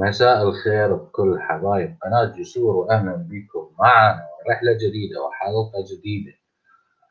مساء 0.00 0.42
الخير 0.42 0.94
بكل 0.94 1.40
حبايب. 1.40 1.98
قناة 2.02 2.24
جسور 2.24 2.76
وأهلا 2.76 3.16
بكم 3.16 3.74
معنا 3.78 4.26
رحلة 4.50 4.72
جديدة 4.72 5.22
وحلقة 5.22 5.84
جديدة 5.92 6.32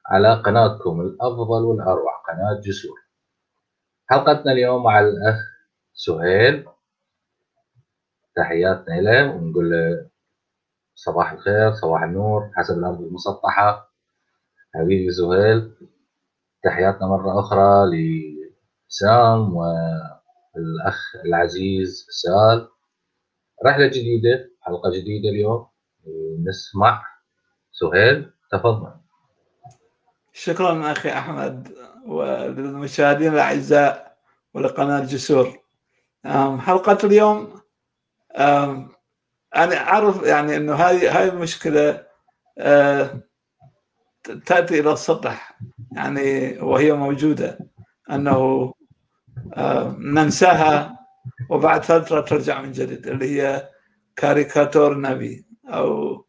على 0.07 0.33
قناتكم 0.41 1.01
الأفضل 1.01 1.63
والأروع 1.65 2.21
قناة 2.27 2.59
جسور. 2.61 2.97
حلقتنا 4.09 4.51
اليوم 4.51 4.83
مع 4.83 4.99
الأخ 4.99 5.37
سهيل. 5.93 6.65
تحياتنا 8.35 9.01
له 9.01 9.35
ونقول 9.35 9.71
له 9.71 10.09
صباح 10.95 11.31
الخير 11.31 11.73
صباح 11.73 12.03
النور 12.03 12.51
حسب 12.55 12.77
الأرض 12.77 13.01
المسطحة. 13.01 13.89
حبيبي 14.75 15.11
سهيل 15.11 15.71
تحياتنا 16.63 17.07
مرة 17.07 17.39
أخرى 17.39 17.85
لسام 18.89 19.55
والأخ 19.55 21.15
العزيز 21.25 22.05
سال. 22.09 22.69
رحلة 23.65 23.87
جديدة 23.87 24.51
حلقة 24.61 24.91
جديدة 24.91 25.29
اليوم. 25.29 25.67
نسمع 26.47 27.03
سهيل 27.71 28.31
تفضل. 28.51 28.91
شكرا 30.33 30.91
أخي 30.91 31.09
أحمد 31.09 31.73
وللمشاهدين 32.05 33.33
الأعزاء 33.33 34.17
ولقناة 34.53 34.99
جسور 34.99 35.59
حلقة 36.59 36.97
اليوم 37.03 37.61
أنا 39.55 39.77
أعرف 39.77 40.23
يعني 40.23 40.55
أنه 40.55 40.73
هذه 40.73 41.19
هاي 41.19 41.29
المشكلة 41.29 42.05
آه، 42.57 43.21
تأتي 44.45 44.79
إلى 44.79 44.91
السطح 44.93 45.59
يعني 45.91 46.59
وهي 46.59 46.93
موجودة 46.93 47.59
أنه 48.11 48.73
ننساها 49.97 50.98
وبعد 51.49 51.83
فترة 51.83 52.21
ترجع 52.21 52.61
من 52.61 52.71
جديد 52.71 53.07
اللي 53.07 53.41
هي 53.41 53.69
كاريكاتور 54.15 54.97
نبي 54.99 55.45
أو 55.67 56.25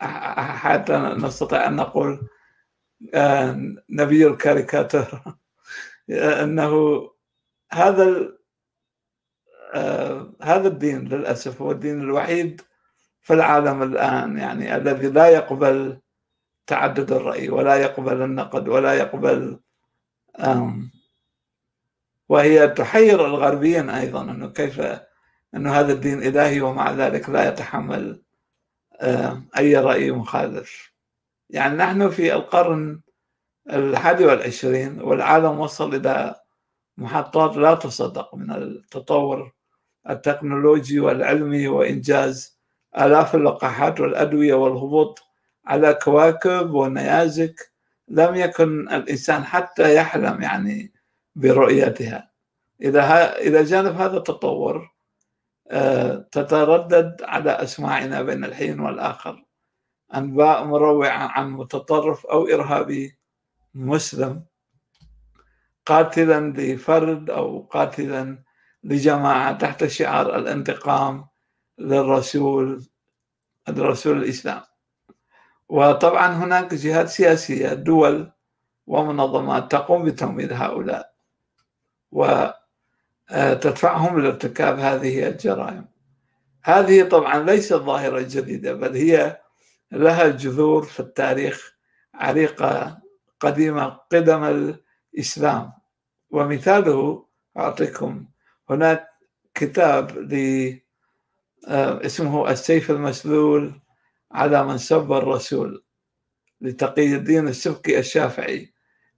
حتى 0.00 0.98
نستطيع 0.98 1.66
أن 1.66 1.76
نقول 1.76 2.28
آه، 3.14 3.60
نبي 3.90 4.26
الكاريكاتور. 4.26 5.22
أنه 6.10 7.00
هذا 7.72 8.32
هذا 10.42 10.68
الدين 10.68 11.08
للأسف 11.08 11.62
هو 11.62 11.70
الدين 11.70 12.00
الوحيد 12.00 12.60
في 13.22 13.34
العالم 13.34 13.82
الآن 13.82 14.38
يعني 14.38 14.76
الذي 14.76 15.08
لا 15.08 15.28
يقبل 15.28 16.00
تعدد 16.66 17.12
الرأي 17.12 17.48
ولا 17.48 17.76
يقبل 17.76 18.22
النقد 18.22 18.68
ولا 18.68 18.94
يقبل 18.94 19.60
وهي 22.30 22.68
تحير 22.68 23.26
الغربيين 23.26 23.90
أيضا 23.90 24.22
أنه 24.22 24.48
كيف 24.48 24.80
أنه 25.54 25.72
هذا 25.80 25.92
الدين 25.92 26.22
إلهي 26.22 26.60
ومع 26.60 26.90
ذلك 26.92 27.28
لا 27.28 27.48
يتحمل 27.48 28.22
أي 29.58 29.76
رأي 29.76 30.10
مخالف. 30.12 30.92
يعني 31.50 31.76
نحن 31.76 32.10
في 32.10 32.34
القرن 32.34 33.00
الحادي 33.70 34.24
والعشرين 34.24 35.00
والعالم 35.00 35.60
وصل 35.60 35.94
إلى 35.94 36.34
محطات 36.98 37.56
لا 37.56 37.74
تصدق 37.74 38.34
من 38.34 38.52
التطور 38.52 39.52
التكنولوجي 40.10 41.00
والعلمي 41.00 41.68
وإنجاز 41.68 42.58
آلاف 42.98 43.34
اللقاحات 43.34 44.00
والأدوية 44.00 44.54
والهبوط 44.54 45.18
على 45.66 45.94
كواكب 45.94 46.70
ونيازك. 46.70 47.70
لم 48.08 48.34
يكن 48.34 48.88
الإنسان 48.88 49.44
حتى 49.44 49.94
يحلم 49.94 50.42
يعني 50.42 50.99
برؤيتها. 51.36 52.30
إذا 52.82 53.32
إذا 53.38 53.64
جانب 53.64 54.00
هذا 54.00 54.16
التطور 54.16 54.90
آه، 55.70 56.26
تتردد 56.32 57.22
على 57.22 57.50
أسماعنا 57.50 58.22
بين 58.22 58.44
الحين 58.44 58.80
والآخر. 58.80 59.44
أنباء 60.14 60.64
مروعة 60.64 61.08
عن 61.08 61.50
متطرف 61.50 62.26
أو 62.26 62.46
إرهابي 62.46 63.18
مسلم. 63.74 64.44
قاتلا 65.86 66.52
لفرد 66.56 67.30
أو 67.30 67.60
قاتلا 67.60 68.42
لجماعة 68.84 69.52
تحت 69.52 69.84
شعار 69.84 70.36
الانتقام 70.36 71.26
للرسول 71.78 72.86
الرسول 73.68 74.16
الإسلام. 74.16 74.62
وطبعا 75.68 76.26
هناك 76.28 76.74
جهات 76.74 77.08
سياسية 77.08 77.74
دول 77.74 78.32
ومنظمات 78.86 79.72
تقوم 79.72 80.04
بتمويل 80.04 80.52
هؤلاء. 80.52 81.10
وتدفعهم 82.12 84.20
لارتكاب 84.20 84.78
هذه 84.78 85.28
الجرائم. 85.28 85.88
هذه 86.62 87.02
طبعا 87.02 87.42
ليست 87.42 87.74
ظاهرة 87.74 88.20
جديدة 88.20 88.72
بل 88.72 88.96
هي 88.96 89.40
لها 89.92 90.28
جذور 90.28 90.82
في 90.82 91.00
التاريخ 91.00 91.74
عريقة 92.14 92.98
قديمة 93.40 93.86
قدم 93.86 94.44
الإسلام. 95.14 95.72
ومثاله 96.30 97.26
أعطيكم 97.56 98.26
هناك 98.70 99.08
كتاب 99.54 100.18
ل 100.18 100.34
آه، 101.68 102.06
اسمه 102.06 102.50
السيف 102.50 102.90
المسلول 102.90 103.80
على 104.32 104.64
من 104.64 104.78
سب 104.78 105.12
الرسول 105.12 105.84
لتقي 106.60 107.14
الدين 107.14 107.48
السبكي 107.48 107.98
الشافعي 107.98 108.72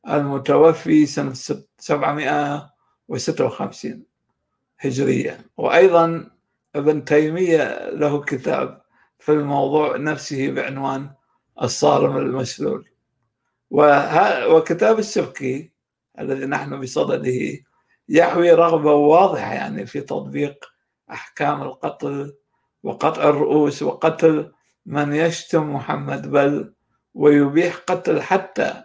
المتوفي 0.09 1.07
سنة 1.07 1.33
756 3.19 4.03
هجرية. 4.79 5.41
وأيضا 5.57 6.31
ابن 6.75 7.05
تيمية 7.05 7.91
له 7.91 8.21
كتاب 8.23 8.83
في 9.19 9.33
الموضوع 9.33 9.97
نفسه 9.97 10.51
بعنوان 10.51 11.11
الصارم 11.63 12.17
المسلول. 12.17 12.89
وكتاب 14.51 14.99
السبكي 14.99 15.73
الذي 16.19 16.47
نحن 16.47 16.81
بصدده 16.81 17.59
يحوي 18.09 18.53
رغبة 18.53 18.93
واضحة 18.95 19.55
يعني 19.55 19.87
في 19.87 20.01
تطبيق 20.01 20.65
أحكام 21.11 21.63
القتل 21.63 22.35
وقطع 22.83 23.29
الرؤوس 23.29 23.83
وقتل 23.83 24.53
من 24.87 25.13
يشتم 25.13 25.75
محمد 25.75 26.31
بل 26.31 26.75
ويبيح 27.15 27.77
قتل 27.77 28.23
حتى 28.23 28.83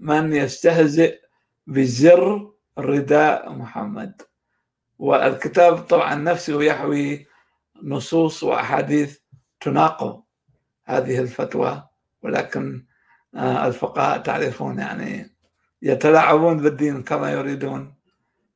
من 0.00 0.32
يستهزئ 0.32 1.18
بزر 1.66 2.51
رداء 2.78 3.52
محمد. 3.52 4.22
والكتاب 4.98 5.78
طبعا 5.78 6.14
نفسه 6.14 6.62
يحوي 6.62 7.26
نصوص 7.82 8.42
وأحاديث 8.42 9.18
تناقض 9.60 10.22
هذه 10.84 11.18
الفتوى 11.18 11.88
ولكن 12.22 12.84
آه، 13.34 13.66
الفقهاء 13.66 14.18
تعرفون 14.18 14.78
يعني 14.78 15.36
يتلاعبون 15.82 16.56
بالدين 16.62 17.02
كما 17.02 17.32
يريدون 17.32 17.94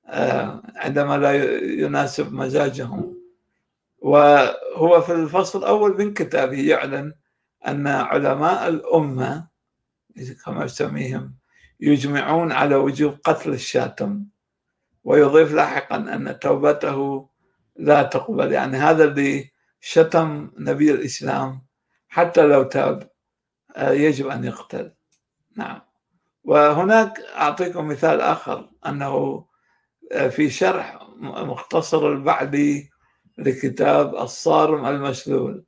آه، 0.07 0.63
عندما 0.77 1.19
لا 1.19 1.33
يناسب 1.63 2.33
مزاجهم. 2.33 3.17
وهو 3.99 5.01
في 5.01 5.13
الفصل 5.13 5.59
الأول 5.59 5.99
من 5.99 6.15
كتابه 6.15 6.69
يعلن 6.69 7.15
أن 7.67 7.87
علماء 7.87 8.69
الأمة 8.69 9.49
كما 10.45 10.65
يسميهم 10.65 11.35
يجمعون 11.81 12.53
على 12.53 12.75
وجوب 12.75 13.19
قتل 13.25 13.53
الشاتم 13.53 14.25
ويضيف 15.05 15.53
لاحقا 15.53 15.97
أن 15.97 16.39
توبته 16.39 17.29
لا 17.77 18.03
تقبل. 18.03 18.53
يعني 18.53 18.77
هذا 18.77 19.05
اللي 19.05 19.51
شتم 19.81 20.51
نبي 20.59 20.91
الإسلام 20.91 21.63
حتى 22.09 22.43
لو 22.43 22.63
تاب 22.63 23.11
آه، 23.77 23.91
يجب 23.91 24.27
أن 24.27 24.45
يقتل. 24.45 24.93
نعم. 25.57 25.81
وهناك 26.45 27.21
أعطيكم 27.21 27.89
مثال 27.89 28.21
آخر 28.21 28.71
أنه 28.87 29.45
آه، 30.13 30.29
في 30.29 30.51
شرح 30.51 30.99
مختصر 31.21 32.09
البعدي 32.13 32.91
لكتاب 33.39 34.15
الصارم 34.15 34.87
المسلول 34.87 35.65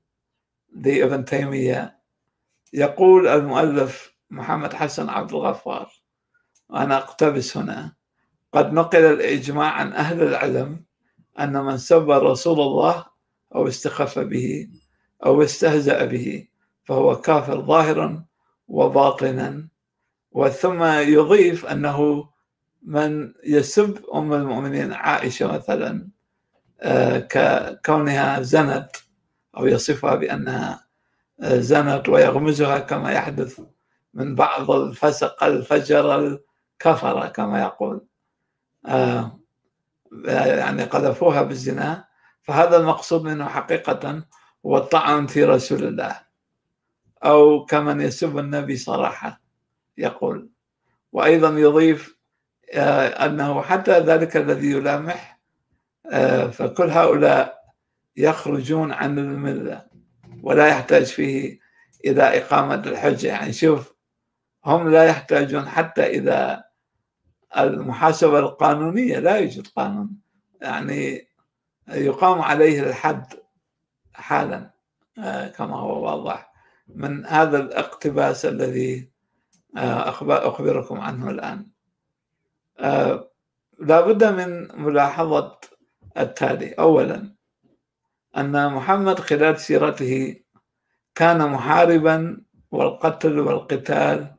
لابن 0.73 1.25
تيمية 1.25 1.99
يقول 2.73 3.29
المؤلف 3.29 4.15
محمد 4.31 4.73
حسن 4.73 5.09
عبد 5.09 5.33
الغفار 5.33 5.93
وأنا 6.69 6.97
أقتبس 6.97 7.57
هنا. 7.57 7.93
قد 8.53 8.73
نقل 8.73 8.99
الإجماع 9.05 9.73
عن 9.73 9.93
أهل 9.93 10.23
العلم 10.23 10.85
أن 11.41 11.65
من 11.65 11.79
سب 11.79 12.11
رسول 12.11 12.61
الله 12.61 13.05
أو 13.55 13.69
استخف 13.69 14.19
به 14.19 14.69
أو 15.27 15.43
استهزأ 15.43 16.05
به 16.05 16.49
فهو 16.85 17.17
كافر 17.21 17.61
ظاهرا 17.61 18.25
وباطنا. 18.69 19.69
وثم 20.33 20.83
يضيف 20.85 21.67
أنه 21.67 22.29
من 22.83 23.33
يسب 23.45 24.05
أم 24.15 24.33
المؤمنين 24.33 24.93
عائشة 24.93 25.53
مثلا 25.53 26.09
آه، 26.81 27.19
ككونها 27.19 28.43
زنت 28.43 28.91
أو 29.57 29.67
يصفها 29.67 30.15
بأنها 30.15 30.87
آه، 31.41 31.59
زنت 31.59 32.09
ويغمزها 32.09 32.79
كما 32.79 33.13
يحدث 33.13 33.61
من 34.15 34.35
بعض 34.35 34.71
الفسق 34.71 35.45
الفجر 35.45 36.39
الكفرة 36.79 37.29
كما 37.29 37.61
يقول. 37.63 38.07
آه، 38.87 39.39
يعني 40.25 40.85
قذفوها 40.85 41.43
بالزنا. 41.43 42.09
فهذا 42.43 42.77
المقصود 42.77 43.23
منه 43.23 43.49
حقيقة 43.49 44.23
هو 44.67 44.77
الطعن 44.77 45.27
في 45.27 45.45
رسول 45.45 45.85
الله. 45.85 46.21
أو 47.25 47.65
كمن 47.65 48.01
يسب 48.01 48.39
النبي 48.39 48.77
صراحة 48.77 49.41
يقول. 49.99 50.51
وأيضا 51.13 51.49
يضيف 51.49 52.19
آه، 52.73 53.07
أنه 53.27 53.63
حتى 53.63 53.99
ذلك 54.01 54.37
الذي 54.37 54.71
يلامح 54.71 55.41
آه، 56.13 56.47
فكل 56.47 56.91
هؤلاء 56.91 57.59
يخرجون 58.17 58.93
عن 58.93 59.19
الملة 59.19 59.87
ولا 60.43 60.67
يحتاج 60.67 61.05
فيه 61.05 61.59
إلى 62.05 62.23
إقامة 62.23 62.75
الحجة. 62.75 63.27
يعني 63.27 63.53
شوف 63.53 63.95
هم 64.65 64.89
لا 64.89 65.05
يحتاجون 65.05 65.69
حتى 65.69 66.07
إذا 66.07 66.68
المحاسبة 67.57 68.39
القانونية 68.39 69.19
لا 69.19 69.37
يوجد 69.37 69.67
قانون. 69.67 70.11
يعني 70.63 71.29
يقام 71.89 72.41
عليه 72.41 72.81
الحد 72.81 73.35
حالا 74.15 74.71
آه، 75.19 75.49
كما 75.49 75.77
هو 75.77 76.05
واضح. 76.05 76.53
من 76.89 77.27
هذا 77.27 77.59
الاقتباس 77.59 78.47
الذي 78.47 79.11
آه، 79.77 80.09
أخبركم 80.49 81.01
عنه 81.01 81.31
الآن. 81.31 81.67
آه، 82.79 83.31
لا 83.79 84.01
بد 84.01 84.25
من 84.25 84.69
ملاحظة 84.85 85.59
التالي. 86.19 86.73
أولا 86.73 87.35
أن 88.37 88.73
محمد 88.73 89.19
خلال 89.21 89.61
سيرته 89.61 90.37
كان 91.15 91.51
محاربا 91.51 92.43
والقتل 92.71 93.39
والقتال 93.39 94.35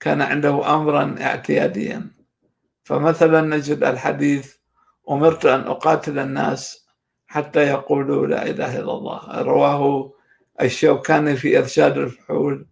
كان 0.00 0.22
عنده 0.22 0.74
أمرا 0.74 1.16
اعتياديا. 1.20 2.15
فمثلا 2.86 3.40
نجد 3.40 3.84
الحديث 3.84 4.54
أمرت 5.10 5.46
أن 5.46 5.60
أقاتل 5.60 6.18
الناس 6.18 6.86
حتى 7.26 7.60
يقولوا 7.60 8.26
لا 8.26 8.46
إله 8.46 8.78
إلا 8.78 8.92
الله. 8.92 9.42
رواه 9.42 10.12
الشوكاني 10.62 11.36
في 11.36 11.58
إرشاد 11.58 11.98
الفحول 11.98 12.66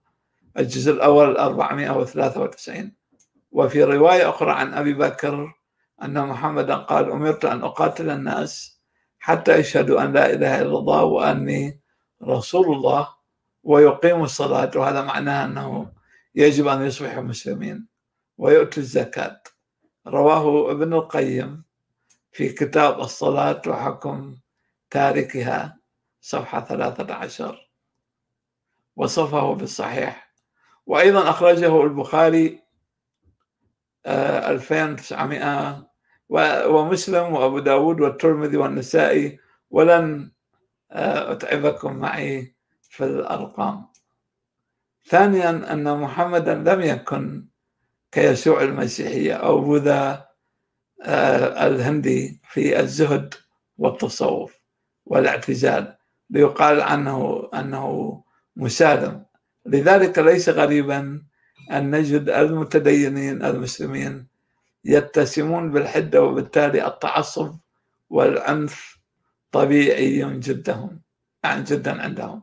الجزء 0.58 0.92
الأول 0.92 1.36
493 1.36 2.92
وفي 3.52 3.84
رواية 3.84 4.28
أخرى 4.28 4.52
عن 4.52 4.74
أبي 4.74 4.92
بكر 4.94 5.52
أن 6.02 6.26
محمدا 6.26 6.74
قال 6.76 7.10
أمرت 7.10 7.44
أن 7.44 7.62
أقاتل 7.62 8.10
الناس 8.10 8.80
حتى 9.18 9.58
يشهدوا 9.58 10.02
أن 10.02 10.12
لا 10.12 10.32
إله 10.32 10.60
إلا 10.62 10.78
الله 10.78 11.04
وأني 11.04 11.80
رسول 12.22 12.76
الله 12.76 13.08
ويقيموا 13.62 14.24
الصلاة. 14.24 14.70
وهذا 14.76 15.02
معناه 15.02 15.44
أنه 15.44 15.92
يجب 16.34 16.66
أن 16.68 16.82
يصبحوا 16.82 17.22
مسلمين 17.22 17.86
ويؤتوا 18.38 18.82
الزكاة. 18.82 19.40
رواه 20.06 20.70
ابن 20.70 20.92
القيم 20.92 21.64
في 22.32 22.48
كتاب 22.48 23.00
الصلاة 23.00 23.62
وحكم 23.66 24.36
تاركها 24.90 25.78
صفحة 26.20 26.60
13 26.60 27.70
وصفه 28.96 29.54
بالصحيح. 29.54 30.34
وأيضا 30.86 31.30
أخرجه 31.30 31.82
البخاري 31.82 32.62
2900 34.06 35.44
آه، 36.30 36.68
ومسلم 36.68 37.32
وأبو 37.32 37.58
داود 37.58 38.00
والترمذي 38.00 38.56
والنسائي. 38.56 39.38
ولن 39.70 40.32
آه، 40.90 41.32
أتعبكم 41.32 41.96
معي 41.96 42.56
في 42.82 43.04
الأرقام. 43.04 43.86
ثانيا 45.06 45.72
أن 45.72 46.00
محمدا 46.00 46.54
لم 46.54 46.80
يكن 46.80 47.46
كيسوع 48.14 48.62
المسيحية 48.62 49.34
أو 49.34 49.60
بوذا 49.60 50.28
آه، 51.02 51.66
الهندي 51.66 52.40
في 52.50 52.80
الزهد 52.80 53.34
والتصوف 53.78 54.60
والاعتزال. 55.06 55.96
ليقال 56.30 56.80
عنه 56.80 57.48
أنه 57.54 58.22
مسالم 58.56 59.24
لذلك 59.66 60.18
ليس 60.18 60.48
غريبا 60.48 61.22
أن 61.70 61.90
نجد 61.90 62.28
المتدينين 62.28 63.44
المسلمين 63.44 64.26
يتسمون 64.84 65.70
بالحدة 65.70 66.22
وبالتالي 66.22 66.86
التعصب 66.86 67.56
والعنف 68.10 68.98
طبيعي 69.52 70.38
جدهم 70.38 71.00
يعني 71.44 71.62
جدا 71.62 72.02
عندهم. 72.02 72.42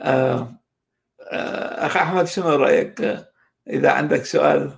آه، 0.00 0.54
آه، 1.32 1.86
أخ 1.86 1.96
أحمد 1.96 2.24
شنو 2.24 2.48
رأيك؟ 2.48 3.31
إذا 3.68 3.92
عندك 3.92 4.24
سؤال 4.24 4.72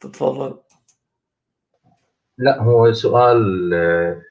تتفضل. 0.00 0.58
لا 2.38 2.62
هو 2.62 2.92
سؤال 2.92 3.70
آه، 3.74 4.22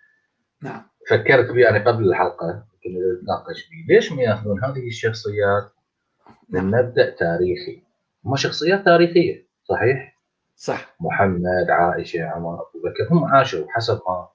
نعم. 0.62 0.84
فكرت 1.10 1.52
به 1.52 1.60
يعني 1.60 1.80
قبل 1.80 2.10
الحلقة 2.10 2.66
كنا 2.84 3.14
نتناقش 3.22 3.70
به 3.70 3.94
ليش 3.94 4.12
ما 4.12 4.22
يأخذون 4.22 4.64
هذه 4.64 4.88
الشخصيات 4.88 5.72
من 6.50 6.72
نعم. 6.72 6.86
مبدأ 6.86 7.10
تاريخي؟ 7.10 7.84
هم 8.26 8.36
شخصيات 8.36 8.86
تاريخية 8.86 9.48
صحيح؟ 9.64 10.18
صح. 10.56 10.96
محمد 11.00 11.70
عائشة 11.70 12.24
عمر 12.24 12.54
أبو 12.54 12.80
بكر 12.84 13.14
هم 13.14 13.26
عاشوا 13.26 13.66
حسب 13.70 14.00
ما 14.08 14.28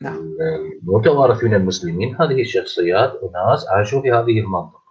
نعم. 0.00 0.36
المتوارث 0.82 1.44
من 1.44 1.54
المسلمين. 1.54 2.16
هذه 2.16 2.40
الشخصيات 2.40 3.12
وناس 3.22 3.68
عاشوا 3.68 4.02
في 4.02 4.12
هذه 4.12 4.40
المنطقة. 4.40 4.82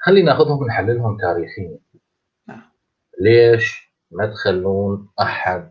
خلينا 0.00 0.32
نأخذهم 0.32 0.62
ونحللهم 0.62 1.16
تاريخيا. 1.16 1.78
ليش 3.20 3.94
ما 4.10 4.26
تخلون 4.26 5.08
أحد 5.20 5.70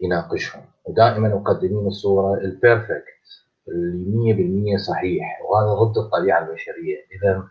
يناقشهم؟ 0.00 0.62
ودائما 0.84 1.28
مقدمين 1.28 1.86
الصورة 1.86 2.38
البيرفكت 2.38 3.04
اللي 3.68 4.74
100% 4.76 4.86
صحيح 4.86 5.40
وهذا 5.42 5.74
ضد 5.82 5.98
الطبيعة 5.98 6.38
البشرية. 6.48 6.96
إذا 7.12 7.48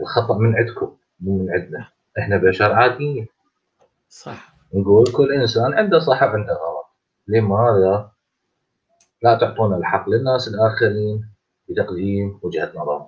الخطأ 0.00 0.38
من 0.38 0.56
عندكم 0.56 0.96
مو 1.20 1.38
من 1.38 1.50
عندنا. 1.50 1.88
إحنا 2.18 2.36
بشر 2.36 2.72
عاديين. 2.72 3.28
صح. 4.08 4.54
نقول 4.74 5.06
كل 5.06 5.32
إنسان 5.32 5.74
عنده 5.74 5.98
صح 5.98 6.22
وعنده 6.22 6.52
غلط. 6.52 6.86
لماذا 7.28 8.10
لا 9.22 9.38
تعطون 9.38 9.74
الحق 9.74 10.08
للناس 10.08 10.48
الآخرين 10.48 11.28
بتقديم 11.68 12.40
وجهة 12.42 12.72
نظر 12.74 13.06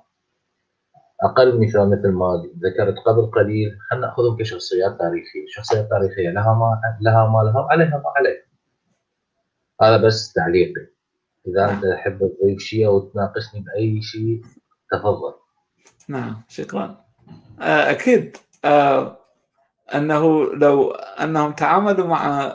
أقل 1.22 1.60
مثال 1.60 1.90
مثل 1.90 2.08
ما 2.08 2.42
ذكرت 2.64 2.98
قبل 2.98 3.26
قليل 3.26 3.78
خلينا 3.90 4.06
نأخذهم 4.06 4.36
كشخصيات 4.36 4.98
تاريخية، 4.98 5.44
شخصيات 5.48 5.90
تاريخية 5.90 6.30
لها 6.30 6.54
ما 6.54 6.80
لها 7.00 7.26
ما 7.28 7.38
لها 7.38 7.66
عليها 7.70 8.02
ما 8.04 8.12
عليها. 8.16 8.42
هذا 9.82 10.06
بس 10.06 10.32
تعليقي. 10.32 10.86
إذا 11.48 11.70
أنت 11.70 11.84
تحب 11.84 12.18
تضيف 12.18 12.58
شيء 12.58 12.86
أو 12.86 13.00
تناقشني 13.00 13.60
بأي 13.60 14.02
شيء 14.02 14.42
تفضل. 14.92 15.34
نعم 16.08 16.42
شكرا. 16.48 17.04
آه، 17.60 17.90
أكيد 17.90 18.36
آه، 18.64 19.18
أنه 19.94 20.54
لو 20.54 20.90
أنهم 20.90 21.52
تعاملوا 21.52 22.06
مع 22.06 22.52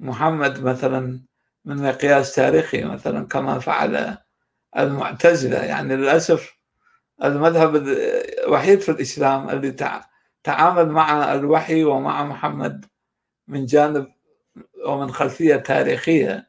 محمد 0.00 0.62
مثلا 0.62 1.20
من 1.64 1.76
مقياس 1.76 2.34
تاريخي 2.34 2.84
مثلا 2.84 3.26
كما 3.26 3.58
فعل 3.58 4.16
المعتزلة 4.78 5.64
يعني 5.64 5.96
للأسف 5.96 6.57
المذهب 7.24 7.76
الوحيد 7.76 8.80
في 8.80 8.88
الإسلام 8.88 9.50
اللي 9.50 9.70
تعامل 10.44 10.88
مع 10.88 11.34
الوحي 11.34 11.84
ومع 11.84 12.24
محمد 12.24 12.86
من 13.48 13.66
جانب 13.66 14.12
ومن 14.86 15.10
خلفية 15.10 15.56
تاريخية. 15.56 16.48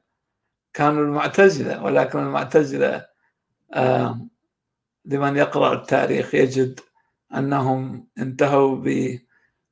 كانوا 0.73 1.03
المعتزلة 1.03 1.83
ولكن 1.83 2.19
المعتزلة 2.19 3.05
آه، 3.73 4.27
لمن 5.05 5.37
يقرأ 5.37 5.73
التاريخ 5.73 6.35
يجد 6.35 6.79
أنهم 7.35 8.07
انتهوا 8.17 8.75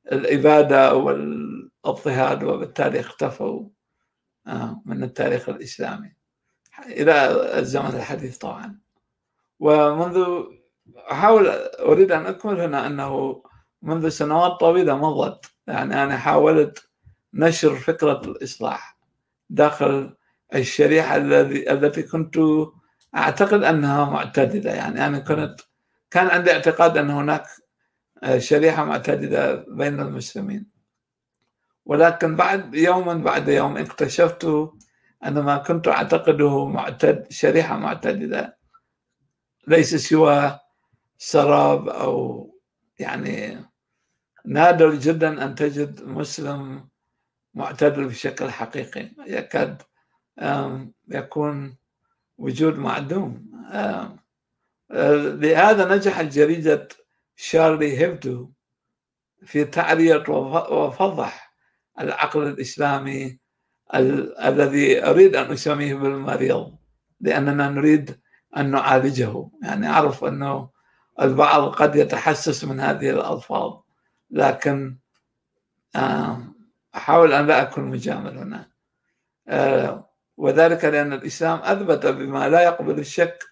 بالاباده 0.05 0.95
والأضطهاد 0.95 2.43
وبالتالي 2.43 2.99
اختفوا 2.99 3.69
من 4.85 5.03
التاريخ 5.03 5.49
الإسلامي. 5.49 6.13
إلى 6.85 7.13
الزمن 7.59 7.95
الحديث 7.95 8.37
طبعا. 8.37 8.79
ومنذ 9.59 10.43
أحاول 11.11 11.47
أريد 11.79 12.11
أن 12.11 12.25
اكمل 12.25 12.61
هنا 12.61 12.87
أنه 12.87 13.43
منذ 13.81 14.09
سنوات 14.09 14.51
طويلة 14.59 14.97
مضت 14.97 15.45
يعني 15.67 16.03
أنا 16.03 16.17
حاولت 16.17 16.89
نشر 17.33 17.75
فكرة 17.75 18.21
الإصلاح 18.25 18.97
داخل 19.49 20.15
الشريحة 20.55 21.15
الذي 21.15 21.71
التي 21.71 22.03
كنت 22.03 22.37
أعتقد 23.15 23.63
أنها 23.63 24.05
معتدلة. 24.05 24.71
يعني 24.71 25.07
أنا 25.07 25.19
كنت 25.19 25.61
كان 26.11 26.27
عندي 26.27 26.51
اعتقاد 26.51 26.97
أن 26.97 27.09
هناك 27.09 27.43
شريحة 28.37 28.85
معتدلة 28.85 29.65
بين 29.67 29.99
المسلمين. 29.99 30.65
ولكن 31.85 32.35
بعد 32.35 32.75
يوما 32.75 33.13
بعد 33.13 33.47
يوم 33.47 33.77
اكتشفت 33.77 34.45
أن 35.25 35.39
ما 35.39 35.57
كنت 35.57 35.87
أعتقده 35.87 36.65
معتد 36.65 37.25
شريحة 37.31 37.77
معتدلة 37.77 38.53
ليس 39.67 39.95
سوى 39.95 40.59
سراب 41.17 41.89
أو 41.89 42.47
يعني 42.99 43.65
نادر 44.45 44.95
جدا 44.95 45.45
أن 45.45 45.55
تجد 45.55 46.03
مسلم 46.03 46.89
معتدل 47.53 48.05
بشكل 48.07 48.49
حقيقي. 48.49 49.09
يكاد 49.27 49.81
يكون 51.07 51.77
وجود 52.37 52.77
معدوم. 52.77 53.51
لهذا 55.41 55.95
نجحت 55.95 56.25
جريدة 56.25 56.87
شارلي 57.35 57.97
هيبدو 57.97 58.51
في 59.45 59.65
تعرية 59.65 60.23
وفضح 60.29 61.53
العقل 61.99 62.47
الإسلامي 62.47 63.39
الذي 63.95 65.05
أريد 65.05 65.35
أن 65.35 65.51
أسميه 65.51 65.95
بالمريض 65.95 66.77
لأننا 67.21 67.69
نريد 67.69 68.19
أن 68.57 68.71
نعالجه. 68.71 69.49
يعني 69.63 69.87
أعرف 69.87 70.23
أنه 70.23 70.76
البعض 71.21 71.69
قد 71.69 71.95
يتحسس 71.95 72.63
من 72.63 72.79
هذه 72.79 73.09
الألفاظ 73.09 73.79
لكن 74.31 74.97
أحاول 76.95 77.33
أن 77.33 77.47
لا 77.47 77.61
أكون 77.61 77.83
مجامل 77.83 78.37
هنا. 78.37 78.69
آه، 79.47 80.09
وذلك 80.37 80.85
لأن 80.85 81.13
الإسلام 81.13 81.59
أثبت 81.59 82.05
بما 82.05 82.49
لا 82.49 82.61
يقبل 82.61 82.99
الشك 82.99 83.43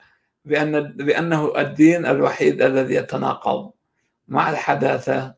بأن 0.46 0.84
بأنه 0.84 1.54
الدين 1.58 2.06
الوحيد 2.06 2.62
الذي 2.62 2.96
يتناقض 2.96 3.72
مع 4.28 4.50
الحداثة 4.50 5.36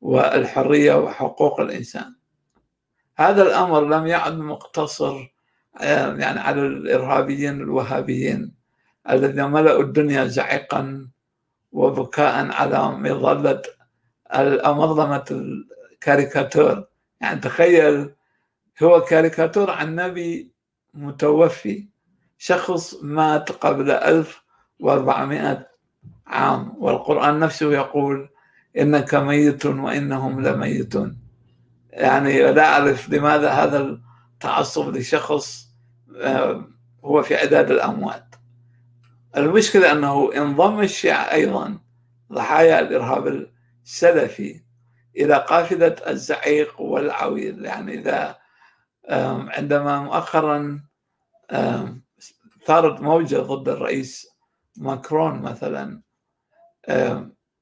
والحرية 0.00 0.94
وحقوق 0.94 1.60
الإنسان. 1.60 2.14
هذا 3.16 3.42
الأمر 3.42 3.84
لم 3.84 4.06
يعد 4.06 4.38
مقتصر 4.38 5.34
يعني 5.80 6.40
على 6.40 6.60
الإرهابيين 6.60 7.60
الوهابيين 7.60 8.54
الذين 9.10 9.44
ملأوا 9.44 9.82
الدنيا 9.82 10.26
زعقا 10.26 11.08
وبكاء 11.72 12.52
على 12.52 12.90
مظلة 12.90 13.62
منظمة 14.74 15.24
الكاريكاتور. 15.30 16.84
يعني 17.20 17.40
تخيل 17.40 18.14
هو 18.82 19.00
كاريكاتور 19.00 19.70
عن 19.70 19.94
نبي 19.94 20.52
متوفي 20.94 21.88
شخص 22.38 22.94
مات 23.02 23.52
قبل 23.52 23.90
1400 23.90 25.66
عام. 26.26 26.74
والقرآن 26.78 27.38
نفسه 27.40 27.72
يقول 27.72 28.28
إنك 28.78 29.14
ميت 29.14 29.66
وإنهم 29.66 30.40
لميتون. 30.40 31.18
يعني 31.90 32.52
لا 32.52 32.64
أعرف 32.72 33.08
لماذا 33.10 33.50
هذا 33.50 33.98
التعصب 34.34 34.96
لشخص 34.96 35.68
آه، 36.16 36.68
هو 37.04 37.22
في 37.22 37.34
عداد 37.34 37.70
الأموات. 37.70 38.27
المشكلة 39.36 39.92
أنه 39.92 40.32
انضم 40.36 40.80
الشيعة 40.80 41.32
أيضا 41.32 41.78
ضحايا 42.32 42.80
الإرهاب 42.80 43.48
السلفي 43.84 44.60
إلى 45.16 45.34
قافلة 45.34 45.96
الزعيق 46.06 46.80
والعويل. 46.80 47.64
يعني 47.64 47.94
إذا 47.94 48.38
عندما 49.48 50.00
مؤخرا 50.00 50.80
ثارت 52.66 53.00
موجة 53.00 53.36
ضد 53.36 53.68
الرئيس 53.68 54.28
ماكرون 54.76 55.42
مثلا 55.42 56.02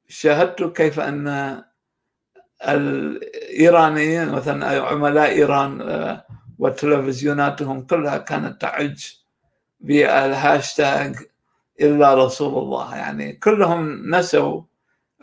شاهدت 0.08 0.62
كيف 0.76 1.00
أن 1.00 1.62
الإيرانيين 2.68 4.32
مثلا 4.32 4.80
عملاء 4.82 5.28
إيران 5.28 5.82
آه، 5.82 6.26
وتلفزيوناتهم 6.58 7.80
كلها 7.86 8.18
كانت 8.18 8.60
تعج 8.60 9.12
بالهاشتاج 9.80 11.16
إلا 11.80 12.14
رسول 12.14 12.58
الله. 12.58 12.96
يعني 12.96 13.32
كلهم 13.32 14.14
نسوا 14.14 14.62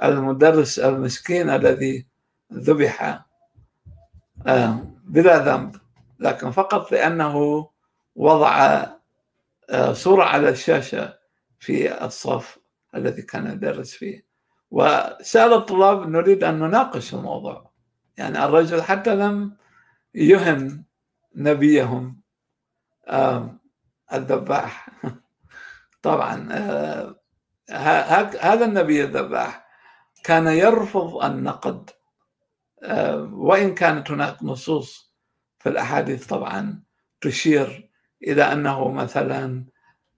المدرس 0.03 0.79
المسكين 0.79 1.49
الذي 1.49 2.07
ذبح 2.53 3.25
آه، 4.47 4.79
بلا 5.03 5.37
ذنب. 5.37 5.75
لكن 6.19 6.51
فقط 6.51 6.91
لأنه 6.91 7.67
وضع 8.15 8.85
آه، 9.69 9.93
صورة 9.93 10.23
على 10.23 10.49
الشاشة 10.49 11.17
في 11.59 12.05
الصف 12.05 12.57
الذي 12.95 13.21
كان 13.21 13.51
يدرس 13.51 13.91
فيه. 13.93 14.25
وسأل 14.71 15.53
الطلاب 15.53 16.09
نريد 16.09 16.43
أن 16.43 16.59
نناقش 16.59 17.13
الموضوع. 17.13 17.71
يعني 18.17 18.45
الرجل 18.45 18.81
حتى 18.81 19.15
لم 19.15 19.57
يهن 20.15 20.83
نبيهم 21.35 22.21
الذباح. 24.13 24.89
طبعا 26.03 26.47
آه، 26.51 27.15
هذا 28.41 28.65
النبي 28.65 29.03
الذباح 29.03 29.65
كان 30.23 30.47
يرفض 30.47 31.23
النقد 31.23 31.89
آه، 32.83 33.29
وإن 33.33 33.75
كانت 33.75 34.11
هناك 34.11 34.43
نصوص 34.43 35.13
في 35.59 35.69
الأحاديث 35.69 36.27
طبعا 36.27 36.83
تشير 37.21 37.89
إلى 38.23 38.43
أنه 38.43 38.91
مثلا 38.91 39.65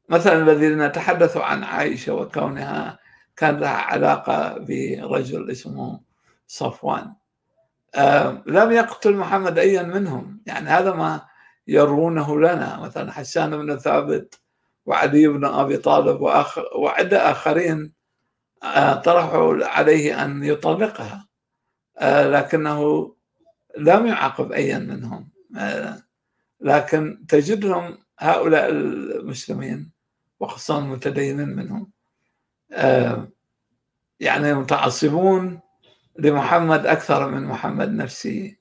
مثلا 0.09 0.33
الذين 0.43 0.85
نتحدث 0.85 1.37
عن 1.37 1.63
عائشة 1.63 2.13
وكونها 2.13 2.99
كان 3.35 3.57
لها 3.57 3.69
علاقة 3.77 4.57
برجل 4.57 5.51
اسمه 5.51 6.01
صفوان. 6.47 7.13
آه، 7.95 8.43
لم 8.45 8.71
يقتل 8.71 9.15
محمد 9.15 9.57
أيا 9.57 9.83
منهم 9.83 10.41
يعني 10.45 10.69
هذا 10.69 10.93
ما 10.93 11.21
يروونه 11.67 12.39
لنا 12.39 12.79
مثلا 12.79 13.11
حسان 13.11 13.57
بن 13.57 13.77
ثابت 13.77 14.44
وعلي 14.85 15.27
بن 15.27 15.45
أبي 15.45 15.77
طالب 15.77 16.21
وآخر 16.21 16.65
وعدة 16.75 17.31
آخرين 17.31 17.93
آه، 18.63 18.93
طرحوا 18.93 19.65
عليه 19.65 20.25
أن 20.25 20.43
يطلقها. 20.43 21.27
آه، 21.97 22.27
لكنه 22.27 23.11
لم 23.77 24.07
يعاقب 24.07 24.51
أيا 24.51 24.79
منهم. 24.79 25.29
لكن 26.61 27.25
تجدهم 27.27 27.97
هؤلاء 28.19 28.69
المسلمين 28.69 29.91
وخصوصا 30.39 30.79
المتدينين 30.79 31.49
منهم 31.49 31.91
آه، 32.71 33.29
يعني 34.19 34.53
متعصبون 34.53 35.59
لمحمد 36.19 36.85
أكثر 36.85 37.29
من 37.31 37.43
محمد 37.45 37.89
نفسه. 37.93 38.55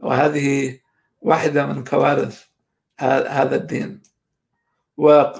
وهذه 0.00 0.78
واحدة 1.20 1.66
من 1.66 1.84
كوارث 1.84 2.44
هذا 3.00 3.56
الدين. 3.56 4.02
و 5.00 5.32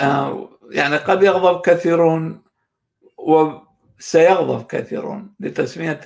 آه، 0.00 0.48
يعني 0.70 0.96
قد 0.96 1.22
يغضب 1.22 1.60
كثيرون 1.60 2.42
وسيغضب 3.18 4.66
كثيرون 4.66 5.34
لتسمية 5.40 6.00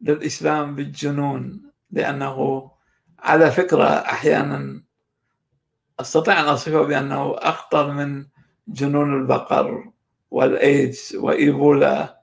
للإسلام 0.00 0.74
بالجنون 0.74 1.62
لأنه 1.90 2.70
على 3.18 3.50
فكرة 3.50 3.84
أحيانا 3.84 4.82
أستطيع 6.00 6.40
أن 6.40 6.44
أصفه 6.44 6.82
بأنه 6.82 7.34
أخطر 7.38 7.90
من 7.90 8.26
جنون 8.68 9.20
البقر 9.20 9.90
والإيدز 10.30 11.16
وإيبولا. 11.16 12.22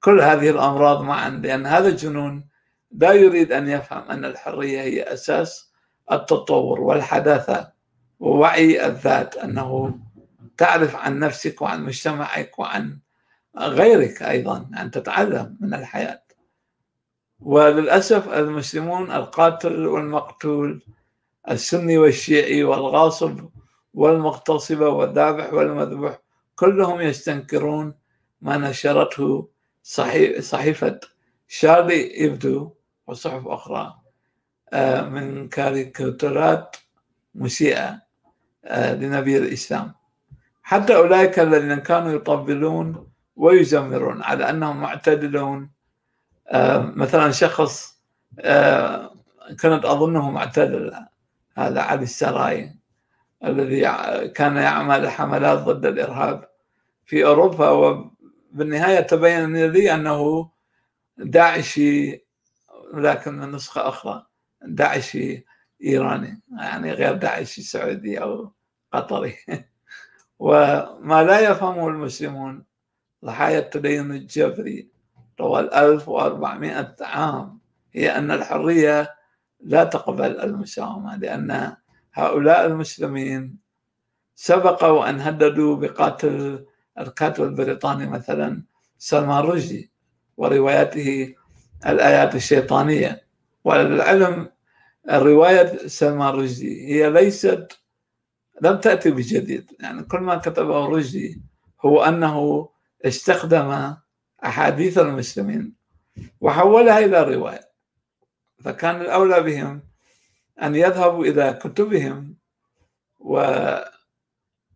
كل 0.00 0.20
هذه 0.20 0.50
الأمراض 0.50 1.02
معا 1.02 1.30
لأن 1.30 1.66
هذا 1.66 1.88
الجنون 1.88 2.48
لا 2.92 3.12
يريد 3.12 3.52
أن 3.52 3.68
يفهم 3.68 4.10
أن 4.10 4.24
الحرية 4.24 4.80
هي 4.80 5.02
أساس 5.02 5.72
التطور 6.12 6.80
والحداثة. 6.80 7.77
ووعي 8.20 8.86
الذات 8.86 9.36
أنه 9.36 9.98
تعرف 10.56 10.96
عن 10.96 11.18
نفسك 11.18 11.62
وعن 11.62 11.84
مجتمعك 11.84 12.58
وعن 12.58 12.98
غيرك 13.58 14.22
أيضا 14.22 14.70
أن 14.80 14.90
تتعلم 14.90 15.56
من 15.60 15.74
الحياة. 15.74 16.22
وللأسف 17.40 18.28
المسلمون 18.28 19.10
القاتل 19.12 19.86
والمقتول 19.86 20.82
السني 21.50 21.98
والشيعي 21.98 22.64
والغاصب 22.64 23.48
والمغتصبة 23.94 24.88
والذابح 24.88 25.52
والمذبوح 25.52 26.18
كلهم 26.56 27.00
يستنكرون 27.00 27.94
ما 28.40 28.56
نشرته 28.56 29.48
صحيفة 30.40 31.00
شارلي 31.48 32.26
إبدو 32.26 32.70
وصحف 33.06 33.46
أخرى 33.48 33.94
آه، 34.72 35.02
من 35.02 35.48
كاريكاتورات 35.48 36.76
مسيئة. 37.34 38.07
لنبي 38.70 39.36
الإسلام. 39.38 39.94
حتى 40.62 40.96
أولئك 40.96 41.38
الذين 41.38 41.74
كانوا 41.74 42.12
يطبلون 42.12 43.08
ويزمرون 43.36 44.22
على 44.22 44.50
أنهم 44.50 44.80
معتدلون. 44.80 45.70
آه، 46.48 46.92
مثلا 46.96 47.30
شخص 47.30 47.98
كنت 49.60 49.84
أظنه 49.84 50.30
معتدل 50.30 50.94
هذا 51.56 51.80
علي 51.80 52.02
السراي 52.02 52.74
الذي 53.44 53.80
كان 54.34 54.56
يعمل 54.56 55.10
حملات 55.10 55.58
ضد 55.58 55.86
الإرهاب 55.86 56.48
في 57.06 57.26
أوروبا. 57.26 57.70
وبالنهاية 57.70 59.00
تبين 59.00 59.66
لي 59.66 59.94
أنه 59.94 60.50
داعشي 61.18 62.24
لكن 62.94 63.34
من 63.34 63.52
نسخة 63.52 63.88
أخرى 63.88 64.26
داعشي 64.62 65.44
إيراني 65.84 66.42
يعني 66.58 66.92
غير 66.92 67.14
داعشي 67.14 67.62
سعودي 67.62 68.22
أو 68.22 68.52
قطري. 68.92 69.34
وما 70.38 71.22
لا 71.24 71.40
يفهمه 71.40 71.88
المسلمون 71.88 72.64
ضحايا 73.24 73.58
التدين 73.58 74.10
الجبري 74.10 74.88
طوال 75.38 75.74
1400 75.74 76.96
عام 77.00 77.58
هي 77.92 78.16
أن 78.18 78.30
الحرية 78.30 79.14
لا 79.60 79.84
تقبل 79.84 80.40
المساومة 80.40 81.16
لأن 81.16 81.76
هؤلاء 82.14 82.66
المسلمين 82.66 83.56
سبقوا 84.34 85.08
أن 85.10 85.20
هددوا 85.20 85.76
بقاتل 85.76 86.64
الكاتب 86.98 87.44
البريطاني 87.44 88.06
مثلا 88.06 88.62
سلمان 88.98 89.44
رشدي 89.44 89.90
وروايته 90.36 91.34
الآيات 91.86 92.34
الشيطانية. 92.34 93.24
وللعلم 93.64 94.50
رواية 95.10 95.86
سلمان 95.86 96.34
رشدي 96.34 96.94
هي 96.94 97.10
ليست 97.10 97.78
لم 98.62 98.76
تأتي 98.76 99.10
بجديد. 99.10 99.76
يعني 99.80 100.02
كل 100.02 100.18
ما 100.18 100.36
كتبه 100.36 100.86
رشدي 100.86 101.42
هو 101.80 102.02
أنه 102.02 102.68
استخدم 103.04 103.94
أحاديث 104.44 104.98
المسلمين 104.98 105.74
وحولها 106.40 106.98
إلى 106.98 107.22
رواية. 107.22 107.68
فكان 108.64 109.00
الأولى 109.00 109.40
بهم 109.40 109.82
أن 110.62 110.74
يذهبوا 110.74 111.24
إلى 111.24 111.58
كتبهم 111.62 112.36
و 113.18 113.38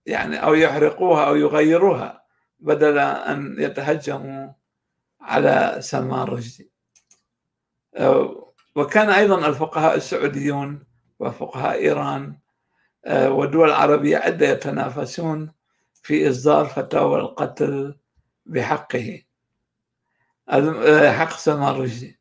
يعني 0.07 0.43
أو 0.45 0.55
يحرقوها 0.55 1.25
أو 1.25 1.37
يغيروها 1.37 2.25
بدل 2.61 2.99
أن 2.99 3.57
يتهجموا 3.59 4.53
على 5.21 5.77
سلمان 5.81 6.27
رشدي. 6.27 6.73
وكان 8.77 9.11
أيضا 9.11 9.47
الفقهاء 9.47 9.97
السعوديون 9.97 10.85
وفقهاء 11.19 11.79
إيران 11.79 12.37
والدول 13.06 13.68
العربية 13.68 14.16
عدة 14.16 14.47
يتنافسون 14.49 15.52
في 16.02 16.30
إصدار 16.30 16.66
فتاوى 16.66 17.21
القتل 17.21 17.99
بحقه. 18.47 19.23
حق 21.11 21.30
سلمان 21.37 21.75
رشدي. 21.75 22.18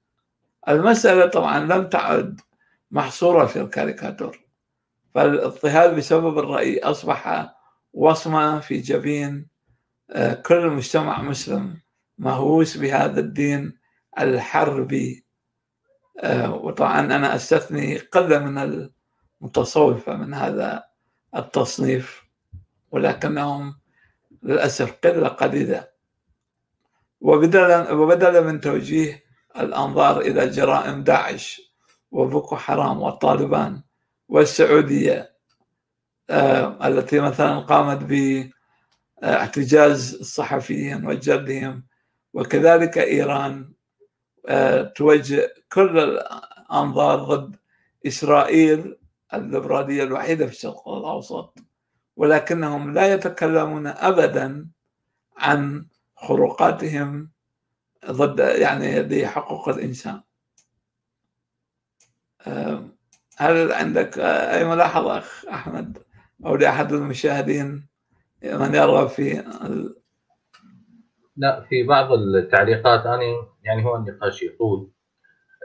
المسألة 0.70 1.26
طبعا 1.26 1.60
لم 1.60 1.90
تعد 1.90 2.42
محصورة 2.92 3.46
في 3.46 3.62
الكاريكاتور 3.62 4.40
فالاضطهاد 5.16 5.96
بسبب 5.96 6.40
الرأي 6.40 6.80
أصبح 6.80 7.54
وصمة 7.94 8.60
في 8.60 8.78
جبين 8.78 9.48
آه، 10.12 10.34
كل 10.34 10.68
مجتمع 10.68 11.22
مسلم 11.22 11.78
مهووس 12.18 12.78
بهذا 12.78 13.20
الدين 13.20 13.78
الحربي. 14.20 15.26
آه، 16.20 16.56
وطبعا 16.56 17.00
أنا 17.00 17.36
أستثني 17.36 17.98
قلة 17.98 18.40
من 18.40 18.90
المتصوفة 19.42 20.16
من 20.16 20.34
هذا 20.34 20.84
التصنيف 21.36 22.24
ولكنهم 22.92 23.80
للأسف 24.44 24.92
قلة 25.04 25.28
قليلة 25.28 25.88
وبدلا 27.22 27.92
وبدلا 27.92 28.42
من 28.42 28.62
توجيه 28.62 29.24
الأنظار 29.58 30.22
إلى 30.22 30.48
جرائم 30.48 31.04
داعش 31.04 31.62
وبوكو 32.12 32.56
حرام 32.56 33.02
والطالبان 33.02 33.82
والسعودية 34.30 35.32
آه، 36.30 36.88
التي 36.88 37.20
مثلا 37.20 37.60
قامت 37.60 38.04
باحتجاز 39.22 40.16
الصحفيين 40.16 41.06
وجلدهم 41.06 41.84
وكذلك 42.34 42.98
إيران 42.98 43.74
آه، 44.48 44.82
توجه 44.82 45.54
كل 45.72 46.00
الأنظار 46.00 47.20
ضد 47.20 47.56
إسرائيل 48.08 49.01
الليبرالية 49.34 50.04
الوحيدة 50.04 50.46
في 50.46 50.52
الشرق 50.52 50.90
الأوسط 50.90 51.58
ولكنهم 52.16 52.94
لا 52.94 53.14
يتكلمون 53.14 53.88
أبدا 53.88 54.68
عن 55.38 55.86
خروقاتهم 56.16 57.32
ضد 58.10 58.40
يعني 58.40 59.02
لحقوق 59.02 59.70
الإنسان. 59.70 60.22
هل 63.38 63.72
عندك 63.72 64.20
أي 64.20 64.66
ملاحظة 64.66 65.18
أخ 65.18 65.46
أحمد؟ 65.46 65.98
أو 66.46 66.56
لأحد 66.56 66.94
المشاهدين 66.94 67.88
من 68.44 68.76
يرغب 68.76 69.08
في 69.08 69.40
ال... 69.40 69.96
لا 71.38 71.62
في 71.70 71.84
بعض 71.84 72.12
التعليقات 72.12 73.06
أنا 73.06 73.22
يعني 73.64 73.86
هو 73.86 73.96
النقاش 73.96 74.44
يقول 74.44 74.92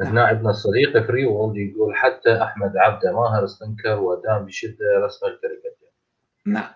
نائبنا 0.04 0.50
الصديق 0.50 1.06
Free 1.06 1.26
World 1.26 1.56
يقول 1.56 1.96
حتى 1.96 2.42
أحمد 2.42 2.76
عبده 2.76 3.12
ماهر 3.12 3.44
استنكر 3.44 4.00
وأدان 4.00 4.44
بشدة 4.44 4.84
رسم 5.04 5.26
الكاريكاتير. 5.26 5.92
نعم. 6.46 6.70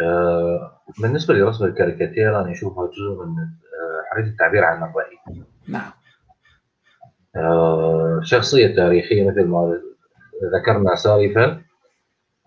آه 0.00 0.80
بالنسبة 1.02 1.34
لرسم 1.34 1.64
الكاريكاتير 1.64 2.40
أنا 2.40 2.52
أشوفها 2.52 2.86
جزء 2.86 3.24
من 3.24 3.38
آه، 3.38 4.02
حرية 4.10 4.24
التعبير 4.24 4.64
عن 4.64 4.90
الرأي. 4.90 5.44
نعم. 5.68 5.90
آه، 7.36 8.20
شخصية 8.22 8.76
تاريخية 8.76 9.30
مثل 9.30 9.44
ما 9.44 9.80
ذكرنا 10.54 10.94
سالفا 10.94 11.62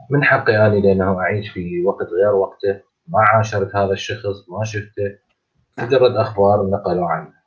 من 0.09 0.23
حقي 0.23 0.67
أنا 0.67 0.75
لأنه 0.75 1.19
أعيش 1.19 1.49
في 1.49 1.85
وقت 1.85 2.07
غير 2.07 2.35
وقته. 2.35 2.81
ما 3.07 3.19
عاشرت 3.19 3.75
هذا 3.75 3.91
الشخص 3.91 4.49
ما 4.49 4.63
شفته. 4.63 5.17
مجرد 5.79 6.15
أخبار 6.15 6.69
نقلوا 6.69 7.07
عنه. 7.07 7.38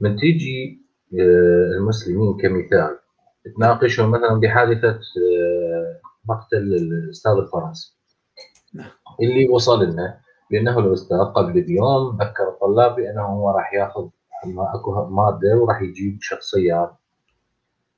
من 0.00 0.16
تيجي 0.16 0.82
آه، 1.14 1.78
المسلمين 1.78 2.36
كمثال 2.36 2.98
تناقشهم 3.56 4.10
مثلا 4.10 4.40
بحادثة 4.40 4.88
آه، 4.88 6.00
مقتل 6.28 6.56
الأستاذ 6.56 7.32
الفرنسي 7.32 7.96
نعم. 8.74 8.90
اللي 9.22 9.48
وصل 9.48 9.84
لنا 9.84 10.20
بأنه 10.50 10.78
الأستاذ 10.78 11.18
قبل 11.18 11.62
بيوم 11.62 12.18
ذكر 12.20 12.48
الطلاب 12.48 12.96
بأنه 12.96 13.22
هو 13.22 13.50
راح 13.50 13.74
يأخذ 13.74 14.08
ما 14.46 14.74
أكو 14.74 15.06
مادة 15.06 15.56
وراح 15.56 15.82
يجيب 15.82 16.18
شخصيات 16.20 16.92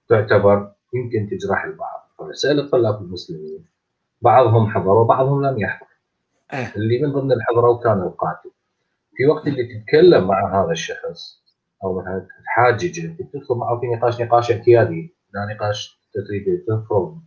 تعتبر 0.09 0.73
يمكن 0.95 1.29
تجرح 1.31 1.65
البعض 1.65 2.09
فسأل 2.19 2.61
الطلاب 2.61 3.03
المسلمين 3.03 3.65
بعضهم 4.23 4.71
حضر 4.71 4.91
وبعضهم 4.91 5.47
لم 5.47 5.59
يحضر 5.59 5.87
أه. 6.53 6.73
اللي 6.77 7.03
من 7.03 7.13
ضمن 7.13 7.33
الحضرة 7.33 7.79
كان 7.79 8.03
القاتل 8.03 8.51
في 9.17 9.27
وقت 9.27 9.47
اللي 9.47 9.65
تتكلم 9.65 10.27
مع 10.27 10.63
هذا 10.63 10.73
الشخص 10.73 11.42
أو 11.85 12.01
مثلا 12.01 12.27
تحاججه 12.45 13.17
تدخل 13.33 13.55
معه 13.55 13.81
في 13.81 13.87
نقاش 13.87 14.21
نقاش 14.21 14.51
اعتيادي 14.51 15.15
لا 15.35 15.55
نقاش 15.55 16.03
تريد 16.29 16.65
تفرض 16.69 17.19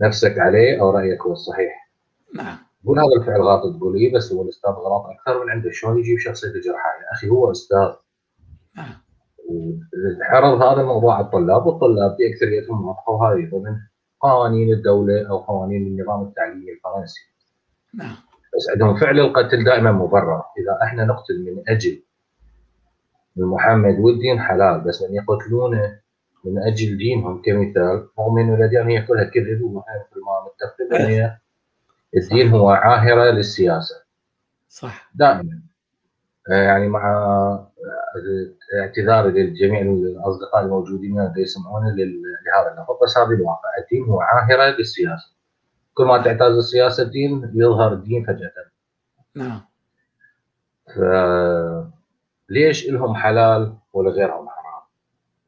نفسك 0.00 0.38
عليه 0.38 0.80
أو 0.80 0.90
رأيك 0.90 1.22
هو 1.22 1.32
الصحيح. 1.32 1.90
نعم. 2.34 2.56
قول 2.86 2.98
هذا 2.98 3.20
الفعل 3.20 3.40
غلط 3.40 3.76
تقول 3.76 3.96
اي 3.96 4.12
بس 4.14 4.32
هو 4.32 4.42
الأستاذ 4.42 4.70
غلط 4.70 5.06
أكثر 5.06 5.44
من 5.44 5.50
عنده. 5.50 5.70
شلون 5.70 5.98
يجيب 5.98 6.18
شخصية 6.18 6.48
تجرحه 6.48 6.88
يا 6.88 7.12
أخي 7.12 7.28
هو 7.28 7.50
أستاذ. 7.50 7.92
عرض 10.22 10.62
هذا 10.62 10.80
الموضوع 10.80 11.14
على 11.14 11.24
الطلاب 11.24 11.66
والطلاب 11.66 12.16
بأكثريتهم 12.16 12.88
وافقوا 12.88 13.26
هذه. 13.26 13.50
ضمن 13.50 13.76
قوانين 14.20 14.72
الدولة 14.72 15.28
أو 15.28 15.38
قوانين 15.38 15.86
النظام 15.86 16.22
التعليمي 16.22 16.72
الفرنسي. 16.72 17.20
نعم. 17.94 18.16
بس 18.56 18.70
عندهم 18.70 18.96
فعل 18.96 19.20
القتل 19.20 19.64
دائما 19.64 19.92
مبرر، 19.92 20.42
إذا 20.58 20.78
إحنا 20.82 21.04
نقتل 21.04 21.44
من 21.44 21.62
أجل 21.68 22.02
محمد 23.36 23.98
والدين 23.98 24.40
حلال 24.40 24.80
بس 24.80 25.02
من 25.02 25.14
يقتلونه 25.14 26.00
من 26.44 26.58
أجل 26.62 26.98
دينهم 26.98 27.42
كمثال 27.42 28.08
رغم 28.18 28.38
إنه 28.38 28.54
الاديان 28.54 28.88
هي 28.88 29.02
كلها 29.02 29.24
كذب 29.24 29.58
في 29.58 29.64
ما 29.64 30.46
نتفق 30.46 31.08
هي 31.08 31.38
الدين 32.16 32.48
هو 32.50 32.70
عاهرة 32.70 33.30
للسياسة. 33.30 33.94
صح. 34.68 35.10
دائما. 35.14 35.60
يعني 36.48 36.88
مع 36.88 37.02
اعتذاري 38.80 39.42
لجميع 39.42 39.80
الأصدقاء 39.80 40.64
الموجودين 40.64 41.20
اللي 41.20 41.42
يسمعون 41.42 41.84
لهذا 41.84 42.72
اللفظ 42.72 43.02
بس 43.02 43.18
هذا 43.18 43.26
الواقع 43.36 43.68
الدين 43.78 44.04
هو 44.04 44.20
عاهرة 44.20 44.76
للسياسة 44.78 45.36
كل 45.94 46.04
ما 46.04 46.22
تعتاز 46.22 46.56
السياسة 46.56 47.02
الدين 47.02 47.52
يظهر 47.54 47.92
الدين 47.92 48.24
فجأة 48.26 48.52
نعم 49.34 49.60
ف 50.86 50.98
ليش 52.48 52.88
لهم 52.88 53.14
حلال 53.14 53.76
ولغيرهم 53.92 54.48
حرام؟ 54.48 54.82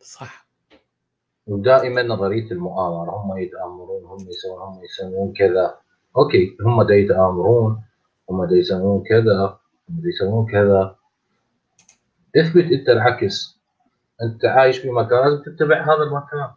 صح. 0.01 0.49
ودائما 1.47 2.03
نظرية 2.03 2.51
المؤامرة 2.51 3.11
هم 3.11 3.39
يتآمرون 3.39 4.05
هم 4.05 4.29
يسوون 4.29 4.63
هم 4.63 4.85
يسوون 4.85 5.33
كذا. 5.33 5.79
أوكي 6.17 6.57
هم 6.61 6.83
دا 6.83 6.95
يتآمرون 6.95 7.83
هم 8.31 8.45
دا 8.45 8.57
يسوون 8.57 9.03
كذا 9.03 9.59
هم 9.91 10.01
دا 10.01 10.09
يسوون 10.09 10.47
كذا. 10.53 10.97
اثبت 12.37 12.73
أنت 12.73 12.89
العكس. 12.89 13.61
أنت 14.23 14.45
عايش 14.45 14.79
في 14.79 14.91
مكان 14.91 15.25
لازم 15.25 15.43
تتبع 15.43 15.83
هذا 15.83 16.03
المكان. 16.03 16.51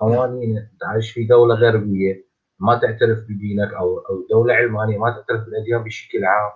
قوانين 0.00 0.58
أنت 0.58 0.84
عايش 0.84 1.10
في 1.10 1.24
دولة 1.24 1.54
غربية 1.54 2.26
ما 2.58 2.78
تعترف 2.78 3.18
بدينك 3.28 3.74
أو 3.74 3.98
أو 3.98 4.26
دولة 4.30 4.54
علمانية 4.54 4.98
ما 4.98 5.10
تعترف 5.10 5.44
بالأديان 5.44 5.82
بشكل 5.82 6.24
عام. 6.24 6.52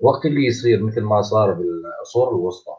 وقت 0.00 0.26
اللي 0.26 0.46
يصير 0.46 0.82
مثل 0.82 1.02
ما 1.02 1.22
صار 1.22 1.52
بالعصور 1.52 2.28
الوسطى 2.30 2.76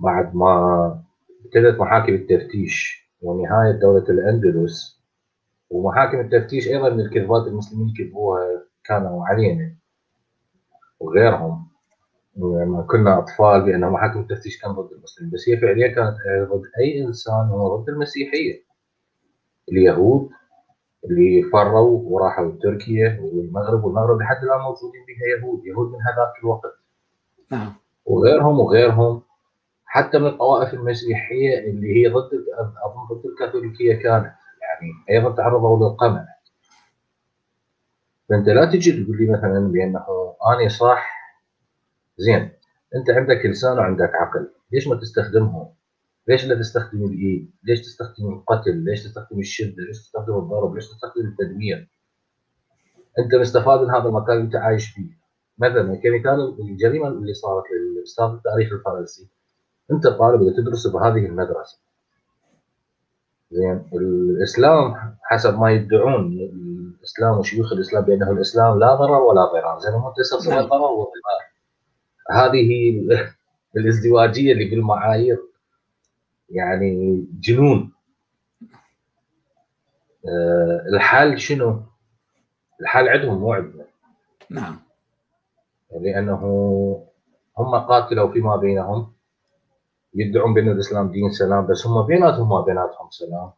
بعد 0.00 0.34
ما 0.34 1.02
ابتدت 1.44 1.80
محاكم 1.80 2.14
التفتيش 2.14 3.02
ونهاية 3.22 3.72
دولة 3.72 4.04
الأندلس 4.08 5.02
ومحاكم 5.70 6.20
التفتيش 6.20 6.68
أيضا 6.68 6.90
من 6.90 7.00
الكذبات 7.00 7.46
المسلمين 7.46 7.94
كذبوها 7.98 8.64
كانوا 8.84 9.26
علينا 9.26 9.76
وغيرهم. 11.00 11.68
لما 12.36 12.82
كنا 12.90 13.18
أطفال 13.18 13.62
بأن 13.64 13.80
محاكم 13.80 14.20
التفتيش 14.20 14.62
كان 14.62 14.72
ضد 14.72 14.92
المسلمين. 14.92 15.32
بس 15.32 15.48
هي 15.48 15.56
فعليا 15.56 15.88
كانت 15.88 16.16
ضد 16.52 16.62
أي 16.80 17.04
إنسان 17.04 17.48
هو 17.48 17.76
ضد 17.76 17.88
المسيحية. 17.88 18.64
اليهود 19.68 20.30
اللي 21.04 21.42
فروا 21.52 22.00
وراحوا 22.04 22.52
تركيا 22.62 23.20
والمغرب 23.20 23.84
والمغرب 23.84 24.20
لحد 24.20 24.42
الآن 24.44 24.60
موجودين 24.60 25.04
فيها 25.06 25.38
يهود 25.38 25.66
يهود 25.66 25.88
من 25.92 25.98
هذاك 26.02 26.32
الوقت. 26.42 26.74
نعم. 27.50 27.72
وغيرهم 28.06 28.60
وغيرهم 28.60 29.22
حتى 29.84 30.18
من 30.18 30.26
الطوائف 30.26 30.74
المسيحية 30.74 31.58
اللي 31.58 31.88
هي 31.96 32.08
ضد 32.08 32.30
أظن 32.84 33.16
ضد 33.16 33.26
الكاثوليكية 33.26 33.94
كانت. 33.94 34.32
يعني 34.62 34.92
أيضا 35.10 35.36
تعرضوا 35.36 35.76
للقمع. 35.90 36.26
فأنت 38.28 38.48
لا 38.48 38.64
تجي 38.64 39.04
تقول 39.04 39.16
لي 39.18 39.32
مثلا 39.32 39.72
بأنه 39.72 40.34
أنا 40.46 40.68
صح. 40.68 41.12
زين. 42.16 42.50
أنت 42.94 43.10
عندك 43.10 43.46
لسان 43.46 43.78
وعندك 43.78 44.10
عقل. 44.14 44.50
ليش 44.72 44.88
ما 44.88 44.94
تستخدمهم؟ 44.96 45.68
ليش 46.28 46.44
لا 46.46 46.54
تستخدم 46.58 47.04
الإيد؟ 47.04 47.50
ليش 47.64 47.80
تستخدم 47.80 48.32
القتل؟ 48.32 48.76
ليش 48.84 49.04
تستخدم 49.04 49.38
الشدة؟ 49.40 49.82
ليش 49.82 49.98
تستخدم 49.98 50.38
الضرب؟ 50.38 50.74
ليش 50.74 50.88
تستخدم 50.88 51.26
التدمير؟ 51.26 51.88
أنت 53.18 53.34
مستفاد 53.34 53.80
من 53.80 53.90
هذا 53.90 54.08
المكان 54.08 54.36
اللي 54.36 54.44
أنت 54.46 54.56
عايش 54.56 54.88
فيه 54.90 55.22
مثلا 55.58 55.94
كمثال 55.96 56.56
الجريمه 56.60 57.08
اللي 57.08 57.34
صارت 57.34 57.64
للأستاذ 57.96 58.24
التاريخ 58.24 58.72
الفرنسي 58.72 59.28
أنت 59.92 60.06
طالب 60.06 60.56
تدرس 60.56 60.86
بهذه 60.86 61.26
المدرسة 61.26 61.78
زين 63.50 63.88
الإسلام 63.92 64.94
حسب 65.22 65.58
ما 65.58 65.70
يدعون 65.70 66.32
الإسلام 66.32 67.38
وشيوخ 67.38 67.72
الإسلام 67.72 68.04
بأنه 68.04 68.30
الإسلام 68.30 68.78
لا 68.78 68.94
ضرر 68.94 69.20
ولا 69.22 69.44
ضرار 69.44 69.78
زين 69.78 69.92
هم 69.94 70.12
تسلسل. 70.16 70.50
ضرر 70.68 70.92
وضرار 70.92 71.42
هذه 72.30 73.00
الازدواجية 73.76 74.52
اللي 74.52 74.64
بالمعايير 74.70 75.38
يعني 76.52 77.24
جنون. 77.40 77.92
أه 80.28 80.82
الحل 80.94 81.38
شنو؟ 81.38 81.82
الحل 82.80 83.08
عندهم 83.08 83.38
مو 83.38 83.52
عندنا. 83.52 83.84
نعم. 84.50 84.78
لأنه 86.00 86.42
هم 87.58 87.74
قاتلوا 87.74 88.32
فيما 88.32 88.56
بينهم 88.56 89.12
يدعون 90.14 90.54
بأن 90.54 90.68
الإسلام 90.68 91.10
دين 91.10 91.30
سلام 91.30 91.66
بس 91.66 91.86
هم 91.86 92.06
بيناتهم 92.06 92.48
ما 92.48 92.60
بيناتهم 92.60 93.10
سلام. 93.10 93.50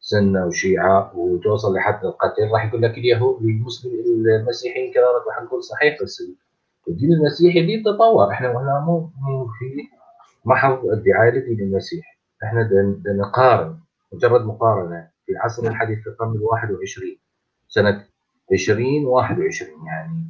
سنة 0.00 0.46
وشيعة 0.46 1.12
وتوصل 1.16 1.74
لحد 1.74 2.04
القتل. 2.04 2.50
راح 2.52 2.64
يقول 2.66 2.82
لك 2.82 2.98
اليهود 2.98 3.42
المسلم 3.42 3.92
المسيحيين 4.26 4.92
كذلك 4.92 5.26
راح 5.28 5.42
نقول 5.42 5.64
صحيح 5.64 6.02
بس 6.02 6.22
الدين 6.88 7.12
المسيحي 7.12 7.66
دين 7.66 7.82
تطور 7.82 8.30
إحنا 8.30 8.48
هنا 8.48 8.80
مو 8.86 9.10
مو 9.20 9.46
في 9.46 9.88
محض 10.44 10.86
ادعاء 10.86 11.34
للدين 11.34 11.60
المسيحي. 11.60 12.15
إحنا 12.44 12.70
نقارن 13.06 13.78
مجرد 14.12 14.46
مقارنة. 14.46 15.08
في 15.26 15.32
العصر 15.32 15.68
الحديث 15.68 15.98
في 15.98 16.06
القرن 16.06 16.32
ال 16.34 16.42
21 16.42 17.18
سنة 17.68 18.06
2021 18.52 19.86
يعني. 19.86 20.24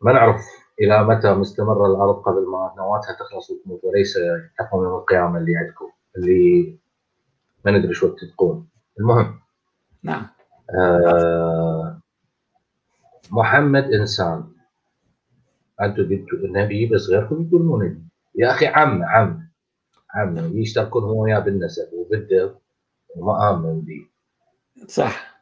ما 0.00 0.12
نعرف 0.12 0.44
إلى 0.80 1.04
متى 1.04 1.34
مستمره 1.34 1.86
الأرض 1.86 2.14
قبل 2.14 2.46
ما 2.50 2.74
نواتها 2.76 3.12
تخلص 3.12 3.50
وتموت 3.50 3.84
وليس 3.84 4.18
تقوم 4.58 4.84
يوم 4.84 4.94
القيامة 4.94 5.38
اللي 5.38 5.56
عندكم 5.56 5.90
اللي 6.16 6.78
ما 7.64 7.72
ندري 7.72 7.94
شو 7.94 8.08
تتقون 8.08 8.68
المهم. 9.00 9.40
نعم. 10.02 10.26
آه 10.78 12.00
محمد 13.30 13.84
إنسان. 13.84 14.44
أنتم 15.80 16.02
جبتوا 16.02 16.38
نبي 16.42 16.86
بس 16.86 17.08
غيركم 17.10 17.42
يقولون 17.42 17.84
نبي. 17.84 18.02
يا 18.34 18.50
أخي 18.50 18.66
عم 18.66 19.02
عم. 19.04 19.41
عم 20.14 20.58
يشتركون 20.58 21.02
هو 21.04 21.22
وياه 21.22 21.38
بالنسب 21.38 21.92
وبالدب 21.92 22.54
وما 23.16 23.50
آمن 23.50 23.80
به 23.80 24.06
صح. 24.86 25.32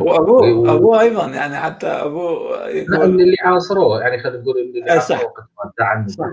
وابوه 0.00 0.74
ابوه 0.74 1.00
أيضا 1.00 1.26
يعني 1.26 1.56
حتى 1.56 1.86
أبوه 1.86 2.68
يقول 2.68 3.20
اللي 3.20 3.36
عاصروه 3.44 4.00
يعني 4.00 4.18
خلينا 4.22 4.42
نقول 4.42 4.58
اللي 4.58 4.90
عاصروه 4.90 5.24
وقت 5.24 5.80
ما 5.80 6.06
صح. 6.08 6.24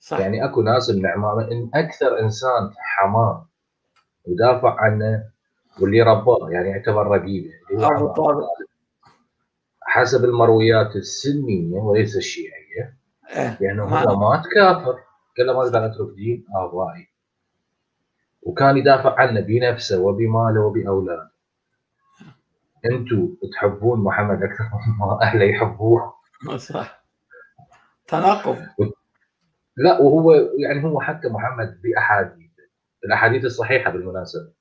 صح. 0.00 0.20
يعني 0.20 0.44
أكو 0.44 0.62
ناس 0.62 0.90
من 0.90 1.06
عمامه 1.06 1.42
إن 1.42 1.70
أكثر 1.74 2.20
إنسان 2.20 2.70
حماه 2.78 3.48
ودافع 4.24 4.80
عنه 4.80 5.24
واللي 5.80 6.02
رباه 6.02 6.50
يعني 6.50 6.68
يعتبر 6.68 7.06
رقيبة. 7.06 7.50
حسب 9.82 10.24
المرويات 10.24 10.96
السنية 10.96 11.78
وليس 11.78 12.16
الشيعية 12.16 12.96
إيه. 13.36 13.58
لأنه 13.60 13.94
يعني 13.94 14.10
هو 14.10 14.16
مات 14.16 14.42
كافر. 14.54 14.98
قال 15.38 15.46
له 15.46 15.52
ما 15.52 15.86
أترك 15.86 16.14
دين 16.14 16.46
ابائي 16.56 17.08
وكان 18.42 18.76
يدافع 18.76 19.20
عنه 19.20 19.40
بنفسه 19.40 20.00
وبماله 20.00 20.60
وبأولاده. 20.60 21.32
أنتم 22.84 23.36
تحبون 23.52 24.04
محمد 24.04 24.42
أكثر 24.42 24.64
مما 24.86 25.22
أهله 25.22 25.44
يحبوه. 25.44 26.14
صح. 26.56 27.04
تناقض. 28.08 28.56
لا 29.76 30.00
وهو 30.00 30.32
يعني 30.32 30.84
هو 30.84 31.00
حتى 31.00 31.28
محمد 31.28 31.80
باحاديث 31.82 32.50
الأحاديث 33.04 33.44
الصحيحة 33.44 33.90
بالمناسبة. 33.90 34.52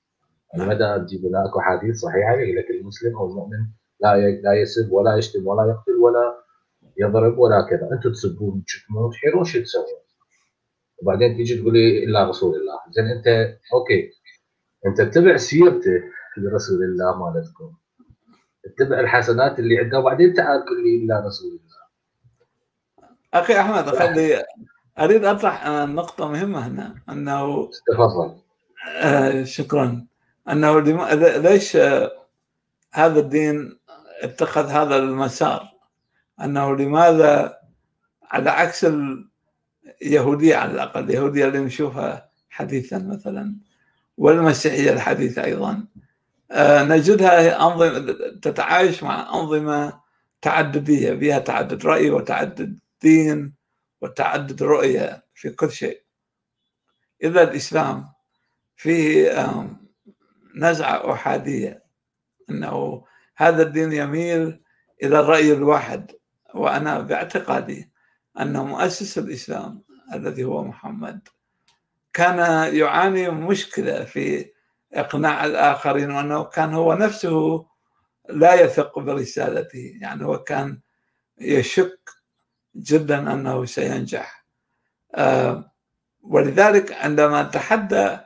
يعني 0.54 0.70
مدى 0.70 1.06
تجيب 1.06 1.26
لنا 1.26 1.46
اكو 1.46 1.60
أحاديث 1.60 2.00
صحيحة 2.00 2.32
يقول 2.32 2.56
لك 2.56 2.70
المسلم 2.70 3.18
أو 3.18 3.26
المؤمن 3.26 3.68
لا 4.00 4.18
لا 4.18 4.54
يسب 4.54 4.92
ولا 4.92 5.16
يشتم 5.16 5.48
ولا 5.48 5.70
يقتل 5.70 5.96
ولا 6.02 6.44
يضرب 6.98 7.38
ولا 7.38 7.62
كذا. 7.70 7.90
أنتم 7.92 8.12
تسبون 8.12 8.64
تشتمون 8.66 9.12
تحيرون 9.12 9.44
شو 9.44 9.62
تسوون؟ 9.62 10.01
وبعدين 11.02 11.38
تيجي 11.38 11.62
تقول 11.62 11.74
لي 11.74 12.04
إلا 12.04 12.30
رسول 12.30 12.56
الله. 12.56 12.80
زين 12.92 13.06
أنت 13.06 13.58
okay. 13.74 14.12
أنت 14.86 15.00
اتبع 15.00 15.38
سيرته 15.38 16.04
لرسول 16.38 16.84
الله 16.84 17.32
مالتكم. 17.32 17.74
اتبع 18.66 19.00
الحسنات 19.00 19.60
اللي 19.60 19.80
عنده 19.80 20.00
وبعدين 20.00 20.34
تعال 20.34 20.66
قل 20.66 20.84
لي 20.84 21.06
إلا 21.06 21.26
رسول 21.28 21.50
الله. 21.50 21.82
أخي 23.34 23.60
أحمد 23.60 23.90
خلي 23.90 24.46
أريد 25.00 25.26
أطرح 25.26 25.68
نقطة 25.68 26.28
مهمة 26.28 26.68
هنا. 26.68 26.96
أنه 27.10 27.70
تفضل. 27.88 28.36
آه 29.02 29.44
شكرا. 29.44 30.06
أنه 30.50 30.80
ليش 31.40 31.78
هذا 32.94 33.20
الدين 33.20 33.80
اتخذ 34.22 34.68
هذا 34.68 34.96
المسار؟ 34.96 35.72
أنه 36.44 36.76
لماذا 36.76 37.58
على 38.32 38.50
عكس 38.50 38.86
اليهوديه 40.02 40.56
على 40.56 40.72
الأقل 40.72 41.04
اليهوديه 41.04 41.46
اللي 41.48 41.60
نشوفها 41.60 42.30
حديثا 42.50 42.98
مثلا 42.98 43.56
والمسيحيه 44.18 44.94
الحديثه 44.94 45.44
أيضا. 45.44 45.86
آه، 46.52 46.84
نجدها 46.84 47.62
أنظمة 47.68 48.16
تتعايش 48.42 49.04
مع 49.04 49.30
أنظمة 49.34 50.02
تعددية 50.42 51.14
فيها 51.14 51.40
تعدد 51.40 51.86
رأي 51.86 52.10
وتعدد 52.10 52.80
دين 53.02 53.54
وتعدد 54.02 54.64
رؤية 54.64 55.24
في 55.36 55.50
كل 55.50 55.72
شيء. 55.72 56.02
إذا 57.24 57.44
الإسلام 57.44 58.10
فيه 58.76 59.58
نزعة 60.56 61.14
أحادية 61.14 61.84
أنه 62.50 63.06
هذا 63.36 63.64
الدين 63.64 63.94
يميل 63.94 64.62
إلى 65.04 65.20
الرأي 65.20 65.54
الواحد 65.54 66.12
وأنا 66.54 67.00
باعتقادي 67.00 67.91
أن 68.40 68.58
مؤسس 68.58 69.18
الإسلام 69.18 69.82
الذي 70.14 70.44
هو 70.44 70.64
محمد. 70.64 71.28
كان 72.14 72.38
يعاني 72.76 73.30
مشكلة 73.30 74.04
في 74.04 74.52
إقناع 74.94 75.46
الآخرين 75.46 76.12
وأنه 76.12 76.44
كان 76.44 76.74
هو 76.74 76.94
نفسه 76.94 77.66
لا 78.30 78.54
يثق 78.54 79.00
برسالته. 79.00 79.98
يعني 80.02 80.26
هو 80.26 80.44
كان 80.44 80.80
يشك 81.40 82.10
جدا 82.76 83.34
أنه 83.34 83.66
سينجح. 83.66 84.46
آه، 85.16 85.72
ولذلك 86.22 86.92
عندما 86.94 87.44
تحدى 87.44 88.18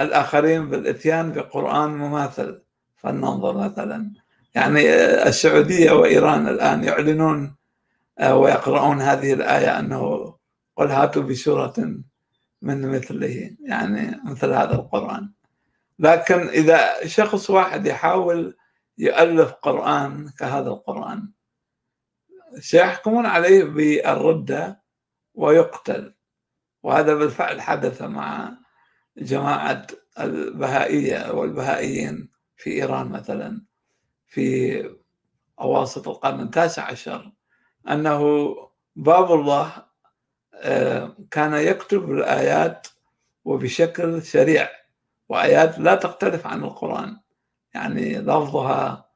الآخرين 0.00 0.70
بالإتيان 0.70 1.32
بقرآن 1.32 1.90
مماثل 1.90 2.62
فلننظر 2.96 3.56
مثلا. 3.56 4.12
يعني 4.54 4.94
السعودية 5.28 5.92
وإيران 5.92 6.48
الآن 6.48 6.84
يعلنون 6.84 7.57
ويقرؤون 8.22 9.00
هذه 9.00 9.32
الآية 9.32 9.78
أنه 9.78 10.34
قل 10.76 10.90
هاتوا 10.90 11.22
بسورة 11.22 11.74
من 12.62 12.88
مثله 12.90 13.56
يعني 13.60 14.20
مثل 14.24 14.52
هذا 14.52 14.74
القرآن. 14.74 15.32
لكن 15.98 16.48
إذا 16.48 17.06
شخص 17.06 17.50
واحد 17.50 17.86
يحاول 17.86 18.56
يؤلف 18.98 19.52
قرآن 19.52 20.28
كهذا 20.38 20.68
القرآن 20.68 21.32
سيحكمون 22.60 23.26
عليه 23.26 23.64
بالردة 23.64 24.82
ويقتل. 25.34 26.14
وهذا 26.82 27.14
بالفعل 27.14 27.60
حدث 27.60 28.02
مع 28.02 28.58
جماعة 29.16 29.86
البهائية 30.20 31.32
والبهائيين 31.32 32.30
في 32.56 32.70
إيران 32.70 33.08
مثلا 33.08 33.64
في 34.26 34.82
أواسط 35.60 36.08
القرن 36.08 36.40
التاسع 36.40 36.82
عشر. 36.82 37.32
أنه 37.90 38.54
باب 38.96 39.32
الله 39.32 39.72
آه، 40.54 41.16
كان 41.30 41.54
يكتب 41.54 42.10
الآيات 42.10 42.88
وبشكل 43.44 44.22
سريع 44.22 44.68
وآيات 45.28 45.78
لا 45.78 45.94
تختلف 45.94 46.46
عن 46.46 46.64
القرآن. 46.64 47.16
يعني 47.74 48.18
لفظها 48.18 49.08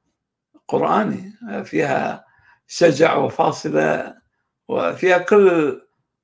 قرآني 0.69 1.33
فيها 1.65 2.25
شجع 2.67 3.17
وفاصلة 3.17 4.17
وفيها 4.69 5.19
كل 5.19 5.81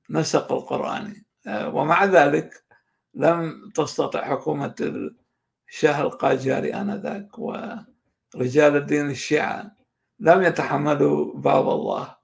نسق 0.09 0.51
القرآني. 0.51 1.25
ومع 1.47 2.05
ذلك 2.05 2.63
لم 3.13 3.71
تستطع 3.75 4.25
حكومة 4.25 4.75
الشاه 5.69 6.01
القاجاري 6.01 6.73
آنذاك 6.73 7.39
ورجال 7.39 8.75
الدين 8.75 9.09
الشيعة 9.09 9.75
لم 10.19 10.41
يتحملوا 10.43 11.33
باب 11.33 11.69
الله. 11.69 12.18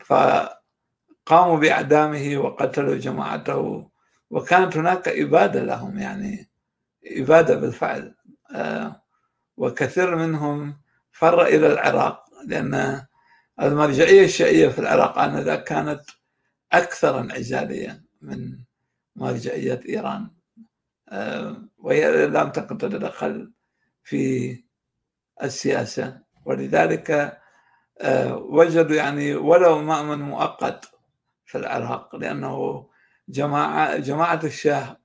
فقاموا 0.00 1.58
بإعدامه 1.58 2.36
وقتلوا 2.36 2.96
جماعته 2.96 3.90
وكانت 4.30 4.76
هناك 4.76 5.08
إبادة 5.08 5.62
لهم 5.62 5.98
يعني 5.98 6.50
إبادة 7.06 7.54
بالفعل. 7.56 8.14
آه، 8.54 9.02
وكثير 9.56 10.16
منهم 10.16 10.80
فر 11.12 11.42
إلى 11.46 11.66
العراق 11.66 12.24
لأن 12.46 13.06
المرجعية 13.62 14.24
الشيعية 14.24 14.68
في 14.68 14.78
العراق 14.78 15.18
آنذاك 15.18 15.64
كانت 15.64 16.00
أكثر 16.72 17.20
انعزالية 17.20 18.04
من 18.22 18.58
مرجعية 19.16 19.80
إيران. 19.88 20.30
آه، 21.08 21.68
وهي 21.78 22.26
لم 22.26 22.50
تكن 22.50 22.78
تتدخل 22.78 23.52
في 24.04 24.64
السياسة. 25.42 26.20
ولذلك 26.46 27.38
وجدوا 28.34 28.96
يعني 28.96 29.34
ولو 29.34 29.78
مأمن 29.82 30.18
مؤقت 30.18 30.90
في 31.46 31.58
العراق 31.58 32.16
لأنه 32.16 32.86
جماعة 33.28 33.96
جماعة 33.96 34.40
الشاه 34.44 34.96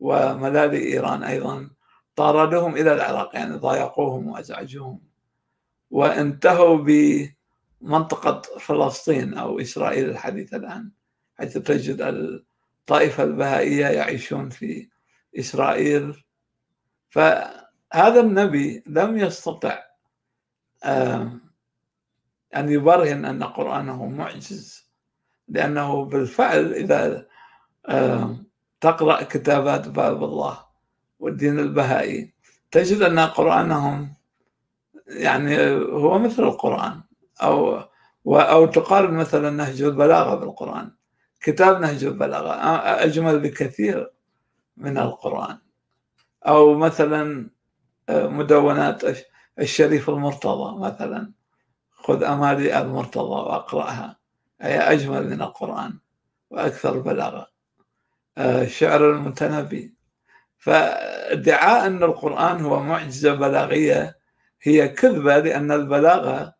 وملالي 0.00 0.78
إيران 0.78 1.22
أيضا 1.22 1.70
طاردوهم 2.16 2.76
إلى 2.76 2.92
العراق 2.92 3.34
يعني 3.34 3.56
ضايقوهم 3.56 4.28
وأزعجوهم. 4.28 5.00
وانتهوا 5.90 6.76
بمنطقة 7.82 8.42
فلسطين 8.58 9.34
أو 9.34 9.60
إسرائيل 9.60 10.10
الحديثة 10.10 10.56
الآن 10.56 10.90
حيث 11.38 11.58
تجد 11.58 12.00
الطائفة 12.00 13.24
البهائية 13.24 13.86
يعيشون 13.86 14.50
في 14.50 14.88
إسرائيل. 15.38 16.24
فهذا 17.10 18.20
النبي 18.20 18.82
لم 18.86 19.16
يستطع 19.18 19.78
أن 22.58 22.68
يبرهن 22.68 23.24
أن 23.24 23.42
قرآنه 23.42 24.06
معجز. 24.06 24.86
لأنه 25.48 26.04
بالفعل 26.04 26.72
إذا 26.72 27.26
تقرأ 28.80 29.22
كتابات 29.22 29.88
باب 29.88 30.24
الله 30.24 30.58
والدين 31.18 31.58
البهائي 31.58 32.34
تجد 32.70 33.02
أن 33.02 33.18
قرآنهم 33.18 34.14
يعني 35.06 35.70
هو 35.76 36.18
مثل 36.18 36.42
القرآن. 36.42 37.02
أو 37.42 37.80
أو 38.26 38.66
تقارن 38.66 39.14
مثلا 39.14 39.50
نهج 39.50 39.82
البلاغة 39.82 40.34
بالقرآن. 40.34 40.90
كتاب 41.40 41.80
نهج 41.80 42.04
البلاغة 42.04 42.52
أجمل 43.04 43.40
بكثير 43.40 44.12
من 44.76 44.98
القرآن. 44.98 45.58
أو 46.46 46.74
مثلا 46.74 47.50
مدونات 48.10 49.02
الشريف 49.58 50.10
المرتضى 50.10 50.78
مثلا. 50.78 51.32
خذ 52.06 52.22
أمالي 52.22 52.78
المرتضى 52.78 53.28
وأقرأها. 53.28 54.18
هي 54.60 54.78
أجمل 54.78 55.30
من 55.30 55.42
القرآن 55.42 55.98
وأكثر 56.50 56.98
بلاغة 56.98 57.46
الشعر 58.38 59.10
المتنبي. 59.10 59.94
فادعاء 60.58 61.86
أن 61.86 62.02
القرآن 62.02 62.60
هو 62.60 62.82
معجزة 62.82 63.34
بلاغية 63.34 64.18
هي 64.62 64.88
كذبة 64.88 65.38
لأن 65.38 65.72
البلاغة 65.72 66.54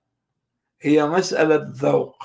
هي 0.81 1.07
مسألة 1.07 1.73
ذوق. 1.73 2.17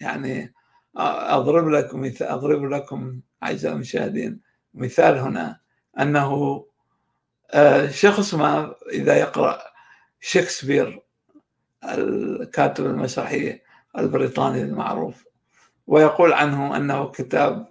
يعني 0.00 0.54
أضرب 0.96 1.68
لكم 1.68 2.12
أضرب 2.20 2.64
لكم 2.64 3.20
أعزائي 3.42 3.74
المشاهدين 3.74 4.40
مثال 4.74 5.18
هنا. 5.18 5.60
أنه 6.00 6.64
شخص 7.90 8.34
ما 8.34 8.74
إذا 8.92 9.16
يقرأ 9.16 9.62
شكسبير 10.20 11.02
الكاتب 11.84 12.86
المسرحي 12.86 13.60
البريطاني 13.98 14.62
المعروف. 14.62 15.24
ويقول 15.86 16.32
عنه 16.32 16.76
أنه 16.76 17.10
كتاب 17.10 17.66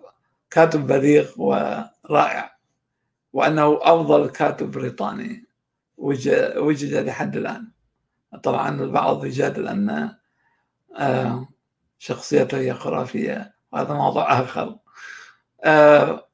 كاتب 0.49 0.87
بليغ 0.87 1.31
ورائع 1.37 2.57
وأنه 3.33 3.79
أفضل 3.81 4.29
كاتب 4.29 4.71
بريطاني 4.71 5.45
وجد 5.97 6.93
لحد 6.93 7.37
الآن. 7.37 7.71
طبعا 8.43 8.81
البعض 8.81 9.25
يجادل 9.25 9.67
أن 9.67 10.15
آه، 10.95 11.47
شخصيته 11.97 12.57
هي 12.57 12.73
خرافية 12.73 13.53
وهذا 13.71 13.93
موضوع 13.93 14.39
آخر. 14.39 14.79
آه، 15.63 16.27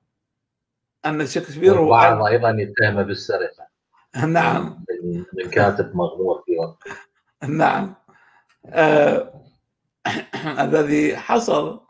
أن 1.06 1.26
شكسبير 1.26 1.78
هو 1.78 1.86
البعض 1.86 2.24
أيضا 2.24 2.50
يتهمه 2.50 3.04
بالسرقة. 3.04 3.68
نعم. 4.28 4.86
من 5.34 5.50
كاتب 5.50 5.96
مغمور 5.96 6.44
في 6.46 6.58
وقته. 6.58 6.92
نعم. 7.48 7.96
آه 8.66 9.34
الذي 10.60 11.18
حصل 11.18 11.82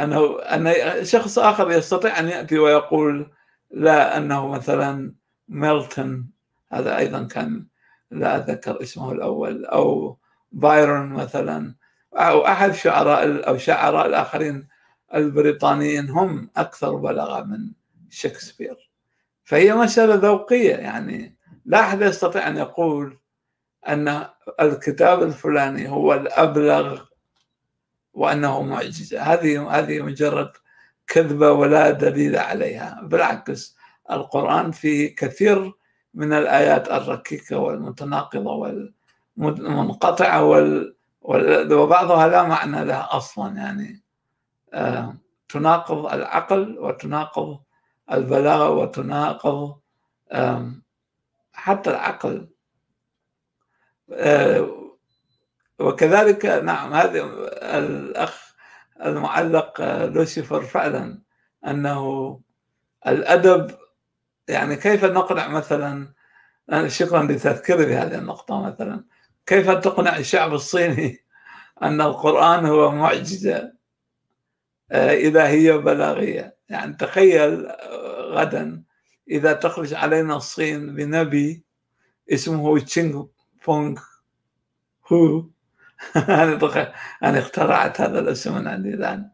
أنه 0.00 0.38
أن 0.38 0.74
شخص 1.04 1.38
آخر 1.38 1.70
يستطيع 1.70 2.18
أن 2.18 2.28
يأتي 2.28 2.58
ويقول 2.58 3.30
لا 3.70 4.16
أنه 4.16 4.48
مثلا 4.48 5.14
ميلتون. 5.48 6.30
هذا 6.72 6.98
أيضا 6.98 7.24
كان 7.24 7.66
لا 8.10 8.36
اتذكر 8.36 8.82
اسمه 8.82 9.12
الأول. 9.12 9.66
أو 9.66 10.18
بايرون 10.52 11.08
مثلا. 11.08 11.74
أو 12.14 12.46
أحد 12.46 12.74
شعراء 12.74 13.48
أو 13.48 13.58
شعراء 13.58 14.06
الآخرين 14.06 14.68
البريطانيين 15.14 16.10
هم 16.10 16.50
أكثر 16.56 16.94
بلاغه 16.94 17.42
من 17.44 17.72
شكسبير. 18.10 18.90
فهي 19.44 19.74
مسألة 19.74 20.14
ذوقية 20.14 20.74
يعني. 20.74 21.36
لا 21.64 21.80
أحد 21.80 22.02
يستطيع 22.02 22.48
أن 22.48 22.56
يقول 22.56 23.18
أن 23.88 24.26
الكتاب 24.60 25.22
الفلاني 25.22 25.88
هو 25.88 26.14
الأبلغ 26.14 27.00
وأنه 28.14 28.62
معجزة. 28.62 29.22
هذه 29.22 29.78
هذه 29.78 30.02
مجرد 30.02 30.52
كذبة 31.06 31.52
ولا 31.52 31.90
دليل 31.90 32.36
عليها. 32.36 33.00
بالعكس 33.02 33.76
القرآن 34.10 34.70
فيه 34.70 35.14
كثير 35.14 35.72
من 36.14 36.32
الآيات 36.32 36.88
الركيكة 36.90 37.58
والمتناقضة 37.58 38.80
والمنقطعة 39.36 40.44
وال 40.44 40.94
وبعضها 41.72 42.28
لا 42.28 42.42
معنى 42.42 42.84
لها 42.84 43.08
أصلا. 43.16 43.56
يعني 43.56 44.02
آه 44.74 45.16
تناقض 45.48 46.06
العقل 46.06 46.78
وتناقض 46.78 47.58
البلاغة 48.12 48.70
وتناقض 48.70 49.76
حتى 51.52 51.90
العقل. 51.90 52.48
وكذلك 55.80 56.46
نعم 56.46 56.92
هذا 56.94 57.24
الأخ 57.78 58.54
المعلق 59.04 59.80
آه، 59.80 60.06
لوسيفر 60.06 60.62
فعلا 60.62 61.22
أنه 61.66 62.40
الأدب 63.06 63.70
يعني 64.48 64.76
كيف 64.76 65.04
نقنع 65.04 65.48
مثلا 65.48 66.14
شكرا 66.86 67.22
لتذكيري 67.22 67.86
بهذه 67.86 68.18
النقطة 68.18 68.62
مثلا 68.62 69.04
كيف 69.46 69.70
تقنع 69.70 70.16
الشعب 70.16 70.54
الصيني 70.54 71.18
أن 71.82 72.00
القرآن 72.00 72.66
هو 72.66 72.90
معجزة 72.90 73.72
آه، 74.92 75.12
إلهية 75.12 75.76
بلاغية 75.76 76.56
يعني 76.68 76.96
تخيل 76.96 77.72
غدا 78.30 78.82
إذا 79.30 79.52
تخرج 79.52 79.94
علينا 79.94 80.36
الصين 80.36 80.94
بنبي 80.94 81.64
اسمه 82.32 82.78
تشينغ 82.78 83.26
فونغ 83.60 84.00
هو. 85.12 85.44
أنا 87.22 87.38
اخترعت 87.38 88.00
هذا 88.00 88.18
الاسم 88.20 88.54
من 88.54 88.68
عندي 88.68 88.94
الآن. 88.94 89.30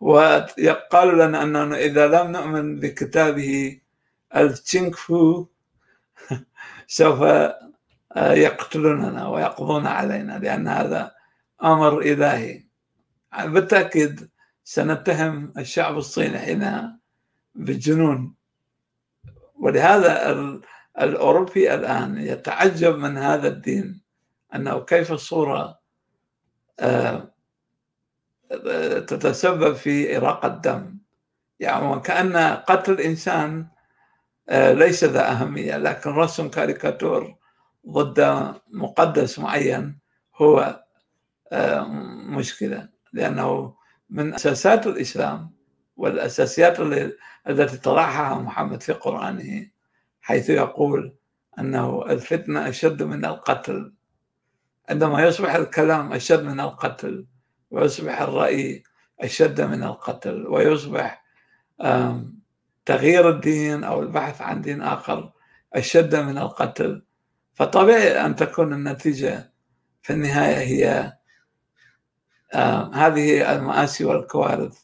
وقالوا 0.00 1.26
لنا 1.26 1.42
أننا 1.42 1.76
إذا 1.76 2.06
لم 2.06 2.32
نؤمن 2.32 2.80
بكتابه 2.80 3.80
التشينغ 4.36 4.90
فو 4.90 5.46
سوف 6.86 7.20
يقتلوننا 8.16 9.28
ويقضون 9.28 9.86
علينا 9.86 10.38
لأن 10.38 10.68
هذا 10.68 11.12
أمر 11.64 12.00
إلهي. 12.00 12.64
بالتأكيد 13.44 14.30
سنتهم 14.64 15.52
الشعب 15.58 15.98
الصيني 15.98 16.38
حينها 16.38 16.98
بالجنون 17.54 18.34
ولهذا 19.54 20.30
الأوروبي 21.00 21.74
الآن 21.74 22.18
يتعجب 22.18 22.98
من 22.98 23.18
هذا 23.18 23.48
الدين 23.48 24.00
أنه 24.54 24.80
كيف 24.80 25.12
الصورة 25.12 25.78
آه، 26.80 27.32
تتسبب 28.98 29.74
في 29.74 30.16
إراقة 30.16 30.46
الدم. 30.46 30.98
يعني 31.60 31.86
وكأن 31.86 32.36
قتل 32.56 32.92
الإنسان 32.92 33.66
آه، 34.48 34.72
ليس 34.72 35.04
ذا 35.04 35.30
أهمية 35.30 35.76
لكن 35.76 36.10
رسم 36.10 36.48
كاريكاتور 36.48 37.36
ضد 37.88 38.52
مقدس 38.68 39.38
معين 39.38 39.98
هو 40.34 40.84
آه، 41.52 41.84
مشكلة. 42.28 42.88
لأنه 43.12 43.74
من 44.10 44.34
أساسات 44.34 44.86
الإسلام 44.86 45.50
والأساسيات 45.96 46.80
التي 47.48 47.76
طرحها 47.78 48.38
محمد 48.38 48.82
في 48.82 48.92
قرآنه 48.92 49.66
حيث 50.28 50.50
يقول 50.50 51.16
أنه 51.58 52.06
الفتنة 52.06 52.68
أشد 52.68 53.02
من 53.02 53.24
القتل. 53.24 53.94
عندما 54.88 55.22
يصبح 55.22 55.54
الكلام 55.54 56.12
أشد 56.12 56.42
من 56.42 56.60
القتل 56.60 57.26
ويصبح 57.70 58.20
الرأي 58.20 58.82
أشد 59.20 59.60
من 59.60 59.82
القتل 59.82 60.46
ويصبح 60.46 61.24
تغيير 62.84 63.30
الدين 63.30 63.84
أو 63.84 64.00
البحث 64.00 64.40
عن 64.42 64.60
دين 64.60 64.82
آخر 64.82 65.32
أشد 65.74 66.16
من 66.16 66.38
القتل. 66.38 67.04
فطبيعي 67.54 68.26
أن 68.26 68.36
تكون 68.36 68.72
النتيجة 68.72 69.52
في 70.02 70.12
النهاية 70.12 70.56
هي 70.56 71.12
هذه 72.94 73.52
المآسي 73.56 74.04
والكوارث 74.04 74.78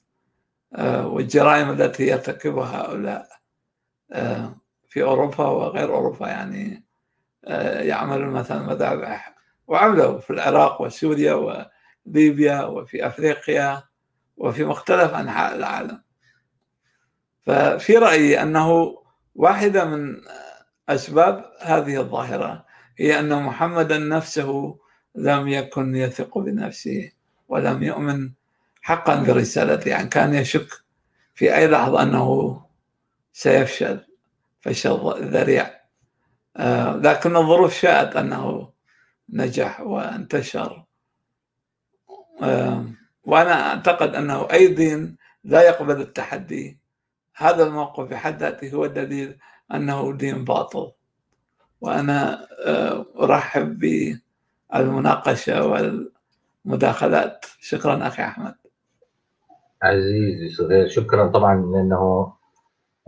والجرائم 0.79 1.71
التي 1.71 2.07
يرتكبها 2.07 2.83
هؤلاء. 2.83 3.29
في 4.95 5.03
أوروبا 5.03 5.45
وغير 5.45 5.95
أوروبا 5.95 6.29
يعني 6.29 6.85
آه، 7.45 7.81
يعملون 7.81 8.31
مثلا 8.31 8.63
مذابح 8.63 9.35
وعملوا 9.67 10.21
في 10.21 10.31
العراق 10.31 10.83
وسوريا 10.83 11.35
وليبيا 12.07 12.63
وفي 12.63 13.07
أفريقيا 13.07 13.83
وفي 14.37 14.65
مختلف 14.65 15.15
أنحاء 15.15 15.57
العالم. 15.57 16.03
ففي 17.47 17.97
رأيي 17.97 18.43
أنه 18.43 18.99
واحدة 19.35 19.85
من 19.85 20.17
أسباب 20.89 21.45
هذه 21.61 22.01
الظاهرة 22.01 22.65
هي 22.99 23.19
أن 23.19 23.43
محمدا 23.43 23.99
نفسه 23.99 24.79
لم 25.15 25.49
يكن 25.49 25.97
يثق 25.97 26.39
بنفسه 26.39 27.11
ولم 27.49 27.83
يؤمن 27.83 28.31
حقا 28.83 29.23
برسالته 29.23 29.89
يعني 29.89 30.09
كان 30.09 30.35
يشك 30.35 30.69
في 31.35 31.57
أي 31.57 31.69
لحظة 31.69 32.03
أنه 32.03 32.61
سيفشل. 33.33 34.14
فشل 34.65 35.31
ذريع. 35.31 35.71
آه، 36.57 36.97
لكن 36.97 37.37
الظروف 37.37 37.75
شاءت 37.75 38.17
أنه 38.17 38.71
نجح 39.29 39.81
وانتشر. 39.81 40.85
آه، 42.43 42.85
وأنا 43.25 43.71
أعتقد 43.71 44.15
أنه 44.15 44.49
أي 44.53 44.67
دين 44.67 45.17
لا 45.45 45.63
يقبل 45.63 46.01
التحدي. 46.01 46.79
هذا 47.37 47.65
الموقف 47.65 48.05
بحد 48.05 48.39
ذاته 48.39 48.73
هو 48.75 48.87
دليل 48.87 49.39
أنه 49.75 50.13
دين 50.17 50.45
باطل. 50.45 50.93
وأنا 51.81 52.49
آه، 52.67 53.07
أرحب 53.21 53.79
بالمناقشة 54.73 55.67
والمداخلات. 55.67 57.47
شكرا 57.61 58.07
أخي 58.07 58.23
أحمد. 58.23 58.55
عزيزي 59.83 60.49
سهيل 60.49 60.91
شكرا 60.91 61.27
طبعا 61.27 61.55
لأنه 61.55 62.33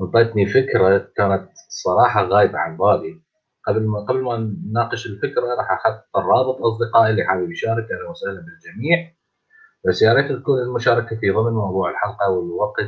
انطيتني 0.00 0.46
فكرة 0.46 0.98
كانت 1.16 1.48
صراحة 1.68 2.22
غايبة 2.24 2.58
عن 2.58 2.76
بالي. 2.76 3.20
قبل 3.66 3.86
ما 3.86 4.00
قبل 4.00 4.22
ما 4.22 4.36
نناقش 4.70 5.06
الفكرة 5.06 5.54
راح 5.58 5.70
أحط 5.72 6.16
الرابط 6.16 6.56
أصدقائي 6.62 7.10
اللي 7.10 7.24
حابب 7.24 7.50
يشارك 7.50 7.84
أهلا 7.92 8.10
وسهلا 8.10 8.40
بالجميع 8.40 9.12
بس 9.86 10.02
يا 10.02 10.12
ريت 10.12 10.32
تكون 10.32 10.58
المشاركة 10.58 11.16
في 11.16 11.30
ضمن 11.30 11.52
موضوع 11.52 11.90
الحلقة 11.90 12.30
والوقت 12.30 12.84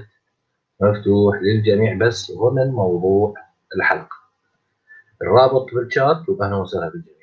مفتوح 0.80 1.36
للجميع 1.42 1.98
بس 2.06 2.32
ضمن 2.32 2.70
موضوع 2.72 3.34
الحلقة. 3.76 4.16
الرابط 5.22 5.66
بالشات 5.74 6.28
وأهلا 6.28 6.56
وسهلا 6.56 6.88
بالجميع. 6.88 7.18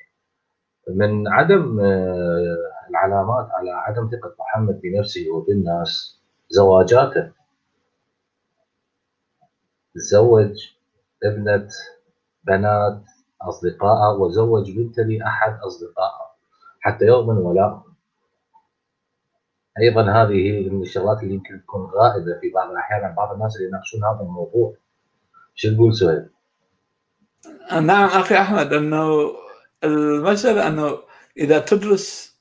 من 0.88 1.28
عدم 1.28 1.80
آه، 1.80 2.56
العلامات 2.90 3.48
على 3.50 3.70
عدم 3.70 4.08
ثقة 4.10 4.34
محمد 4.40 4.80
بنفسه 4.80 5.30
وبالناس 5.34 6.20
زواجاته 6.48 7.32
تزوج 9.96 10.54
ابنة 11.24 11.68
بنات 12.44 13.02
أصدقائه 13.42 14.16
وزوج 14.18 14.70
بنت 14.70 14.98
لأحد 14.98 15.58
أصدقائه 15.66 16.26
حتى 16.80 17.04
يضمن 17.04 17.36
ولاءهم 17.36 17.96
أيضا 19.80 20.02
هذه 20.02 20.68
من 20.70 20.82
الشغلات 20.82 21.22
اللي 21.22 21.34
يمكن 21.34 21.62
تكون 21.62 21.90
غائبة 21.94 22.40
في 22.40 22.50
بعض 22.50 22.70
الأحيان 22.70 23.04
عن 23.04 23.14
بعض 23.14 23.34
الناس 23.34 23.56
اللي 23.56 23.68
يناقشون 23.68 24.04
هذا 24.04 24.20
الموضوع 24.20 24.74
شو 25.54 25.74
تقول 25.74 25.94
سهيل؟ 25.94 26.28
نعم 27.72 28.08
أخي 28.08 28.34
أحمد 28.34 28.72
أنه 28.72 29.32
المسألة 29.84 30.68
أنه 30.68 30.98
إذا 31.36 31.58
تدرس 31.58 32.36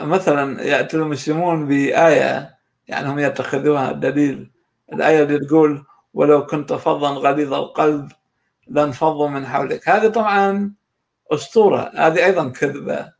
مثلا 0.00 0.62
يأتي 0.62 0.96
المسلمون 0.96 1.68
بآية 1.68 2.58
يعني 2.88 3.08
هم 3.08 3.18
يتخذوها 3.18 3.92
دليل 3.92 4.50
الآية 4.92 5.22
اللي 5.22 5.38
تقول 5.38 5.84
ولو 6.14 6.46
كنت 6.46 6.72
فظا 6.72 7.10
غليظ 7.10 7.54
القلب 7.54 8.12
لانفضوا 8.66 9.28
من 9.28 9.46
حولك. 9.46 9.88
هذه 9.88 10.08
طبعا 10.08 10.74
أسطورة 11.32 11.92
هذه 11.94 12.24
أيضا 12.24 12.48
كذبة 12.48 13.12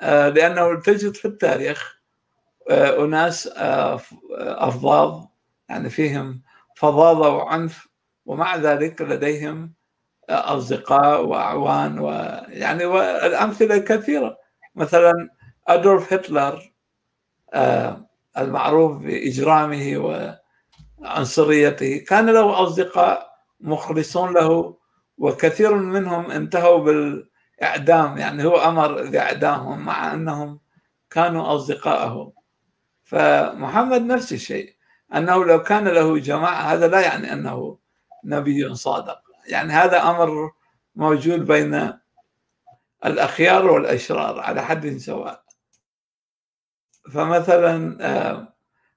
آه، 0.00 0.28
لأنه 0.28 0.80
تجد 0.80 1.14
في 1.14 1.24
التاريخ 1.24 2.00
آه، 2.70 3.04
أناس 3.04 3.46
آه، 3.46 4.00
أفضاض 4.38 5.30
يعني 5.68 5.90
فيهم 5.90 6.42
فظاظة 6.76 7.28
وعنف 7.36 7.88
ومع 8.26 8.56
ذلك 8.56 9.02
لديهم 9.02 9.72
أصدقاء 10.30 11.24
وأعوان 11.24 11.98
ويعني 11.98 12.84
والأمثلة 12.84 13.78
كثيرة. 13.78 14.38
مثلا 14.74 15.28
أدولف 15.68 16.12
هتلر 16.12 16.72
المعروف 18.38 18.98
بإجرامه 18.98 19.96
وعنصريته 20.98 21.98
كان 21.98 22.26
له 22.30 22.62
أصدقاء 22.62 23.34
مخلصون 23.60 24.34
له 24.34 24.76
وكثير 25.18 25.74
منهم 25.74 26.30
انتهوا 26.30 26.78
بالإعدام. 26.78 28.18
يعني 28.18 28.44
هو 28.44 28.56
أمر 28.56 29.02
بإعدامهم 29.10 29.84
مع 29.84 30.14
أنهم 30.14 30.60
كانوا 31.10 31.54
أصدقائه 31.54 32.32
فمحمد 33.04 34.02
نفس 34.02 34.32
الشيء. 34.32 34.74
أنه 35.14 35.44
لو 35.44 35.62
كان 35.62 35.88
له 35.88 36.18
جماعة 36.18 36.62
هذا 36.72 36.88
لا 36.88 37.00
يعني 37.00 37.32
أنه 37.32 37.78
نبي 38.24 38.74
صادق. 38.74 39.20
يعني 39.48 39.72
هذا 39.72 40.02
أمر 40.10 40.52
موجود 40.96 41.46
بين 41.46 41.92
الأخيار 43.04 43.66
والأشرار 43.70 44.40
على 44.40 44.62
حد 44.62 44.96
سواء. 44.96 45.44
فمثلا 47.12 47.96
آه، 48.00 48.53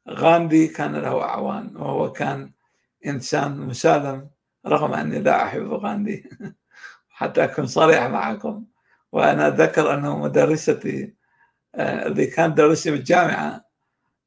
غاندي 0.10 0.68
كان 0.68 0.96
له 0.96 1.22
أعوان 1.24 1.78
وهو 1.78 2.12
كان 2.12 2.52
إنسان 3.06 3.58
مسالم 3.58 4.30
رغم 4.68 4.94
أني 4.94 5.20
لا 5.20 5.44
أحب 5.44 5.74
غاندي 5.74 6.30
حتى 7.10 7.44
أكون 7.44 7.68
صريح 7.68 8.04
معكم. 8.04 8.66
وأنا 9.12 9.48
أتذكر 9.48 9.94
أنه 9.94 10.18
مدرستي 10.20 11.16
آه، 11.76 12.08
اللي 12.08 12.26
كانت 12.28 12.58
تدرسني 12.58 12.94
بالجامعة 12.94 13.66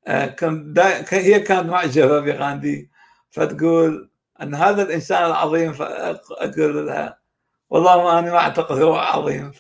آه، 0.07 0.27
كان 0.27 0.75
هي 1.11 1.41
كانت 1.41 1.71
معجبة 1.71 2.21
بغاندي. 2.21 2.91
فتقول 3.31 4.11
أن 4.43 4.55
هذا 4.55 4.83
الإنسان 4.83 5.27
العظيم 5.27 5.73
فأقول 5.73 6.87
لها 6.87 7.21
والله 7.71 8.19
أنا 8.19 8.33
ما 8.33 8.39
أعتقد 8.39 8.83
هو 8.83 8.97
عظيم. 8.97 9.53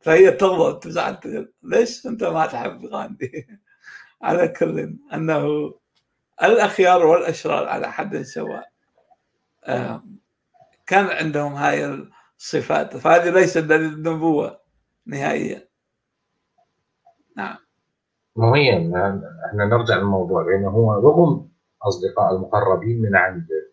فهي 0.00 0.30
تغضب 0.30 0.80
تزعل 0.80 1.20
تقول 1.20 1.52
ليش 1.62 2.06
أنت 2.06 2.24
ما 2.24 2.46
تحب 2.46 2.86
غاندي؟ 2.86 3.46
على 4.22 4.48
كل 4.48 4.96
أنه 5.14 5.74
الأخيار 6.42 7.06
والأشرار 7.06 7.68
على 7.68 7.92
حد 7.92 8.22
سواء. 8.22 8.70
كان 10.86 11.06
عندهم 11.06 11.52
هاي 11.54 12.06
الصفات 12.38 12.96
فهذه 12.96 13.30
ليست 13.30 13.58
دليل 13.58 13.92
النبوة 13.92 14.60
نهائيا. 15.06 15.68
نعم. 17.36 17.56
مهم 18.36 18.94
إحنا 19.46 19.64
نرجع 19.64 19.96
للموضوع 19.96 20.42
لأنه 20.42 20.68
هو 20.68 20.92
رغم 20.92 21.48
أصدقاء 21.82 22.34
المقربين 22.34 23.02
من 23.02 23.16
عنده 23.16 23.72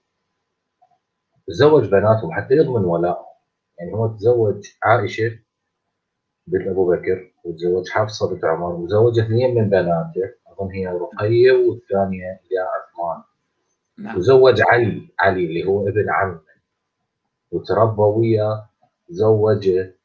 تزوج 1.48 1.88
بناتهم 1.88 2.32
حتى 2.34 2.54
يضمن 2.54 2.86
ولاء 2.86 3.26
يعني 3.80 3.93
هو 3.93 4.08
تزوج 4.08 4.68
عائشة 4.84 5.39
بنت 6.48 6.68
أبو 6.68 6.91
بكر 6.91 7.32
وتزوج 7.43 7.89
حفصة 7.89 8.30
بنت 8.34 8.45
عمر 8.45 8.76
وزوج 8.76 9.20
اثنين 9.20 9.56
من 9.56 9.70
بناته 9.70 10.34
أظن 10.48 10.72
هي 10.72 10.88
رقية 10.88 11.52
والثانية 11.52 12.41
يا 12.52 12.62
عثمان. 12.62 13.24
نعم. 13.98 14.18
وزوج 14.18 14.62
علي 14.62 15.10
علي 15.20 15.45
اللي 15.45 15.66
هو 15.68 15.88
ابن 15.88 16.10
عمه. 16.10 16.39
وتربى 17.52 18.02
وياه 18.02 18.70
زوجة 19.10 19.95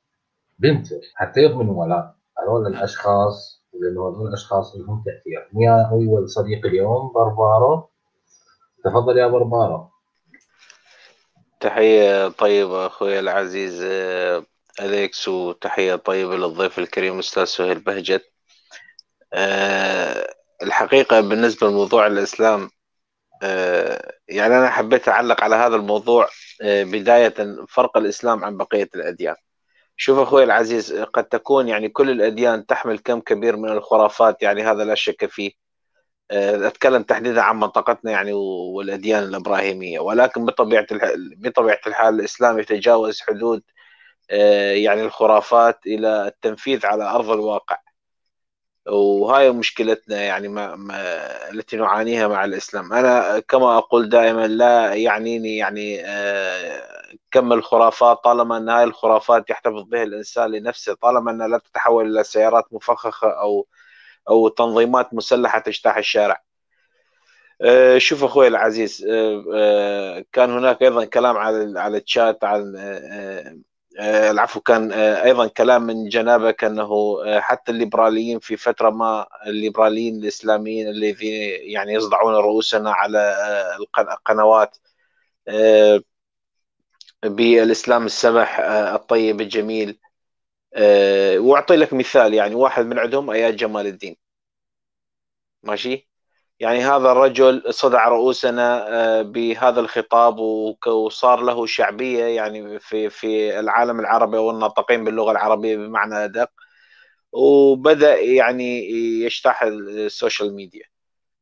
بنته 0.58 1.00
حتى 1.14 1.40
يضمن 1.40 1.68
ولاء 1.68 2.14
هذول. 2.38 2.66
الأشخاص 2.66 3.62
لأنه 3.80 4.08
هذول 4.08 4.28
الأشخاص 4.28 4.76
لهم 4.76 5.04
تأثير. 5.06 5.48
يا 5.54 5.88
أول 5.90 6.28
صديق 6.28 6.66
اليوم 6.66 7.12
بربارو 7.12 7.88
تفضل 8.84 9.18
يا 9.18 9.26
بربارو 9.26 9.88
تحية 11.60 12.28
طيبة 12.28 12.86
أخوي 12.86 13.18
العزيز 13.18 13.82
أليكس 14.80 15.28
وتحية 15.28 15.94
طيبة 15.94 16.36
للضيف 16.36 16.78
الكريم 16.78 17.18
أستاذ 17.18 17.44
سهيل 17.44 17.78
بهجت. 17.80 18.32
أه 19.32 20.34
الحقيقة 20.62 21.20
بالنسبة 21.20 21.68
لموضوع 21.68 22.06
الإسلام 22.06 22.70
أه 23.42 24.12
يعني 24.28 24.58
أنا 24.58 24.70
حبيت 24.70 25.08
أعلق 25.08 25.44
على 25.44 25.56
هذا 25.56 25.76
الموضوع 25.76 26.28
أه 26.62 26.84
بداية 26.84 27.34
فرق 27.68 27.96
الإسلام 27.96 28.44
عن 28.44 28.56
بقية 28.56 28.88
الأديان. 28.94 29.36
شوف 29.96 30.18
أخوي 30.18 30.44
العزيز 30.44 30.92
قد 30.94 31.24
تكون 31.24 31.68
يعني 31.68 31.88
كل 31.88 32.10
الأديان 32.10 32.66
تحمل 32.66 32.98
كم 32.98 33.20
كبير 33.20 33.56
من 33.56 33.68
الخرافات 33.68 34.42
يعني 34.42 34.62
هذا 34.62 34.84
لا 34.84 34.94
شك 34.94 35.26
فيه. 35.26 35.52
آه، 36.30 36.66
أتكلم 36.68 37.02
تحديدا 37.02 37.40
عن 37.42 37.56
منطقتنا 37.60 38.10
يعني 38.12 38.32
والأديان 38.32 39.22
الإبراهيمية. 39.22 40.00
ولكن 40.00 40.44
بطبيعة 40.46 40.86
الحال 40.92 41.34
بطبيعة 41.38 41.80
الحال 41.86 42.14
الإسلام 42.20 42.58
يتجاوز 42.58 43.20
حدود 43.20 43.62
يعني 44.74 45.02
الخرافات 45.02 45.86
إلى 45.86 46.26
التنفيذ 46.28 46.86
على 46.86 47.04
أرض 47.04 47.30
الواقع. 47.30 47.78
وهاي 48.88 49.50
مشكلتنا 49.52 50.22
يعني 50.22 50.48
ما, 50.48 50.76
ما 50.76 50.94
التي 51.50 51.76
نعانيها 51.76 52.28
مع 52.28 52.44
الإسلام. 52.44 52.92
أنا 52.92 53.40
كما 53.40 53.78
أقول 53.78 54.08
دائما 54.08 54.46
لا 54.46 54.94
يعنيني 54.94 55.56
يعني 55.56 56.06
آه، 56.06 56.82
كم 57.30 57.52
الخرافات 57.52 58.24
طالما 58.24 58.56
أن 58.56 58.68
هاي 58.68 58.84
الخرافات 58.84 59.50
يحتفظ 59.50 59.82
بها 59.82 60.02
الإنسان 60.02 60.50
لنفسه 60.50 60.94
طالما 60.94 61.30
أنها 61.30 61.48
لا 61.48 61.58
تتحول 61.58 62.06
إلى 62.10 62.24
سيارات 62.24 62.64
مفخخة 62.72 63.30
أو 63.30 63.66
أو 64.30 64.48
تنظيمات 64.48 65.14
مسلحة 65.14 65.58
تجتاح 65.58 65.96
الشارع. 65.96 66.42
آه، 67.62 67.98
شوف 67.98 68.24
أخوي 68.24 68.48
العزيز 68.48 69.06
آه، 69.10 69.44
آه، 69.54 70.24
كان 70.32 70.50
هناك 70.50 70.82
أيضا 70.82 71.04
كلام 71.04 71.36
على 71.36 71.80
على 71.80 71.98
الشات 71.98 72.44
عن 72.44 72.76
العفو 74.00 74.60
كان 74.60 74.92
أيضا 74.92 75.46
كلام 75.46 75.82
من 75.82 76.08
جنابك 76.08 76.64
انه 76.64 77.18
حتى 77.40 77.72
الليبراليين 77.72 78.38
في 78.38 78.56
فترة 78.56 78.90
ما 78.90 79.26
الليبراليين 79.46 80.16
الإسلاميين 80.22 80.88
الذين 80.88 81.60
يعني 81.70 81.92
يصدعون 81.92 82.34
رؤوسنا 82.34 82.92
على 82.92 83.36
القنوات 83.98 84.76
بالإسلام 87.24 88.06
السمح 88.06 88.60
الطيب 88.94 89.40
الجميل. 89.40 89.98
وأعطي 91.38 91.76
لك 91.76 91.92
مثال 91.92 92.34
يعني 92.34 92.54
واحد 92.54 92.86
من 92.86 92.98
عندهم 92.98 93.30
أياد 93.30 93.56
جمال 93.56 93.86
الدين. 93.86 94.16
ماشي؟ 95.62 96.08
يعني 96.62 96.80
هذا 96.80 97.12
الرجل 97.12 97.62
صدع 97.74 98.08
رؤوسنا 98.08 98.86
أه 98.88 99.22
بهذا 99.22 99.80
الخطاب 99.80 100.38
وصار 100.86 101.40
له 101.40 101.66
شعبية 101.66 102.24
يعني 102.24 102.78
في 102.78 103.10
في 103.10 103.60
العالم 103.60 104.00
العربي 104.00 104.38
والناطقين 104.38 105.04
باللغة 105.04 105.32
العربية 105.32 105.76
بمعنى 105.76 106.24
أدق. 106.24 106.50
وبدأ 107.32 108.16
يعني 108.20 108.90
يجتاح 109.24 109.62
ال 109.62 109.75
social 109.75 110.54
media. 110.56 110.84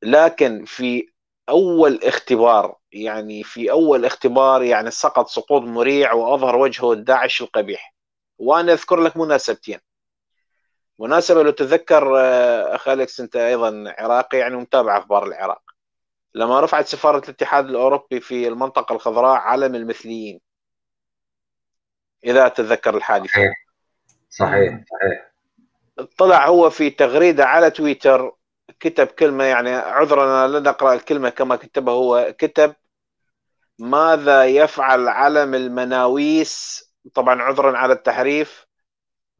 لكن 0.03 0.65
في 0.65 1.09
أول 1.49 2.01
اختبار 2.05 2.77
يعني 2.93 3.43
في 3.45 3.71
أول 3.71 4.05
اختبار 4.05 4.63
يعني 4.63 4.91
سقط 4.91 5.29
سقوط 5.29 5.63
مريع 5.63 6.13
وأظهر 6.13 6.57
وجهه 6.57 6.93
الداعشي 6.93 7.43
القبيح. 7.43 7.95
وأنا 8.39 8.73
أذكر 8.73 9.01
لك 9.01 9.17
مناسبتين. 9.17 9.79
مناسبة 11.01 11.43
لو 11.43 11.51
تتذكر 11.51 12.19
آه، 12.19 12.75
أخ 12.75 12.89
أليكس 12.89 13.21
أنت 13.21 13.37
أيضا 13.37 13.95
عراقي 13.99 14.39
يعني 14.39 14.57
متابع 14.57 14.99
أخبار 14.99 15.27
العراق. 15.27 15.63
لما 16.35 16.61
رفعت 16.61 16.87
سفارة 16.87 17.25
الاتحاد 17.25 17.67
الأوروبي 17.67 18.21
في 18.21 18.49
المنطقة 18.49 18.95
الخضراء 18.95 19.39
علم 19.39 19.75
المثليين. 19.75 20.41
إذا 22.25 22.49
تتذكر 22.49 22.97
الحادثة. 22.97 23.33
صحيح. 23.33 23.67
صحيح 24.31 24.85
صحيح. 24.91 25.31
طلع 26.19 26.47
هو 26.47 26.71
في 26.71 26.91
تغريدة 26.91 27.45
على 27.45 27.71
تويتر 27.71 28.33
كتب 28.81 29.07
كلمة 29.07 29.45
يعني 29.45 29.75
عذرا 29.75 30.49
لن 30.49 30.67
أقرأ 30.67 30.95
الكلمة 30.95 31.31
كما 31.31 31.57
كتبها 31.57 31.95
هو 31.95 32.35
كتب 32.39 32.75
ماذا 33.79 34.45
يفعل 34.45 35.09
علم 35.09 35.55
المناويس؟ 35.55 36.85
طبعا 37.15 37.43
عذرا 37.43 37.79
على 37.79 37.93
التحريف. 37.93 38.70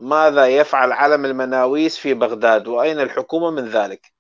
ماذا 0.01 0.47
يفعل 0.47 0.93
علم 0.93 1.25
المناويس 1.25 1.99
في 1.99 2.15
بغداد؟ 2.15 2.69
وأين 2.69 3.01
الحكومة 3.01 3.51
من 3.51 3.69
ذلك؟ 3.69 4.13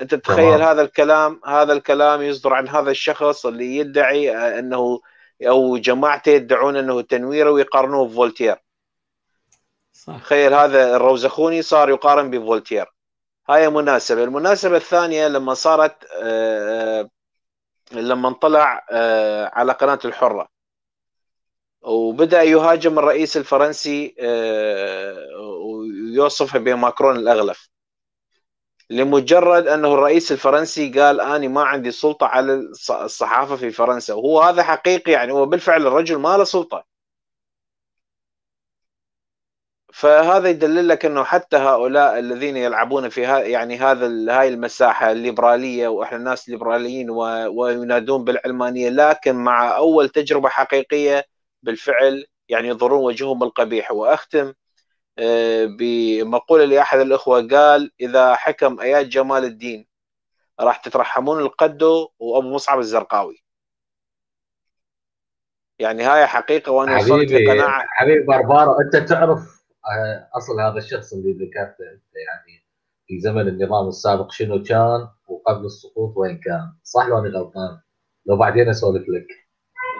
أنت 0.00 0.14
تتخيل 0.14 0.62
هذا 0.62 0.82
الكلام 0.82 1.40
هذا 1.46 1.72
الكلام 1.72 2.22
يصدر 2.22 2.54
عن 2.54 2.68
هذا 2.68 2.90
الشخص 2.90 3.46
اللي 3.46 3.76
يدعي 3.76 4.36
أنه 4.58 5.00
أو 5.48 5.76
جماعته 5.76 6.30
يدعون 6.30 6.76
أنه 6.76 7.00
تنويره 7.00 7.50
ويقارنوه 7.50 8.08
بفولتير. 8.08 8.56
صح. 9.92 10.18
تخيل 10.18 10.54
هذا 10.54 10.96
الروزخوني 10.96 11.62
صار 11.62 11.90
يقارن 11.90 12.30
بفولتير. 12.30 12.86
هاي 13.48 13.68
مناسبة. 13.70 14.24
المناسبة 14.24 14.76
الثانية 14.76 15.28
لما 15.28 15.54
صارت 15.54 16.04
آه، 16.22 17.00
آه، 17.00 17.08
لما 17.92 18.32
طلع 18.32 18.86
آه، 18.90 19.50
على 19.54 19.72
قناة 19.72 19.98
الحرة. 20.04 20.48
وبدأ 21.82 22.42
يهاجم 22.42 22.98
الرئيس 22.98 23.36
الفرنسي 23.36 24.14
آه، 24.20 25.26
ويوصفه 25.64 26.58
بماكرون 26.58 27.16
الأغلف. 27.16 27.70
لمجرد 28.90 29.66
أنه 29.68 29.94
الرئيس 29.94 30.32
الفرنسي 30.32 30.90
قال 31.00 31.20
اني 31.20 31.48
ما 31.48 31.62
عندي 31.64 31.90
سلطة 31.90 32.26
على 32.26 32.54
الصحافة 32.90 33.56
في 33.56 33.70
فرنسا. 33.70 34.14
وهو 34.14 34.40
هذا 34.40 34.62
حقيقي 34.62 35.12
يعني 35.12 35.32
هو 35.32 35.46
بالفعل 35.46 35.86
الرجل 35.86 36.16
ما 36.16 36.36
له 36.36 36.44
سلطة. 36.44 36.84
فهذا 39.92 40.48
يدلل 40.48 40.88
لك 40.88 41.04
إنه 41.04 41.24
حتى 41.24 41.56
هؤلاء 41.56 42.18
الذين 42.18 42.56
يلعبون 42.56 43.08
في 43.08 43.26
ها 43.26 43.38
يعني 43.38 43.76
هذا 43.76 44.06
هاي 44.40 44.48
المساحة 44.48 45.12
الليبرالية 45.12 45.88
وإحنا 45.88 46.18
ناس 46.18 46.48
ليبراليين 46.48 47.10
وينادون 47.50 48.24
بالعلمانية 48.24 48.88
لكن 48.88 49.34
مع 49.36 49.76
أول 49.76 50.08
تجربة 50.08 50.48
حقيقية 50.48 51.24
بالفعل 51.62 52.24
يعني 52.48 52.68
يضرون 52.68 53.04
وجههم 53.04 53.42
القبيح. 53.42 53.92
وأختم 53.92 54.52
آه، 55.18 55.64
بمقولة 55.64 56.64
لأحد 56.64 56.98
الإخوة 56.98 57.48
قال 57.48 57.90
إذا 58.00 58.34
حكم 58.34 58.80
اياد 58.80 59.08
جمال 59.08 59.44
الدين 59.44 59.86
راح 60.60 60.76
تترحمون 60.76 61.40
القدو 61.40 62.08
وأبو 62.18 62.54
مصعب 62.54 62.78
الزرقاوي. 62.78 63.44
يعني 65.78 66.02
هاي 66.02 66.26
حقيقة 66.26 66.72
وأنا 66.72 66.96
وصلت 66.96 67.32
لقناعة. 67.32 67.84
حبيبي 67.88 68.26
بربارو 68.26 68.80
أنت 68.80 68.96
تعرف 69.08 69.38
آه، 69.86 70.28
أصل 70.36 70.60
هذا 70.60 70.78
الشخص 70.78 71.12
اللي 71.12 71.32
ذكرته 71.32 71.92
أنت 71.92 72.12
يعني 72.28 72.66
في 73.06 73.20
زمن 73.20 73.48
النظام 73.48 73.88
السابق 73.88 74.30
شنو 74.32 74.62
كان 74.62 75.08
وقبل 75.28 75.64
السقوط 75.64 76.16
وين 76.16 76.38
كان؟ 76.38 76.72
صح 76.84 77.06
لو 77.06 77.18
أنا 77.18 77.38
غلطان؟ 77.38 77.80
لو 78.26 78.36
بعدين 78.36 78.68
أسولف 78.68 79.08
لك. 79.08 79.26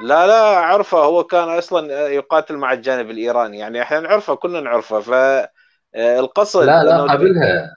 لا 0.01 0.27
لا 0.27 0.43
عرفه. 0.43 0.99
هو 0.99 1.25
كان 1.25 1.49
أصلا 1.49 2.09
يقاتل 2.09 2.57
مع 2.57 2.73
الجانب 2.73 3.11
الإيراني. 3.11 3.59
يعني 3.59 3.83
إحنا 3.83 4.01
نعرفه 4.01 4.35
كلنا 4.35 4.61
نعرفه. 4.61 5.01
فالقصد 5.01 6.65
لا 6.65 6.85
لا 6.85 7.03
قبلها 7.03 7.77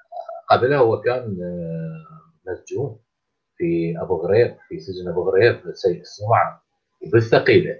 قبلها 0.49 0.77
هو 0.77 1.01
كان 1.01 1.37
آه، 1.41 2.51
مسجون 2.51 2.99
في 3.57 3.95
أبو 4.01 4.15
غريب 4.15 4.57
في 4.69 4.79
سجن 4.79 5.09
أبو 5.09 5.29
غريب 5.29 5.61
سيد 5.73 5.99
السمعه 5.99 6.63
بالثقيلة. 7.11 7.79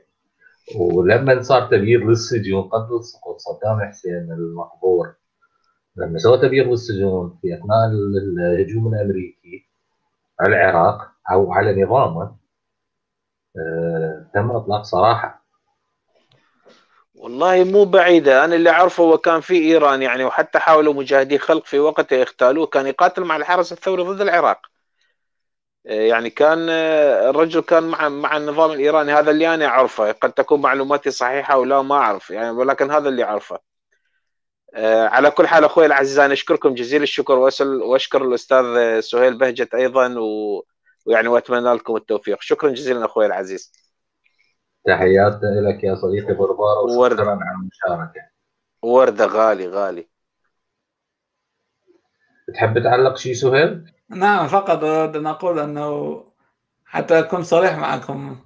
ولما 0.75 1.41
صار 1.41 1.67
تغيير 1.67 2.07
للسجون 2.07 2.63
قبل 2.63 3.03
سقوط 3.03 3.37
صدام 3.37 3.89
حسين 3.89 4.31
المقبور. 4.31 5.15
لما 5.95 6.17
سوى 6.17 6.37
تغيير 6.37 6.69
للسجون 6.69 7.39
في 7.41 7.53
أثناء 7.53 7.87
الهجوم 7.87 8.93
الأمريكي 8.93 9.69
على 10.39 10.55
العراق 10.55 11.11
أو 11.31 11.53
على 11.53 11.83
نظامه 11.83 12.21
آه، 12.21 12.42
تم 14.33 14.51
إطلاق 14.51 14.81
صراحة. 14.81 15.43
والله 17.15 17.63
مو 17.63 17.85
بعيدة. 17.85 18.45
أنا 18.45 18.55
اللي 18.55 18.69
أعرفه 18.69 19.03
هو 19.03 19.17
كان 19.17 19.41
في 19.41 19.53
إيران 19.53 20.01
يعني 20.01 20.23
وحتى 20.23 20.59
حاولوا 20.59 20.93
مجاهدي 20.93 21.37
خلق 21.37 21.65
في 21.65 21.79
وقته 21.79 22.15
يغتالوه 22.15 22.65
كان 22.65 22.87
يقاتل 22.87 23.23
مع 23.23 23.35
الحرس 23.35 23.71
الثوري 23.71 24.03
ضد 24.03 24.21
العراق. 24.21 24.59
آه، 25.87 26.01
يعني 26.01 26.29
كان 26.29 26.67
آه، 26.69 27.29
الرجل 27.29 27.61
كان 27.61 27.83
مع 27.83 28.09
مع 28.09 28.37
النظام 28.37 28.71
الإيراني. 28.71 29.13
هذا 29.13 29.31
اللي 29.31 29.53
أنا 29.53 29.65
أعرفه. 29.65 30.11
قد 30.11 30.33
تكون 30.33 30.61
معلوماتي 30.61 31.11
صحيحة 31.11 31.57
ولا 31.57 31.81
ما 31.81 31.95
أعرف 31.95 32.29
يعني 32.29 32.49
ولكن 32.51 32.91
هذا 32.91 33.09
اللي 33.09 33.23
أعرفه. 33.23 33.59
على 34.75 35.31
كل 35.31 35.47
حال 35.47 35.63
أخوي 35.63 35.85
العزيز 35.85 36.19
أنا 36.19 36.33
أشكركم 36.33 36.73
جزيل 36.73 37.03
الشكر 37.03 37.39
وأشكر 37.59 38.25
الأستاذ 38.25 38.99
سهيل 38.99 39.37
بهجت 39.37 39.73
أيضا 39.75 40.15
و 40.19 40.63
ويعني 41.05 41.27
واتمنى 41.27 41.73
لكم 41.73 41.95
التوفيق. 41.95 42.41
شكرا 42.41 42.69
جزيلا 42.69 43.05
أخوي 43.05 43.25
العزيز. 43.25 43.71
تحياتنا 44.87 45.69
لك 45.69 45.83
يا 45.83 45.95
صديقي 45.95 46.33
بربارة 46.33 46.79
وشكرا 46.79 47.29
على 47.29 47.57
المشاركة. 47.61 48.21
ورده 48.83 49.25
غالي 49.25 49.67
غالي. 49.67 50.09
تحب 52.53 52.83
تعلق 52.83 53.17
شيء 53.17 53.33
سهيل؟ 53.33 53.91
نعم 54.09 54.47
فقط 54.47 54.83
أريد 54.83 55.15
أن 55.15 55.27
أقول 55.27 55.59
أنه 55.59 56.23
حتى 56.85 57.19
أكون 57.19 57.43
صريح 57.43 57.77
معكم. 57.77 58.39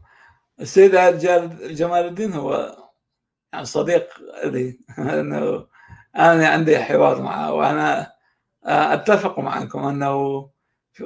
السيد 0.60 0.92
جمال 1.62 2.06
الدين 2.06 2.34
هو 2.34 2.78
يعني 3.54 3.66
صديق 3.66 4.08
لي. 4.44 4.80
أنه 5.00 5.68
أنا 6.18 6.48
عندي 6.48 6.80
حوار 6.80 7.22
معه 7.22 7.54
وأنا 7.54 8.14
أتفق 8.64 9.40
معكم 9.40 9.86
أنه 9.86 10.50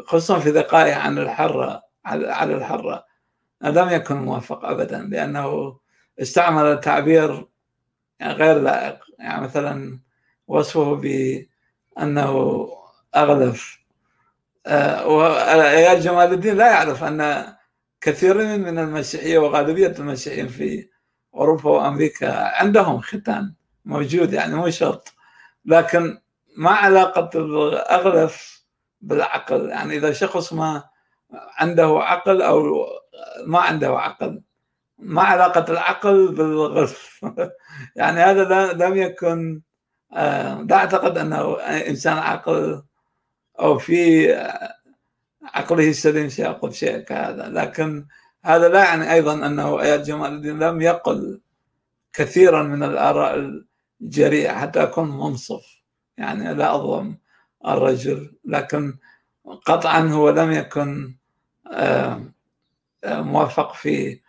خصوصا 0.06 0.40
في 0.40 0.52
دقائق 0.52 0.98
عن 0.98 1.18
الحره 1.18 1.84
على 2.06 2.54
الحره 2.56 3.06
لم 3.62 3.90
يكن 3.90 4.16
موفق 4.16 4.66
ابدا 4.66 5.00
لأنه 5.02 5.78
استعمل 6.22 6.80
تعبير 6.80 7.48
غير 8.22 8.60
لائق. 8.60 9.00
يعني 9.20 9.42
مثلا 9.42 10.00
وصفه 10.48 10.96
بأنه 10.96 12.68
أغلف. 13.16 13.82
آه، 14.68 15.08
وعيال 15.08 16.02
جمال 16.02 16.34
الدين 16.34 16.58
لا 16.58 16.72
يعرف 16.72 17.04
أن 17.04 17.46
كثيرين 18.02 18.60
من 18.60 18.80
المسيحية 18.80 19.38
وغالبية 19.40 19.96
المسيحيين 20.00 20.48
في 20.48 20.90
أوروبا 21.36 21.70
وأمريكا 21.70 22.58
عندهم 22.58 23.02
ختان 23.02 23.54
موجود 23.86 24.34
يعني 24.34 24.56
مو 24.56 24.70
شرط. 24.70 25.14
لكن 25.66 26.22
ما 26.58 26.72
علاقة 26.72 27.30
الاغلف 27.40 28.61
بالعقل 29.02 29.70
يعني 29.70 29.96
إذا 29.98 30.12
شخص 30.12 30.54
ما 30.54 30.84
عنده 31.34 32.00
عقل 32.00 32.42
أو 32.42 32.86
ما 33.46 33.60
عنده 33.60 34.00
عقل 34.00 34.42
ما 35.00 35.22
علاقة 35.22 35.66
العقل 35.72 36.36
بالغلف 36.36 37.26
يعني 37.96 38.20
هذا 38.20 38.74
لم 38.74 38.98
يكن 38.98 39.62
آه، 40.14 40.62
لا 40.62 40.76
أعتقد 40.76 41.18
أنه 41.18 41.56
إنسان 41.62 42.18
عقل 42.18 42.84
أو 43.60 43.78
في 43.78 44.28
عقله 45.44 45.90
السليم 45.90 46.30
سيقول 46.30 46.76
شيء 46.76 47.00
كهذا. 47.00 47.50
لكن 47.50 48.06
هذا 48.44 48.70
لا 48.70 48.84
يعني 48.84 49.14
أيضا 49.14 49.34
أنه 49.34 49.82
آيات 49.82 50.00
جمال 50.02 50.34
الدين 50.34 50.60
لم 50.60 50.82
يقل 50.82 51.42
كثيرا 52.14 52.64
من 52.64 52.84
الآراء 52.84 53.62
الجريئة 54.02 54.54
حتى 54.54 54.84
أكون 54.84 55.10
منصف. 55.10 55.82
يعني 56.18 56.54
لا 56.54 56.76
أظلم. 56.76 57.18
الرجل 57.68 58.34
لكن 58.46 58.98
قطعا 59.66 60.00
هو 60.00 60.30
لم 60.30 60.52
يكن 60.52 61.16
آه، 61.72 62.22
آه، 63.04 63.22
موفق 63.22 63.74
في 63.74 64.22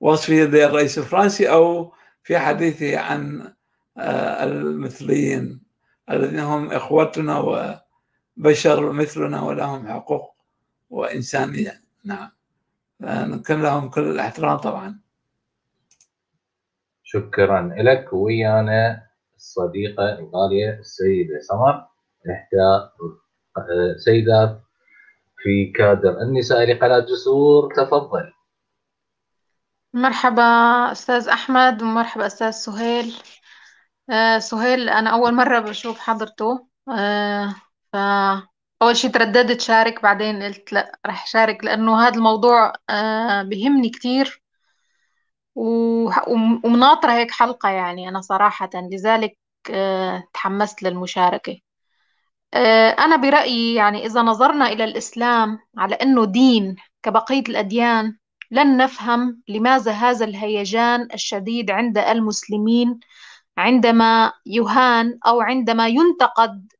وصفه 0.00 0.34
للرئيس 0.34 0.98
الفرنسي 0.98 1.50
أو 1.50 1.92
في 2.22 2.38
حديثه 2.38 2.98
عن 2.98 3.52
آه، 3.98 4.44
المثليين 4.44 5.60
الذين 6.10 6.38
هم 6.38 6.72
إخوتنا 6.72 7.38
وبشر 7.38 8.92
مثلنا 8.92 9.42
ولهم 9.42 9.88
حقوق 9.88 10.34
وإنسانية. 10.90 11.80
نعم. 12.04 12.30
نكن 13.00 13.62
لهم 13.62 13.90
كل 13.90 14.10
الاحترام 14.10 14.56
طبعا. 14.56 15.00
شكرا 17.02 17.74
لك. 17.76 18.12
ويانا 18.12 19.06
الصديقة 19.36 20.18
الغالية 20.18 20.78
السيدة 20.78 21.40
سمر. 21.40 21.87
إحدى 22.26 22.88
سيدات 24.04 24.60
في 25.42 25.72
كادر 25.76 26.22
النساء 26.22 26.64
لقناة 26.74 26.98
جسور 27.00 27.74
تفضل. 27.74 28.32
مرحبا 29.94 30.42
أستاذ 30.92 31.28
أحمد 31.28 31.82
ومرحبا 31.82 32.26
أستاذ 32.26 32.50
سهيل. 32.50 33.14
آه 34.10 34.38
سهيل 34.38 34.88
أنا 34.88 35.10
أول 35.10 35.34
مرة 35.34 35.60
بشوف 35.60 35.98
حضرته. 35.98 36.68
آه 36.88 37.54
فأول 37.92 38.96
شي 38.96 39.08
ترددت 39.08 39.60
شارك 39.60 40.02
بعدين 40.02 40.42
قلت 40.42 40.72
لا 40.72 40.98
رح 41.06 41.26
شارك 41.26 41.64
لأنه 41.64 42.00
هذا 42.02 42.14
الموضوع 42.16 42.72
آه 42.90 43.42
بهمني 43.42 43.90
كتير. 43.90 44.42
ومناطرة 45.54 47.12
هيك 47.12 47.30
حلقة 47.30 47.68
يعني 47.68 48.08
أنا 48.08 48.20
صراحة 48.20 48.70
لذلك 48.74 49.38
آه 49.70 50.24
تحمست 50.34 50.82
للمشاركة. 50.82 51.52
آه 51.52 51.67
أنا 52.98 53.16
برأيي 53.16 53.74
يعني 53.74 54.06
إذا 54.06 54.22
نظرنا 54.22 54.68
إلى 54.68 54.84
الإسلام 54.84 55.58
على 55.78 55.94
أنه 55.94 56.24
دين 56.24 56.76
كبقية 57.02 57.42
الأديان 57.48 58.16
لن 58.50 58.76
نفهم 58.76 59.42
لماذا 59.48 59.92
هذا 59.92 60.24
الهيجان 60.24 61.08
الشديد 61.14 61.70
عند 61.70 61.98
المسلمين 61.98 63.00
عندما 63.58 64.32
يهان 64.46 65.18
أو 65.26 65.40
عندما 65.40 65.88
ينتقد 65.88 66.72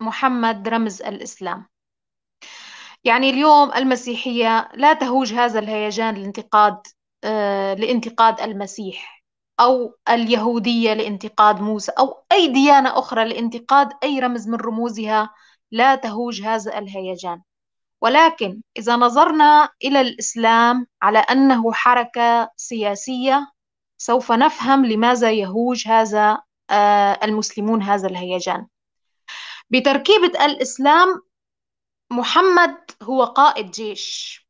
محمد 0.00 0.68
رمز 0.68 1.02
الإسلام. 1.02 1.66
يعني 3.04 3.30
اليوم 3.30 3.72
المسيحية 3.72 4.68
لا 4.74 4.92
تهوج 4.92 5.34
هذا 5.34 5.58
الهيجان 5.58 6.16
الانتقاد 6.16 6.76
آه 7.24 7.74
لانتقاد 7.74 8.40
المسيح. 8.40 9.17
أو 9.60 9.96
اليهودية 10.08 10.94
لانتقاد 10.94 11.60
موسى 11.60 11.92
أو 11.98 12.24
أي 12.32 12.48
ديانة 12.48 12.98
أخرى 12.98 13.24
لانتقاد 13.24 13.92
أي 14.02 14.20
رمز 14.20 14.48
من 14.48 14.54
رموزها 14.54 15.30
لا 15.70 15.94
تهوج 15.94 16.42
هذا 16.42 16.78
الهيجان. 16.78 17.42
ولكن 18.00 18.62
إذا 18.76 18.96
نظرنا 18.96 19.68
إلى 19.84 20.00
الإسلام 20.00 20.86
على 21.02 21.18
أنه 21.18 21.72
حركة 21.72 22.50
سياسية 22.56 23.52
سوف 23.98 24.32
نفهم 24.32 24.86
لماذا 24.86 25.30
يهوج 25.32 25.88
هذا 25.88 26.38
آه، 26.70 27.18
المسلمون 27.22 27.82
هذا 27.82 28.08
الهيجان. 28.08 28.66
بتركيبة 29.70 30.44
الإسلام 30.44 31.22
محمد 32.10 32.76
هو 33.02 33.24
قائد 33.24 33.70
جيش 33.70 34.40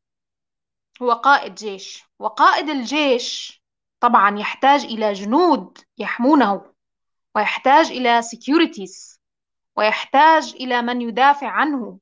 هو 1.02 1.12
قائد 1.12 1.54
جيش 1.54 2.04
وقائد 2.18 2.68
الجيش 2.68 3.57
طبعا 4.00 4.38
يحتاج 4.38 4.84
إلى 4.84 5.12
جنود 5.12 5.78
يحمونه 5.98 6.72
ويحتاج 7.34 7.90
إلى 7.90 8.22
securities 8.22 9.18
ويحتاج 9.76 10.54
إلى 10.60 10.82
من 10.82 11.02
يدافع 11.02 11.48
عنه. 11.48 11.98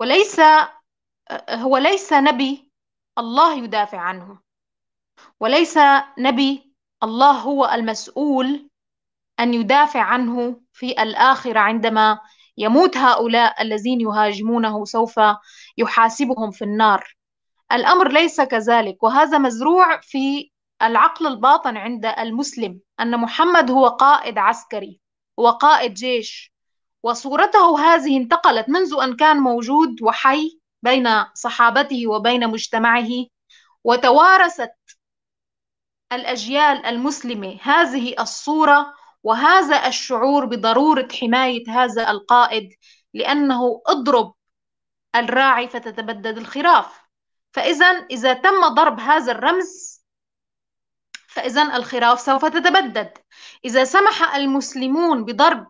وليس 0.00 0.40
هو 1.50 1.76
ليس 1.76 2.12
نبي 2.12 2.70
الله 3.18 3.64
يدافع 3.64 3.98
عنه. 3.98 4.38
وليس 5.40 5.78
نبي 6.18 6.72
الله 7.02 7.30
هو 7.30 7.64
المسؤول 7.66 8.68
أن 9.40 9.54
يدافع 9.54 10.00
عنه 10.00 10.60
في 10.72 11.02
الآخرة 11.02 11.60
عندما 11.60 12.18
يموت 12.58 12.96
هؤلاء 12.96 13.62
الذين 13.62 14.00
يهاجمونه 14.00 14.84
سوف 14.84 15.20
يحاسبهم 15.78 16.50
في 16.50 16.64
النار. 16.64 17.16
الأمر 17.72 18.08
ليس 18.08 18.40
كذلك 18.40 19.02
وهذا 19.02 19.38
مزروع 19.38 20.00
في 20.00 20.51
العقل 20.82 21.26
الباطن 21.26 21.76
عند 21.76 22.06
المسلم 22.06 22.80
أن 23.00 23.20
محمد 23.20 23.70
هو 23.70 23.88
قائد 23.88 24.38
عسكري 24.38 25.00
هو 25.38 25.50
قائد 25.50 25.94
جيش 25.94 26.52
وصورته 27.02 27.80
هذه 27.80 28.16
انتقلت 28.16 28.68
منذ 28.68 28.94
أن 29.02 29.16
كان 29.16 29.36
موجود 29.36 30.02
وحي 30.02 30.60
بين 30.82 31.08
صحابته 31.34 32.06
وبين 32.06 32.48
مجتمعه 32.48 33.08
وتوارثت 33.84 34.74
الأجيال 36.12 36.86
المسلمة 36.86 37.58
هذه 37.62 38.14
الصورة 38.20 38.94
وهذا 39.22 39.86
الشعور 39.86 40.44
بضرورة 40.44 41.08
حماية 41.20 41.64
هذا 41.68 42.10
القائد 42.10 42.74
لأنه 43.14 43.82
أضرب 43.86 44.34
الراعي 45.16 45.68
فتتبدد 45.68 46.38
الخراف. 46.38 47.02
فإذا 47.52 47.86
إذا 47.86 48.32
تم 48.32 48.68
ضرب 48.68 49.00
هذا 49.00 49.32
الرمز 49.32 49.91
فإذا 51.32 51.76
الخراف 51.76 52.20
سوف 52.20 52.44
تتبدد. 52.44 53.18
إذا 53.64 53.84
سمح 53.84 54.34
المسلمون 54.34 55.24
بضرب 55.24 55.66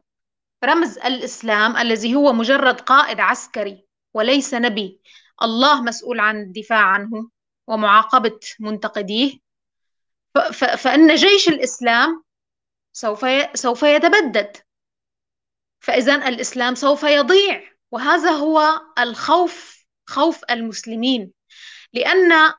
رمز 0.64 0.98
الإسلام 0.98 1.76
الذي 1.76 2.14
هو 2.14 2.32
مجرد 2.32 2.80
قائد 2.80 3.20
عسكري 3.20 3.86
وليس 4.14 4.54
نبي 4.54 5.00
الله 5.42 5.82
مسؤول 5.82 6.20
عن 6.20 6.42
الدفاع 6.42 6.84
عنه 6.84 7.30
ومعاقبة 7.66 8.40
منتقديه 8.60 9.38
فإن 10.52 11.14
جيش 11.14 11.48
الإسلام 11.48 12.24
سوف 12.92 13.26
سوف 13.54 13.82
يتبدد. 13.82 14.56
فإذا 15.80 16.28
الإسلام 16.28 16.74
سوف 16.74 17.02
يضيع 17.02 17.72
وهذا 17.90 18.30
هو 18.30 18.80
الخوف 18.98 19.86
خوف 20.06 20.44
المسلمين 20.50 21.32
لأن 21.92 22.52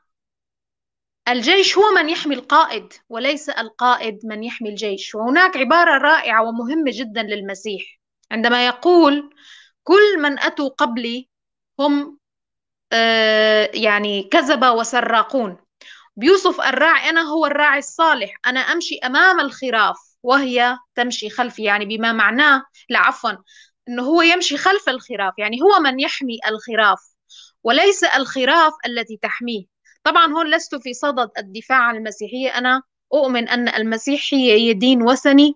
الجيش 1.28 1.78
هو 1.78 1.90
من 1.94 2.08
يحمي 2.08 2.34
القائد 2.34 2.92
وليس 3.08 3.48
القائد 3.48 4.18
من 4.24 4.44
يحمي 4.44 4.68
الجيش. 4.68 5.14
وهناك 5.14 5.56
عبارة 5.56 5.98
رائعة 5.98 6.42
ومهمة 6.48 6.90
جدا 6.94 7.22
للمسيح. 7.22 7.82
عندما 8.30 8.66
يقول 8.66 9.30
كل 9.84 10.18
من 10.22 10.38
أتوا 10.38 10.68
قبلي 10.68 11.28
هم 11.80 12.18
آه، 12.92 13.70
يعني 13.74 14.22
كذبة 14.22 14.72
وسراقون. 14.72 15.56
بيوصف 16.16 16.60
الراعي 16.60 17.10
أنا 17.10 17.20
هو 17.22 17.46
الراعي 17.46 17.78
الصالح. 17.78 18.34
أنا 18.46 18.60
أمشي 18.60 18.98
أمام 18.98 19.40
الخراف 19.40 19.96
وهي 20.22 20.78
تمشي 20.94 21.30
خلفي. 21.30 21.62
يعني 21.64 21.84
بما 21.86 22.12
معناه 22.12 22.64
لا 22.88 22.98
عفوا 22.98 23.30
أنه 23.88 24.02
هو 24.02 24.22
يمشي 24.22 24.56
خلف 24.56 24.88
الخراف. 24.88 25.34
يعني 25.38 25.62
هو 25.62 25.80
من 25.80 26.00
يحمي 26.00 26.38
الخراف 26.48 27.00
وليس 27.64 28.04
الخراف 28.04 28.72
التي 28.86 29.16
تحميه. 29.22 29.73
طبعا 30.04 30.32
هون 30.32 30.50
لست 30.54 30.74
في 30.74 30.94
صدد 30.94 31.30
الدفاع 31.38 31.78
عن 31.78 31.96
المسيحية. 31.96 32.58
أنا 32.58 32.82
أؤمن 33.14 33.48
أن 33.48 33.68
المسيحية 33.68 34.52
هي 34.54 34.72
دين 34.74 35.02
وثني 35.02 35.54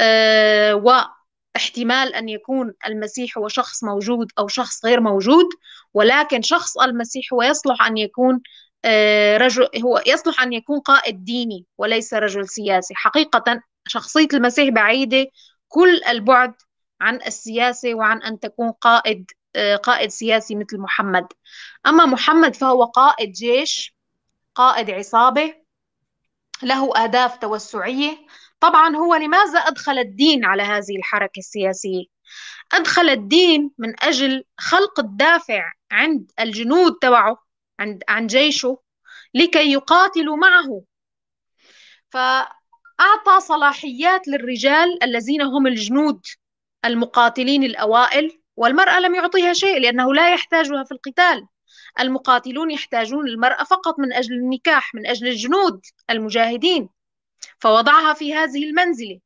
آه، 0.00 0.74
واحتمال 0.74 2.14
أن 2.14 2.28
يكون 2.28 2.74
المسيح 2.86 3.38
هو 3.38 3.48
شخص 3.48 3.84
موجود 3.84 4.32
أو 4.38 4.48
شخص 4.48 4.84
غير 4.84 5.00
موجود 5.00 5.46
ولكن 5.94 6.42
شخص 6.42 6.78
المسيح 6.78 7.32
هو 7.32 7.42
يصلح 7.42 7.86
أن 7.86 7.96
يكون 7.96 8.40
آه، 8.84 9.36
رجل 9.36 9.68
هو 9.84 10.02
يصلح 10.06 10.42
أن 10.42 10.52
يكون 10.52 10.80
قائد 10.80 11.24
ديني 11.24 11.66
وليس 11.78 12.14
رجل 12.14 12.48
سياسي. 12.48 12.94
حقيقة 12.94 13.62
شخصية 13.88 14.28
المسيح 14.34 14.68
بعيدة 14.68 15.26
كل 15.68 16.00
البعد 16.08 16.54
عن 17.00 17.16
السياسة 17.26 17.94
وعن 17.94 18.22
أن 18.22 18.40
تكون 18.40 18.72
قائد 18.72 19.30
قائد 19.82 20.10
سياسي 20.10 20.54
مثل 20.54 20.78
محمد. 20.78 21.26
أما 21.86 22.06
محمد 22.06 22.56
فهو 22.56 22.84
قائد 22.84 23.32
جيش 23.32 23.94
قائد 24.54 24.90
عصابة 24.90 25.54
له 26.62 26.96
أهداف 26.96 27.36
توسعية. 27.36 28.26
طبعا 28.60 28.96
هو 28.96 29.14
لماذا 29.14 29.58
أدخل 29.58 29.98
الدين 29.98 30.44
على 30.44 30.62
هذه 30.62 30.96
الحركة 30.98 31.38
السياسية؟ 31.38 32.04
أدخل 32.72 33.08
الدين 33.10 33.70
من 33.78 34.04
أجل 34.04 34.44
خلق 34.58 35.00
الدافع 35.00 35.72
عند 35.90 36.32
الجنود 36.40 36.94
تبعه 37.02 37.46
عند 37.80 38.02
عن 38.08 38.26
جيشه 38.26 38.82
لكي 39.34 39.72
يقاتلوا 39.72 40.36
معه. 40.36 40.82
فأعطى 42.10 43.40
صلاحيات 43.40 44.28
للرجال 44.28 45.02
الذين 45.02 45.42
هم 45.42 45.66
الجنود 45.66 46.26
المقاتلين 46.84 47.64
الأوائل. 47.64 48.40
والمرأة 48.56 49.00
لم 49.00 49.14
يعطيها 49.14 49.52
شيء 49.52 49.80
لأنه 49.80 50.14
لا 50.14 50.34
يحتاجها 50.34 50.84
في 50.84 50.92
القتال. 50.92 51.46
المقاتلون 52.00 52.70
يحتاجون 52.70 53.28
المرأة 53.28 53.64
فقط 53.64 53.98
من 53.98 54.12
أجل 54.12 54.34
النكاح 54.34 54.94
من 54.94 55.06
أجل 55.06 55.28
الجنود 55.28 55.80
المجاهدين. 56.10 56.88
فوضعها 57.60 58.14
في 58.14 58.34
هذه 58.34 58.64
المنزلة. 58.64 59.20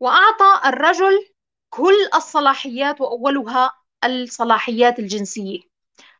وأعطى 0.00 0.68
الرجل 0.68 1.28
كل 1.70 2.08
الصلاحيات 2.14 3.00
وأولها 3.00 3.72
الصلاحيات 4.04 4.98
الجنسية. 4.98 5.60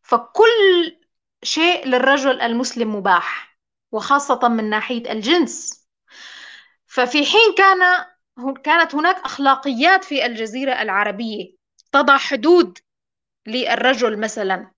فكل 0.02 0.96
شيء 1.42 1.86
للرجل 1.86 2.40
المسلم 2.40 2.96
مباح 2.96 3.58
وخاصة 3.92 4.48
من 4.48 4.70
ناحية 4.70 5.12
الجنس. 5.12 5.86
ففي 6.86 7.26
حين 7.26 7.54
كان 7.58 7.78
كانت 8.64 8.94
هناك 8.94 9.16
أخلاقيات 9.16 10.04
في 10.04 10.26
الجزيرة 10.26 10.82
العربية. 10.82 11.61
تضع 11.92 12.16
حدود 12.16 12.78
للرجل 13.46 14.20
مثلا 14.20 14.70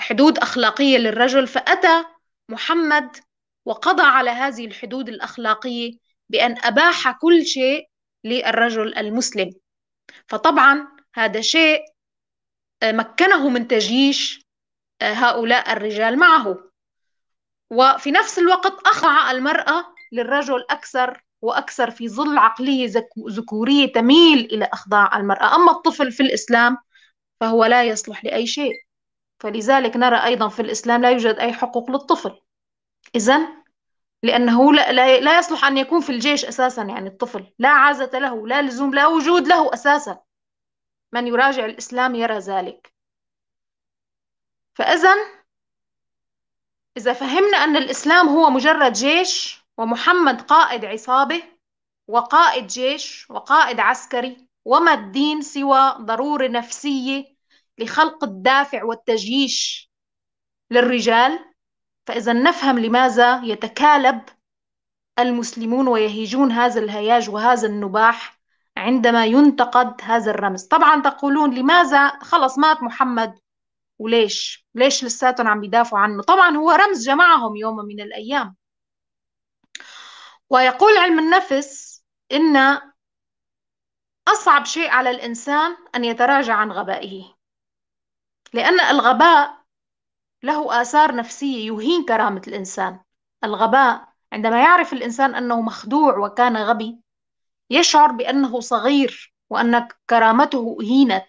حدود 0.00 0.38
أخلاقية 0.38 0.98
للرجل 0.98 1.46
فأتى 1.46 2.04
محمد 2.48 3.16
وقضى 3.64 4.02
على 4.02 4.30
هذه 4.30 4.66
الحدود 4.66 5.08
الأخلاقية 5.08 5.98
بأن 6.28 6.58
أباح 6.64 7.10
كل 7.10 7.46
شيء 7.46 7.88
للرجل 8.24 8.98
المسلم. 8.98 9.54
فطبعا 10.28 10.88
هذا 11.14 11.40
شيء 11.40 11.80
آه، 12.82 12.92
مكنه 12.92 13.48
من 13.48 13.68
تجيش 13.68 14.46
آه، 15.02 15.12
هؤلاء 15.12 15.72
الرجال 15.72 16.18
معه. 16.18 16.70
وفي 17.70 18.10
نفس 18.10 18.38
الوقت 18.38 18.86
أخضع 18.86 19.30
المرأة 19.30 19.94
للرجل 20.12 20.64
أكثر 20.70 21.22
وأكثر 21.42 21.90
في 21.90 22.08
ظل 22.08 22.38
عقلية 22.38 22.92
ذكورية 23.28 23.92
تميل 23.92 24.38
إلى 24.38 24.64
إخضاع 24.64 25.16
المرأة. 25.16 25.54
أما 25.56 25.72
الطفل 25.72 26.12
في 26.12 26.22
الإسلام 26.22 26.78
فهو 27.40 27.64
لا 27.64 27.84
يصلح 27.84 28.24
لأي 28.24 28.46
شيء. 28.46 28.72
فلذلك 29.40 29.96
نرى 29.96 30.24
أيضا 30.24 30.48
في 30.48 30.62
الإسلام 30.62 31.02
لا 31.02 31.10
يوجد 31.10 31.34
أي 31.34 31.52
حقوق 31.52 31.90
للطفل. 31.90 32.40
إذا 33.14 33.40
لأنه 34.22 34.72
لا, 34.72 34.92
لا, 34.92 35.20
لا 35.20 35.38
يصلح 35.38 35.64
أن 35.64 35.78
يكون 35.78 36.00
في 36.00 36.12
الجيش 36.12 36.44
أساسا 36.44 36.82
يعني 36.82 37.08
الطفل. 37.08 37.52
لا 37.58 37.68
عازة 37.68 38.10
له 38.18 38.46
لا 38.48 38.62
لزوم 38.62 38.94
لا 38.94 39.06
وجود 39.06 39.46
له 39.48 39.74
أساسا. 39.74 40.20
من 41.12 41.26
يراجع 41.26 41.64
الإسلام 41.64 42.14
يرى 42.14 42.38
ذلك. 42.38 42.92
فإذا 44.74 45.14
إذا 46.96 47.12
فهمنا 47.12 47.56
أن 47.56 47.76
الإسلام 47.76 48.28
هو 48.28 48.50
مجرد 48.50 48.92
جيش 48.92 49.59
ومحمد 49.80 50.40
قائد 50.40 50.84
عصابة 50.84 51.42
وقائد 52.08 52.66
جيش 52.66 53.30
وقائد 53.30 53.80
عسكري 53.80 54.48
وما 54.64 54.94
الدين 54.94 55.42
سوى 55.42 55.96
ضرورة 56.00 56.48
نفسية 56.48 57.24
لخلق 57.78 58.24
الدافع 58.24 58.84
والتجيش 58.84 59.90
للرجال؟ 60.70 61.38
فإذا 62.06 62.32
نفهم 62.32 62.78
لماذا 62.78 63.42
يتكالب 63.44 64.20
المسلمون 65.18 65.88
ويهيجون 65.88 66.52
هذا 66.52 66.80
الهياج 66.80 67.30
وهذا 67.30 67.68
النباح 67.68 68.40
عندما 68.76 69.26
ينتقد 69.26 70.00
هذا 70.02 70.30
الرمز. 70.30 70.64
طبعا 70.64 71.02
تقولون 71.02 71.54
لماذا 71.54 72.08
خلص 72.08 72.58
مات 72.58 72.82
محمد؟ 72.82 73.38
وليش؟ 73.98 74.66
ليش 74.74 75.04
لساتهم 75.04 75.48
عم 75.48 75.60
بيدافعوا 75.60 76.02
عنه؟ 76.02 76.22
طبعا 76.22 76.56
هو 76.56 76.70
رمز 76.70 77.06
جمعهم 77.06 77.56
يوم 77.56 77.76
من 77.76 78.00
الأيام. 78.00 78.59
ويقول 80.50 80.98
علم 80.98 81.18
النفس 81.18 82.02
إن 82.32 82.80
أصعب 84.28 84.64
شيء 84.64 84.90
على 84.90 85.10
الإنسان 85.10 85.76
أن 85.94 86.04
يتراجع 86.04 86.54
عن 86.54 86.72
غبائه. 86.72 87.34
لأن 88.52 88.80
الغباء 88.80 89.60
له 90.42 90.82
آثار 90.82 91.14
نفسية 91.14 91.66
يهين 91.66 92.04
كرامة 92.04 92.42
الإنسان. 92.48 93.00
الغباء 93.44 94.08
عندما 94.32 94.62
يعرف 94.62 94.92
الإنسان 94.92 95.34
أنه 95.34 95.60
مخدوع 95.60 96.18
وكان 96.18 96.56
غبي 96.56 96.98
يشعر 97.70 98.12
بأنه 98.12 98.60
صغير 98.60 99.34
وأن 99.50 99.88
كرامته 100.10 100.76
أهينت 100.80 101.26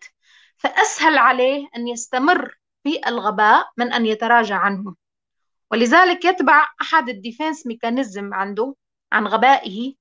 فأسهل 0.58 1.18
عليه 1.18 1.68
أن 1.76 1.88
يستمر 1.88 2.58
في 2.84 3.08
الغباء 3.08 3.70
من 3.78 3.94
أن 3.94 4.06
يتراجع 4.06 4.58
عنه. 4.58 4.96
ولذلك 5.72 6.26
يتبع 6.26 6.68
أحد 6.82 7.10
ال 7.10 7.17
defense 7.17 7.68
mechanism 7.68 8.34
عنده 8.34 8.76
عن 9.12 9.28
غبائه 9.28 9.96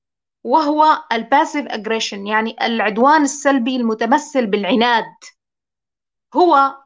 وهو 0.45 1.05
ال 1.13 1.19
passive 1.19 1.67
aggression 1.67 2.27
يعني 2.27 2.57
العدوان 2.67 3.23
السلبي 3.23 3.77
المتمثل 3.77 4.47
بالعناد. 4.47 5.15
هو 6.35 6.77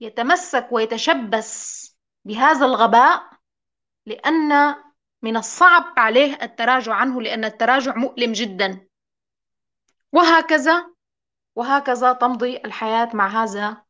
يتمسك 0.00 0.68
ويتشبث 0.70 1.84
بهذا 2.24 2.66
الغباء 2.66 3.30
لأن 4.06 4.74
من 5.22 5.36
الصعب 5.36 5.84
عليه 5.96 6.38
التراجع 6.42 6.94
عنه 6.94 7.22
لأن 7.22 7.44
التراجع 7.44 7.96
مؤلم 7.96 8.32
جدا. 8.32 8.86
وهكذا 10.12 10.90
وهكذا 11.56 12.12
تمضي 12.12 12.56
الحياة 12.56 13.10
مع 13.14 13.42
هذا 13.42 13.82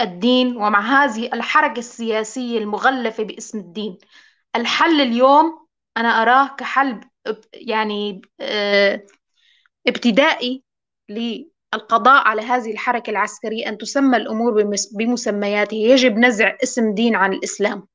الدين 0.00 0.56
ومع 0.56 0.80
هذه 0.80 1.26
الحركة 1.32 1.78
السياسية 1.78 2.58
المغلفة 2.58 3.24
باسم 3.24 3.58
الدين. 3.58 3.98
الحل 4.56 5.00
اليوم 5.00 5.66
أنا 5.96 6.22
أراه 6.22 6.56
كحل 6.56 7.00
يعني 7.54 8.22
آه، 8.40 9.02
ابتدائي 9.88 10.62
القضاء 11.74 12.28
على 12.28 12.42
هذه 12.42 12.72
الحركة 12.72 13.10
العسكرية 13.10 13.68
أن 13.68 13.78
تسمى 13.78 14.16
الأمور 14.16 14.62
بمسمياتها 14.92 15.76
يجب 15.76 16.18
نزع 16.18 16.56
اسم 16.62 16.94
دين 16.94 17.16
عن 17.16 17.32
الإسلام. 17.32 17.88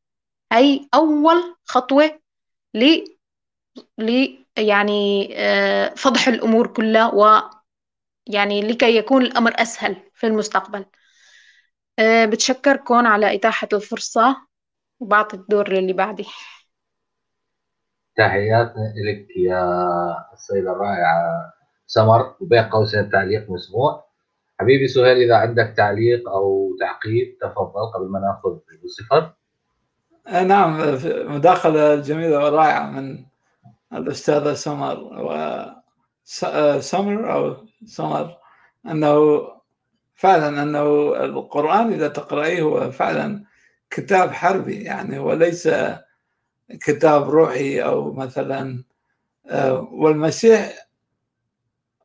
هي 0.53 0.87
أول 0.93 1.55
خطوة 1.65 2.19
ل 2.73 3.03
ل 3.97 4.37
يعني 4.57 5.29
آه، 5.35 5.93
فضح 5.95 6.27
الأمور 6.27 6.67
كلها 6.67 7.07
و 7.13 7.41
يعني 8.27 8.61
لكي 8.61 8.97
يكون 8.97 9.21
الأمر 9.21 9.53
أسهل 9.61 9.95
في 10.15 10.27
المستقبل. 10.27 10.85
آه، 11.99 12.25
بتشكركم 12.25 13.07
على 13.07 13.35
إتاحة 13.35 13.67
الفرصة. 13.73 14.47
وبعطي 14.99 15.37
الدور 15.37 15.69
للي 15.69 15.93
بعدي. 15.93 16.25
تحياتنا 18.15 18.93
لك 19.07 19.37
يا 19.37 19.63
السيدة 20.33 20.71
الرائعة 20.71 21.53
سمر 21.87 22.35
وبين 22.39 22.63
قوسين 22.63 23.09
تعليق 23.09 23.49
مسموع 23.49 24.05
حبيبي 24.59 24.87
سهيل 24.87 25.17
إذا 25.17 25.35
عندك 25.35 25.73
تعليق 25.77 26.29
أو 26.29 26.75
تعقيب 26.79 27.37
تفضل 27.41 27.91
قبل 27.95 28.11
ما 28.11 28.19
نأخذ 28.19 28.59
الصفر 28.83 29.33
آه، 30.27 30.43
نعم 30.43 30.97
مداخلة 31.35 31.95
جميلة 31.95 32.45
ورائعة 32.45 32.91
من 32.91 33.25
الأستاذة 33.93 34.53
سمر 34.53 34.99
و 34.99 35.31
آه، 36.43 36.79
سمر 36.79 37.33
أو 37.33 37.55
سمر 37.85 38.37
أنه 38.85 39.41
فعلا 40.15 40.63
أنه 40.63 41.15
القرآن 41.23 41.93
إذا 41.93 42.07
تقرأيه 42.07 42.61
هو 42.61 42.91
فعلا 42.91 43.43
كتاب 43.89 44.31
حربي 44.31 44.83
يعني 44.83 45.19
هو 45.19 45.33
ليس 45.33 45.69
كتاب 46.81 47.29
روحي 47.29 47.81
أو 47.81 48.13
مثلا 48.13 48.83
آه، 49.49 49.89
والمسيح 49.91 50.87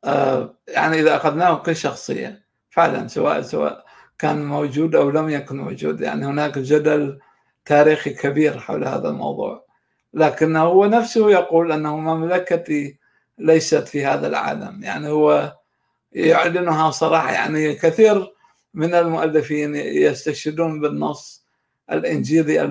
آه، 0.04 0.54
يعني 0.68 1.00
إذا 1.00 1.16
أخذناه 1.16 1.62
كشخصيه 1.62 2.44
فعلا 2.70 3.08
سواء 3.08 3.42
سواء 3.42 3.84
كان 4.18 4.44
موجود 4.44 4.94
أو 4.94 5.10
لم 5.10 5.28
يكن 5.28 5.56
موجود 5.56 6.00
يعني 6.00 6.26
هناك 6.26 6.58
جدل 6.58 7.18
تاريخي 7.64 8.10
كبير 8.10 8.58
حول 8.58 8.84
هذا 8.88 9.08
الموضوع. 9.08 9.66
لكنه 10.14 10.62
هو 10.62 10.86
نفسه 10.86 11.30
يقول 11.30 11.72
أنه 11.72 11.96
مملكتي 11.96 12.98
ليست 13.38 13.88
في 13.88 14.06
هذا 14.06 14.26
العالم 14.26 14.82
يعني 14.82 15.08
هو 15.08 15.56
يعلنها 16.12 16.90
صراحة 16.90 17.32
يعني 17.32 17.74
كثير 17.74 18.32
من 18.74 18.94
المؤلفين 18.94 19.74
يستشهدون 19.76 20.80
بالنص 20.80 21.46
الإنجيلي 21.92 22.62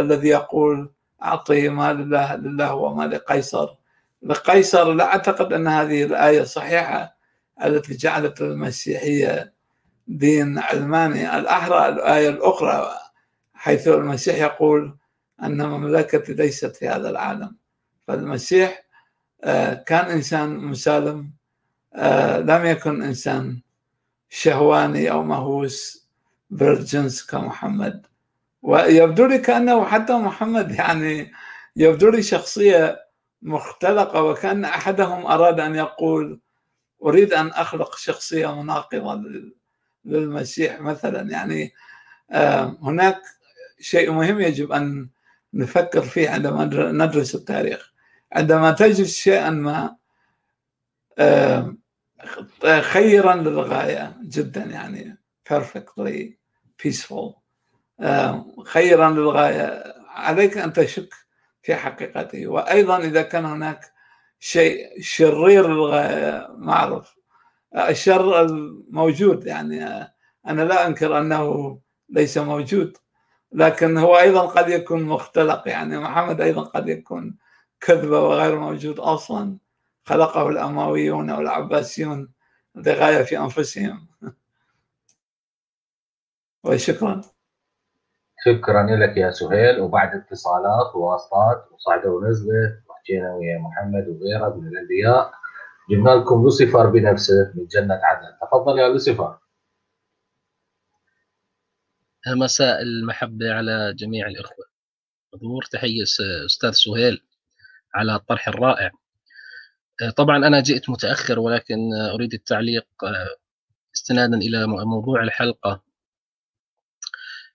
الذي 0.00 0.28
يقول 0.28 0.90
أعطي 1.24 1.68
ما 1.68 1.92
لله 1.92 2.36
لله 2.36 2.74
وما 2.74 3.06
لقيصر 3.06 3.68
لقيصر 4.22 4.92
لا 4.92 5.04
أعتقد 5.04 5.52
أن 5.52 5.68
هذه 5.68 6.04
الآية 6.04 6.42
صحيحة 6.42 7.16
التي 7.64 7.96
جعلت 7.96 8.40
المسيحية 8.40 9.52
دين 10.08 10.58
علماني. 10.58 11.38
الأحرى 11.38 11.88
الآية 11.88 12.28
الأخرى 12.28 12.90
حيث 13.54 13.88
المسيح 13.88 14.36
يقول 14.36 14.96
أن 15.42 15.66
مملكتي 15.66 16.34
ليست 16.34 16.76
في 16.76 16.88
هذا 16.88 17.10
العالم. 17.10 17.56
فالمسيح 18.08 18.84
آه، 19.44 19.74
كان 19.74 20.04
إنسان 20.10 20.56
مسالم 20.56 21.30
آه، 21.94 22.38
لم 22.38 22.66
يكن 22.66 23.02
إنسان 23.02 23.60
شهواني 24.28 25.10
أو 25.10 25.22
مهووس 25.22 26.08
فيرجنز 26.58 27.22
كمحمد. 27.22 28.06
ويبدو 28.62 29.26
لي 29.26 29.38
كأنه 29.38 29.84
حتى 29.84 30.12
محمد 30.12 30.70
يعني 30.70 31.32
يبدو 31.76 32.10
لي 32.10 32.22
شخصية 32.22 33.06
مختلقة 33.42 34.22
وكأن 34.22 34.64
أحدهم 34.64 35.26
أراد 35.26 35.60
أن 35.60 35.74
يقول 35.74 36.40
أريد 37.04 37.32
أن 37.32 37.48
أخلق 37.48 37.96
شخصية 37.96 38.62
مناقضة 38.62 39.22
للمسيح 40.04 40.80
مثلا. 40.80 41.30
يعني 41.30 41.72
آه، 42.30 42.78
هناك 42.82 43.20
شيء 43.80 44.10
مهم 44.12 44.40
يجب 44.40 44.72
أن 44.72 45.08
نفكر 45.54 46.02
فيه 46.02 46.30
عندما 46.30 46.64
ندرس 46.92 47.34
التاريخ. 47.34 47.92
عندما 48.32 48.70
تجد 48.72 49.04
شيئا 49.06 49.50
ما 49.50 49.96
خيرا 52.80 53.34
للغاية 53.34 54.16
جدا 54.22 54.62
يعني 54.64 55.18
perfectly 55.52 56.32
peaceful. 56.82 57.41
خيرا 58.66 59.10
للغاية. 59.10 59.94
عليك 60.08 60.58
أن 60.58 60.72
تشك 60.72 61.14
في 61.62 61.74
حقيقته. 61.76 62.46
وأيضا 62.46 62.98
إذا 62.98 63.22
كان 63.22 63.44
هناك 63.44 63.92
شيء 64.40 65.02
شرير 65.02 65.68
للغاية 65.68 66.48
معروف. 66.58 67.14
الشر 67.76 68.42
الموجود 68.42 69.46
يعني 69.46 69.84
أنا 70.46 70.62
لا 70.62 70.86
أنكر 70.86 71.18
أنه 71.18 71.78
ليس 72.08 72.38
موجود 72.38 72.96
لكن 73.52 73.98
هو 73.98 74.18
أيضا 74.18 74.46
قد 74.46 74.68
يكون 74.70 75.02
مختلق. 75.02 75.62
يعني 75.68 75.98
محمد 75.98 76.40
أيضا 76.40 76.62
قد 76.62 76.88
يكون 76.88 77.36
كذبة 77.80 78.20
وغير 78.20 78.58
موجود 78.60 78.98
أصلا. 79.00 79.58
خلقه 80.04 80.48
الأمويون 80.48 81.30
والعباسيون 81.30 82.32
لغاية 82.76 83.22
في 83.22 83.38
أنفسهم. 83.38 84.08
وشكرا. 86.64 87.31
شكرا 88.44 88.96
لك 88.96 89.16
يا 89.16 89.30
سهيل 89.30 89.80
وبعد 89.80 90.14
اتصالات 90.14 90.94
وواسطات 90.96 91.72
وصعدة 91.72 92.10
ونزلة 92.10 92.82
وحكينا 92.88 93.34
ويا 93.34 93.58
محمد 93.58 94.08
وغيره 94.08 94.56
من 94.56 94.68
الأنبياء. 94.68 95.32
جبنا 95.90 96.10
لكم 96.10 96.42
لوسيفر 96.42 96.90
بنفسه 96.90 97.52
من 97.54 97.66
جنة 97.66 98.00
عدن. 98.02 98.28
تفضل 98.42 98.78
يا 98.78 98.88
لوسيفر. 98.88 99.38
مساء 102.26 102.82
المحبة 102.82 103.52
على 103.52 103.94
جميع 103.94 104.26
الإخوة. 104.26 104.64
حضور 105.34 105.62
تحية 105.72 106.02
أستاذ 106.46 106.70
سهيل 106.70 107.24
على 107.94 108.14
الطرح 108.14 108.48
الرائع. 108.48 108.90
طبعا 110.16 110.36
أنا 110.36 110.60
جئت 110.60 110.90
متأخر 110.90 111.38
ولكن 111.38 111.94
أريد 112.14 112.34
التعليق 112.34 112.86
استنادا 113.94 114.36
إلى 114.36 114.66
موضوع 114.66 115.22
الحلقة. 115.22 115.82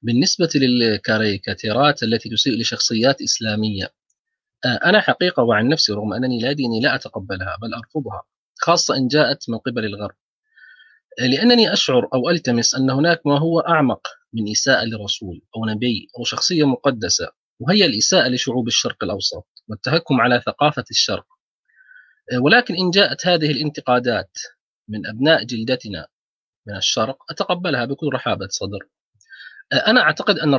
بالنسبة 0.02 0.50
للكاريكاتيرات 0.56 2.04
التي 2.04 2.30
تسيء 2.30 2.60
لشخصيات 2.62 3.22
إسلامية 3.22 3.94
أنا 4.66 5.02
حقيقة 5.02 5.44
وعن 5.44 5.68
نفسي 5.68 5.94
رغم 5.94 6.14
أنني 6.14 6.40
لا 6.40 6.52
ديني 6.52 6.82
لا 6.82 6.96
أتقبلها 6.96 7.58
بل 7.62 7.74
أرفضها 7.74 8.24
خاصة 8.60 8.96
إن 8.96 9.08
جاءت 9.08 9.50
من 9.50 9.58
قبل 9.58 9.86
الغرب. 9.86 10.16
لأنني 11.20 11.74
أشعر 11.74 12.10
أو 12.14 12.30
ألتمس 12.30 12.76
أن 12.76 12.90
هناك 12.90 13.28
ما 13.28 13.40
هو 13.40 13.60
أعمق 13.60 14.08
من 14.34 14.52
إساءة 14.52 14.86
لرسول 14.86 15.42
أو 15.56 15.66
نبي 15.66 16.08
أو 16.20 16.24
شخصية 16.24 16.64
مقدسة 16.68 17.32
وهي 17.60 17.86
الإساءة 17.86 18.28
لشعوب 18.28 18.68
الشرق 18.68 19.04
الأوسط 19.04 19.48
والتهكم 19.68 20.22
على 20.22 20.42
ثقافة 20.46 20.84
الشرق. 20.92 21.26
ولكن 22.42 22.76
إن 22.76 22.90
جاءت 22.90 23.28
هذه 23.28 23.52
الانتقادات 23.52 24.38
من 24.88 25.08
أبناء 25.08 25.44
جلدتنا 25.44 26.08
من 26.68 26.76
الشرق 26.76 27.18
أتقبلها 27.32 27.86
بكل 27.86 28.10
رحابة 28.14 28.48
صدر. 28.48 28.88
أنا 29.74 30.02
أعتقد 30.02 30.40
أن 30.40 30.54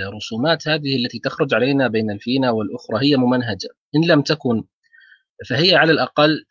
الرسومات 0.00 0.68
هذه 0.68 0.96
التي 0.96 1.18
تخرج 1.18 1.54
علينا 1.54 1.88
بين 1.88 2.10
الفينة 2.10 2.52
والأخرى 2.52 3.06
هي 3.06 3.16
ممنهجة. 3.16 3.68
إن 3.96 4.06
لم 4.06 4.22
تكن 4.22 4.64
فهي 5.48 5.74
على 5.74 5.92
الأقل 5.92 6.44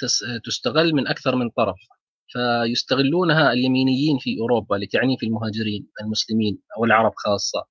تستغل 0.43 0.93
من 0.93 1.07
أكثر 1.07 1.35
من 1.35 1.49
طرف. 1.49 1.75
فيستغلونها 2.27 3.53
اليمينيين 3.53 4.17
في 4.17 4.39
أوروبا 4.39 4.75
لتعنيف 4.75 5.23
المهاجرين 5.23 5.87
المسلمين 6.01 6.57
أو 6.77 6.85
العرب 6.85 7.11
خاصة. 7.15 7.65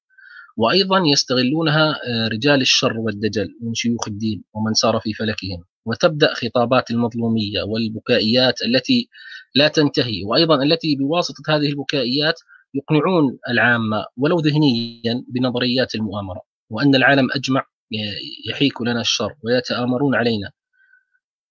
وأيضا 0.56 1.02
يستغلونها 1.06 1.90
آه، 2.06 2.28
رجال 2.28 2.60
الشر 2.60 2.98
والدجل 2.98 3.48
من 3.62 3.74
شيوخ 3.74 4.08
الدين 4.08 4.44
ومن 4.54 4.74
سار 4.74 5.00
في 5.00 5.12
فلكهم. 5.14 5.64
وتبدأ 5.84 6.34
خطابات 6.34 6.90
المظلومية 6.90 7.62
والبكائيات 7.62 8.62
التي 8.62 9.08
لا 9.54 9.68
تنتهي. 9.68 10.24
وأيضا 10.24 10.62
التي 10.62 10.96
بواسطة 10.96 11.56
هذه 11.56 11.68
البكائيات 11.68 12.40
يقنعون 12.74 13.38
العامة 13.48 14.06
ولو 14.16 14.40
ذهنيا 14.40 15.24
بنظريات 15.28 15.94
المؤامرة 15.94 16.40
وأن 16.70 16.94
العالم 16.94 17.28
أجمع 17.34 17.66
يحيك 18.48 18.82
لنا 18.82 19.00
الشر 19.00 19.34
ويتآمرون 19.44 20.14
علينا. 20.14 20.50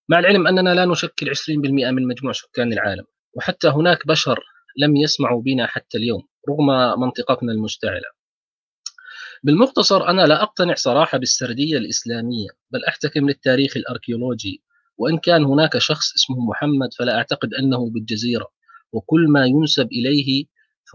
مع 0.10 0.20
العلم 0.20 0.48
أننا 0.48 0.74
لا 0.74 0.86
نشكل 0.86 1.30
20% 1.30 1.92
من 1.92 2.08
مجموع 2.08 2.34
سكان 2.34 2.74
العالم 2.74 3.04
وحتى 3.34 3.68
هناك 3.68 4.08
بشر 4.08 4.40
لم 4.78 4.96
يسمعوا 4.96 5.42
بنا 5.42 5.68
حتى 5.68 5.98
اليوم 5.98 6.28
رغم 6.50 7.00
منطقتنا 7.02 7.52
المشتعلة. 7.52 8.22
بالمختصر 9.44 10.08
أنا 10.08 10.22
لا 10.22 10.44
أقتنع 10.44 10.74
صراحة 10.76 11.18
بالسردية 11.18 11.78
الإسلامية 11.78 12.48
بل 12.72 12.86
أحتكم 12.86 13.30
للتاريخ 13.30 13.78
الأركيولوجي. 13.78 14.64
وإن 14.98 15.18
كان 15.18 15.44
هناك 15.44 15.78
شخص 15.78 16.14
اسمه 16.16 16.40
محمد 16.50 16.94
فلا 16.94 17.18
أعتقد 17.18 17.54
أنه 17.54 17.90
بالجزيرة 17.90 18.48
وكل 18.92 19.28
ما 19.28 19.46
ينسب 19.46 19.88
إليه 19.92 20.46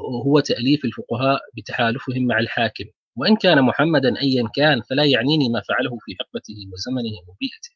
هو 0.00 0.40
تأليف 0.40 0.84
الفقهاء 0.84 1.40
بتحالفهم 1.56 2.26
مع 2.26 2.38
الحاكم 2.38 2.84
وإن 3.16 3.36
كان 3.36 3.62
محمدا 3.62 4.20
أيا 4.22 4.48
كان 4.54 4.82
فلا 4.90 5.04
يعنيني 5.04 5.48
ما 5.48 5.62
فعله 5.68 5.98
في 6.00 6.14
حقبته 6.20 6.54
وزمنه 6.72 7.16
وبيئته. 7.28 7.70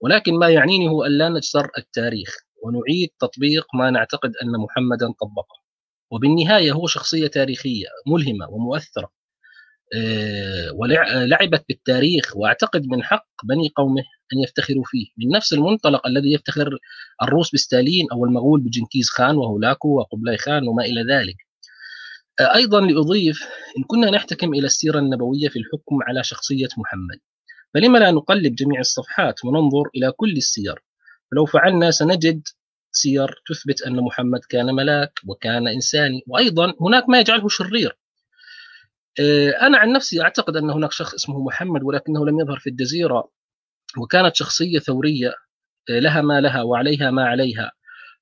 ولكن 0.00 0.34
ما 0.34 0.48
يعنيني 0.48 0.88
هو 0.88 1.04
أن 1.04 1.18
لا 1.18 1.28
نجسر 1.28 1.70
التاريخ 1.78 2.36
ونعيد 2.64 3.08
تطبيق 3.20 3.66
ما 3.74 3.90
نعتقد 3.90 4.32
أن 4.42 4.60
محمدا 4.60 5.06
طبقه. 5.20 5.56
وبالنهاية 6.10 6.72
هو 6.72 6.86
شخصية 6.86 7.26
تاريخية 7.26 7.86
ملهمة 8.06 8.50
ومؤثرة. 8.50 9.10
ولعبت 10.74 11.64
بالتاريخ 11.68 12.36
وأعتقد 12.36 12.86
من 12.86 13.02
حق 13.02 13.26
بني 13.44 13.68
قومه 13.76 14.02
أن 14.32 14.38
يفتخروا 14.38 14.84
فيه. 14.86 15.06
من 15.18 15.36
نفس 15.36 15.52
المنطلق 15.52 16.06
الذي 16.06 16.32
يفتخر 16.32 16.78
الروس 17.22 17.54
بستالين 17.54 18.06
أو 18.12 18.24
المغول 18.24 18.60
بجنكيز 18.60 19.08
خان 19.08 19.36
وهولاكو 19.36 19.88
وقبلاي 19.88 20.38
خان 20.38 20.68
وما 20.68 20.84
إلى 20.84 21.02
ذلك. 21.14 21.36
آه، 22.40 22.54
أيضا 22.54 22.80
لأضيف 22.80 23.42
إن 23.78 23.82
كنا 23.86 24.10
نحتكم 24.10 24.54
إلى 24.54 24.66
السيرة 24.66 24.98
النبوية 24.98 25.48
في 25.48 25.58
الحكم 25.58 26.02
على 26.02 26.24
شخصية 26.24 26.68
محمد. 26.78 27.18
فلما 27.74 27.98
لا 27.98 28.10
نقلب 28.10 28.54
جميع 28.54 28.80
الصفحات 28.80 29.44
وننظر 29.44 29.82
إلى 29.96 30.12
كل 30.12 30.32
السير؟ 30.32 30.82
فلو 31.30 31.46
فعلنا 31.46 31.90
سنجد 31.90 32.42
سير 32.92 33.42
تثبت 33.46 33.82
أن 33.82 33.96
محمد 33.96 34.40
كان 34.48 34.74
ملاك 34.74 35.12
وكان 35.26 35.68
إنساني. 35.68 36.22
وأيضا 36.26 36.74
هناك 36.80 37.08
ما 37.08 37.20
يجعله 37.20 37.48
شرير. 37.48 37.90
آه، 37.90 38.07
أنا 39.62 39.78
عن 39.78 39.92
نفسي 39.92 40.22
أعتقد 40.22 40.56
أن 40.56 40.70
هناك 40.70 40.92
شخص 40.92 41.14
اسمه 41.14 41.44
محمد 41.44 41.82
ولكنه 41.82 42.26
لم 42.26 42.40
يظهر 42.40 42.58
في 42.58 42.70
الجزيرة 42.70 43.30
وكانت 43.98 44.36
شخصية 44.36 44.78
ثورية 44.78 45.34
آه، 45.90 45.98
لها 45.98 46.20
ما 46.22 46.40
لها 46.40 46.62
وعليها 46.62 47.10
ما 47.10 47.24
عليها. 47.26 47.72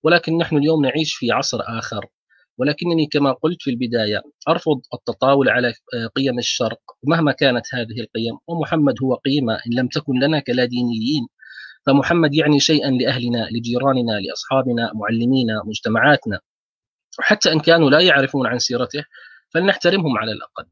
ولكن 0.02 0.38
نحن 0.38 0.56
اليوم 0.56 0.84
نعيش 0.86 1.14
في 1.14 1.32
عصر 1.32 1.60
آخر. 1.62 2.06
ولكنني 2.58 3.06
كما 3.06 3.32
قلت 3.32 3.62
في 3.62 3.70
البداية 3.70 4.22
أرفض 4.48 4.80
التطاول 4.94 5.48
على 5.48 5.68
آه، 5.68 6.06
قيم 6.16 6.38
الشرق 6.38 6.80
مهما 7.04 7.32
كانت 7.32 7.66
هذه 7.74 8.00
القيم 8.00 8.38
ومحمد 8.48 8.94
هو 9.02 9.14
قيمة 9.14 9.54
إن 9.54 9.78
لم 9.78 9.88
تكن 9.88 10.20
لنا 10.20 10.40
كلادينيين 10.40 11.26
فمحمد 11.86 12.34
يعني 12.34 12.60
شيئا 12.60 12.90
لأهلنا 12.90 13.48
لجيراننا 13.52 14.12
لأصحابنا 14.12 14.92
معلمينا 14.94 15.62
مجتمعاتنا. 15.66 16.40
حتى 17.20 17.52
إن 17.52 17.60
كانوا 17.60 17.90
لا 17.90 18.00
يعرفون 18.00 18.46
عن 18.46 18.58
سيرته 18.58 19.04
فلنحترمهم 19.54 20.18
على 20.18 20.32
الأقل. 20.32 20.66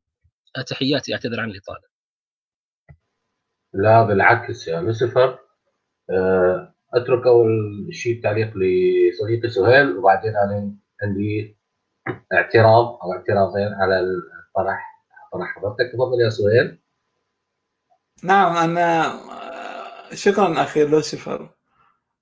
تحياتي 0.62 1.14
أعتذر 1.14 1.40
عن 1.40 1.50
الاطاله 1.50 1.94
لا 3.74 4.02
بالعكس 4.02 4.68
يا 4.68 4.80
لوسيفر. 4.80 5.38
آه، 6.11 6.74
أترك 6.94 7.26
أول 7.26 7.48
شيء 7.90 8.16
التعليق 8.16 8.52
لصديقي 8.57 9.48
سهيل 9.48 9.96
وبعدين 9.96 10.36
أنا 10.36 10.74
عندي 11.02 11.59
اعتراض 12.32 12.98
أو 13.02 13.12
اعتراضين 13.12 13.74
على 13.74 14.00
الطرح 14.00 15.05
طرح 15.32 15.57
حضرتك. 15.57 15.92
تفضل 15.92 16.20
يا 16.24 16.30
سهيل. 16.30 16.78
نعم 18.24 18.57
أنا 18.57 19.12
شكرا 20.14 20.62
أخي 20.62 20.84
لوسيفر. 20.84 21.55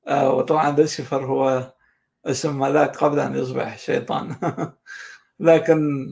آه، 0.09 0.35
وطبعا 0.35 0.71
لوسيفر 0.77 1.25
هو 1.27 1.73
اسم 2.27 2.59
ملاك 2.59 2.97
قبل 2.97 3.21
أن 3.21 3.35
يصبح 3.35 3.79
شيطان. 3.79 4.37
لكن 5.43 6.07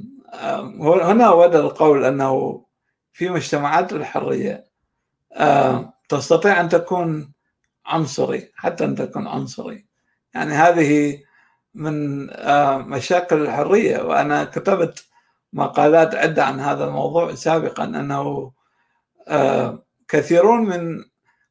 هنا 0.80 1.30
ورد 1.30 1.54
القول 1.54 2.04
أنه 2.04 2.64
في 3.12 3.28
مجتمعات 3.28 3.92
الحرية 3.92 4.66
آه، 5.32 5.92
تستطيع 6.08 6.60
أن 6.60 6.68
تكون 6.68 7.32
عنصري 7.86 8.52
حتى 8.54 8.84
أن 8.84 8.94
تكون 8.94 9.26
عنصري. 9.26 9.86
يعني 10.34 10.52
هذه 10.52 11.22
من 11.74 12.28
آه، 12.30 12.78
مشاكل 12.78 13.42
الحرية. 13.42 14.02
وأنا 14.02 14.44
كتبت 14.44 15.04
مقالات 15.52 16.14
عدة 16.14 16.44
عن 16.44 16.60
هذا 16.60 16.84
الموضوع 16.84 17.34
سابقا 17.34 17.84
أنه 17.84 18.52
آه، 19.28 19.86
كثيرون 20.08 20.60
من 20.60 21.04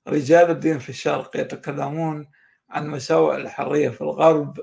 رجال 0.07 0.49
الدين 0.49 0.79
في 0.79 0.89
الشرق 0.89 1.37
يتكلمون 1.37 2.27
عن 2.69 2.87
مساوئ 2.87 3.35
الحرية 3.35 3.89
في 3.89 4.01
الغرب 4.01 4.59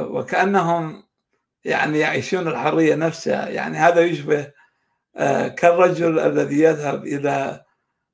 وكأنهم 0.00 1.07
يعني 1.68 1.98
يعيشون 1.98 2.48
الحرية 2.48 2.94
نفسها. 2.94 3.48
يعني 3.48 3.78
هذا 3.78 4.00
يشبه 4.00 4.50
آه، 5.16 5.48
كالرجل 5.48 6.18
الذي 6.18 6.60
يذهب 6.60 7.04
إلى 7.06 7.64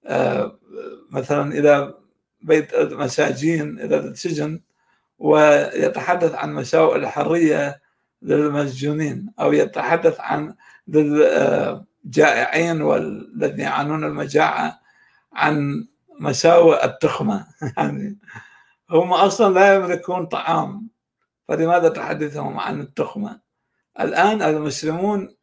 آه، 0.06 0.58
مثلا 1.10 1.52
إلى 1.52 1.94
بيت 2.42 2.76
مساجين 2.76 3.80
إلى 3.80 3.96
السجن 3.96 4.60
ويتحدث 5.18 6.34
عن 6.34 6.54
مساوئ 6.54 6.96
الحرية 6.96 7.80
للمسجونين 8.22 9.32
أو 9.40 9.52
يتحدث 9.52 10.20
عن 10.20 10.54
الجائعين 10.88 12.82
والذين 12.82 13.60
يعانون 13.60 14.04
المجاعة 14.04 14.80
عن 15.32 15.86
مساوئ 16.20 16.84
التخمة. 16.84 17.46
يعني 17.76 18.18
هم 18.90 19.12
أصلا 19.12 19.54
لا 19.54 19.74
يملكون 19.74 20.26
طعام 20.26 20.88
فلماذا 21.48 21.88
تحدثهم 21.88 22.60
عن 22.60 22.80
التخمة؟ 22.80 23.43
الآن 24.00 24.42
المسلمون 24.42 25.36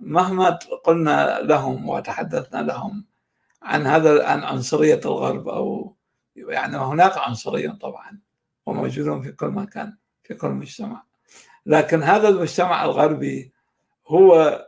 مهما 0.00 0.50
قلنا 0.84 1.40
لهم 1.40 1.88
وتحدثنا 1.88 2.62
لهم 2.62 3.04
عن 3.62 3.86
هذا 3.86 4.26
عن 4.26 4.44
عنصرية 4.44 5.00
الغرب 5.04 5.48
أو 5.48 5.96
يعني 6.36 6.76
هناك 6.76 7.18
عنصرية 7.18 7.70
طبعا 7.70 8.20
وموجودون 8.66 9.22
في 9.22 9.32
كل 9.32 9.46
مكان 9.46 9.96
في 10.22 10.34
كل 10.34 10.48
مجتمع. 10.48 11.02
لكن 11.66 12.02
هذا 12.02 12.28
المجتمع 12.28 12.84
الغربي 12.84 13.52
هو 14.08 14.66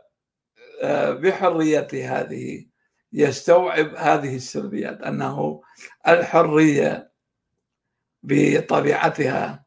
آه، 0.81 1.11
بحريته 1.11 2.19
هذه 2.19 2.65
يستوعب 3.13 3.95
هذه 3.95 4.35
السلبيات 4.35 5.01
أنه 5.01 5.61
الحرية 6.07 7.11
بطبيعتها 8.23 9.65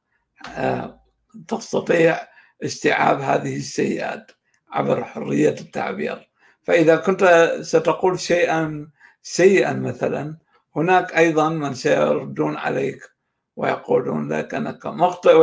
آه، 0.56 1.00
تستطيع 1.48 2.31
استيعاب 2.64 3.20
هذه 3.20 3.56
السيئات 3.56 4.30
عبر 4.72 5.04
حرية 5.04 5.56
التعبير. 5.60 6.30
فإذا 6.62 6.96
كنت 6.96 7.52
ستقول 7.60 8.20
شيئا 8.20 8.88
سيئا 9.22 9.72
مثلا 9.72 10.36
هناك 10.76 11.16
أيضا 11.16 11.48
من 11.48 11.74
سيردون 11.74 12.56
عليك 12.56 13.10
ويقولون 13.56 14.32
لك 14.32 14.54
أنك 14.54 14.86
مخطئ 14.86 15.34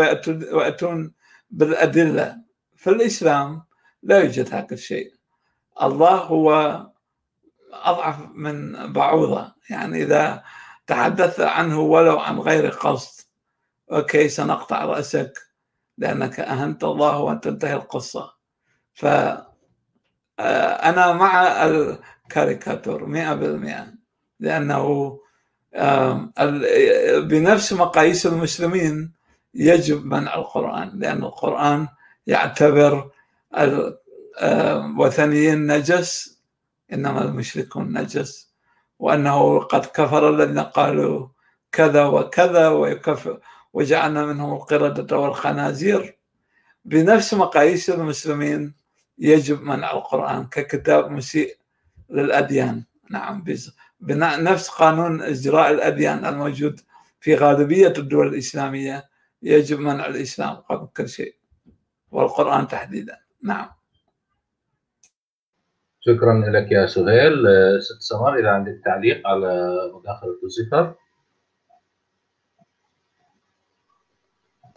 ويأتون 0.54 1.14
بالأدلة. 1.50 2.38
في 2.76 2.90
الإسلام 2.90 3.64
لا 4.04 4.20
يوجد 4.20 4.54
هذا 4.54 4.68
الشيء. 4.72 5.14
الله 5.82 6.16
هو 6.16 6.50
أضعف 7.74 8.16
من 8.34 8.94
بعوضة. 8.94 9.56
يعني 9.70 10.04
إذا 10.04 10.44
تحدث 10.88 11.40
عنه 11.40 11.80
ولو 11.80 12.20
عن 12.20 12.40
غير 12.40 12.70
قصد 12.70 13.22
okay 13.92 14.30
سنقطع 14.30 14.86
رأسك. 14.86 15.49
لأنك 16.00 16.40
أهنت 16.40 16.84
الله 16.84 17.20
وتنتهي 17.20 17.74
القصة. 17.74 18.34
ف 18.94 19.06
آه، 20.40 21.14
مع 21.14 21.66
الكاريكاتور 21.66 23.06
مئة 23.06 23.34
بالمئة 23.34 23.88
لأنه 24.40 25.20
بنفس 27.20 27.74
مقاييس 27.74 28.26
المسلمين 28.26 29.14
يجب 29.54 30.06
منع 30.06 30.36
القرآن 30.36 30.92
لأن 31.00 31.24
القرآن 31.24 31.88
يعتبر 32.28 33.12
الوثنيين 34.42 35.68
نجس 35.68 36.40
إنما 36.94 37.22
المشركون 37.22 37.98
نجس 37.98 38.54
وأنه 39.00 39.60
قد 39.60 39.86
كفر 39.86 40.30
الذين 40.30 40.60
قالوا 40.60 41.28
كذا 41.72 42.06
وكذا 42.06 42.70
ويكفر 42.70 43.40
وجعلنا 43.80 44.26
منهم 44.26 44.54
القردة 44.54 45.18
والخنازير. 45.18 46.18
بنفس 46.86 47.34
مقاييس 47.34 47.90
المسلمين 47.90 48.74
يجب 49.18 49.62
منع 49.62 49.92
القرآن 49.92 50.48
ككتاب 50.48 51.12
مسيء 51.12 51.58
للأديان. 52.10 52.84
نعم 53.10 53.44
بنفس 54.00 54.70
قانون 54.70 55.22
إجراء 55.22 55.72
الأديان 55.72 56.26
الموجود 56.26 56.80
في 57.20 57.36
غالبية 57.36 57.94
الدول 57.98 58.28
الإسلامية 58.28 59.10
يجب 59.42 59.80
منع 59.80 60.06
الإسلام 60.06 60.56
قبل 60.56 60.88
كل 60.98 61.10
شيء 61.10 61.36
والقرآن 62.12 62.68
تحديدا. 62.68 63.18
نعم. 63.44 63.70
شكرا 66.00 66.44
لك 66.52 66.72
يا 66.72 66.86
سهيل. 66.86 67.34
ست 67.82 68.02
سمر 68.02 68.40
إذا 68.40 68.50
عندك 68.50 68.82
تعليق 68.86 69.28
على 69.28 69.76
مداخلة 69.94 70.40
لوسيفر 70.44 70.96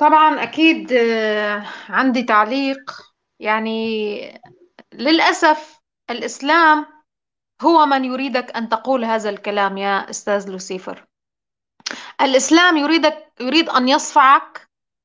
طبعا 0.02 0.42
أكيد 0.42 0.92
آه، 0.92 1.66
عندي 1.88 2.22
تعليق. 2.22 2.90
يعني 3.40 4.40
للأسف 4.94 5.80
الإسلام 6.10 6.86
هو 7.62 7.86
من 7.86 8.04
يريدك 8.04 8.56
أن 8.56 8.68
تقول 8.68 9.04
هذا 9.04 9.30
الكلام 9.30 9.78
يا 9.78 10.10
أستاذ 10.10 10.50
لوسيفر. 10.50 11.06
الإسلام 12.20 12.76
يريدك 12.76 13.32
يريد 13.40 13.68
أن 13.68 13.88
يصفعك 13.88 14.70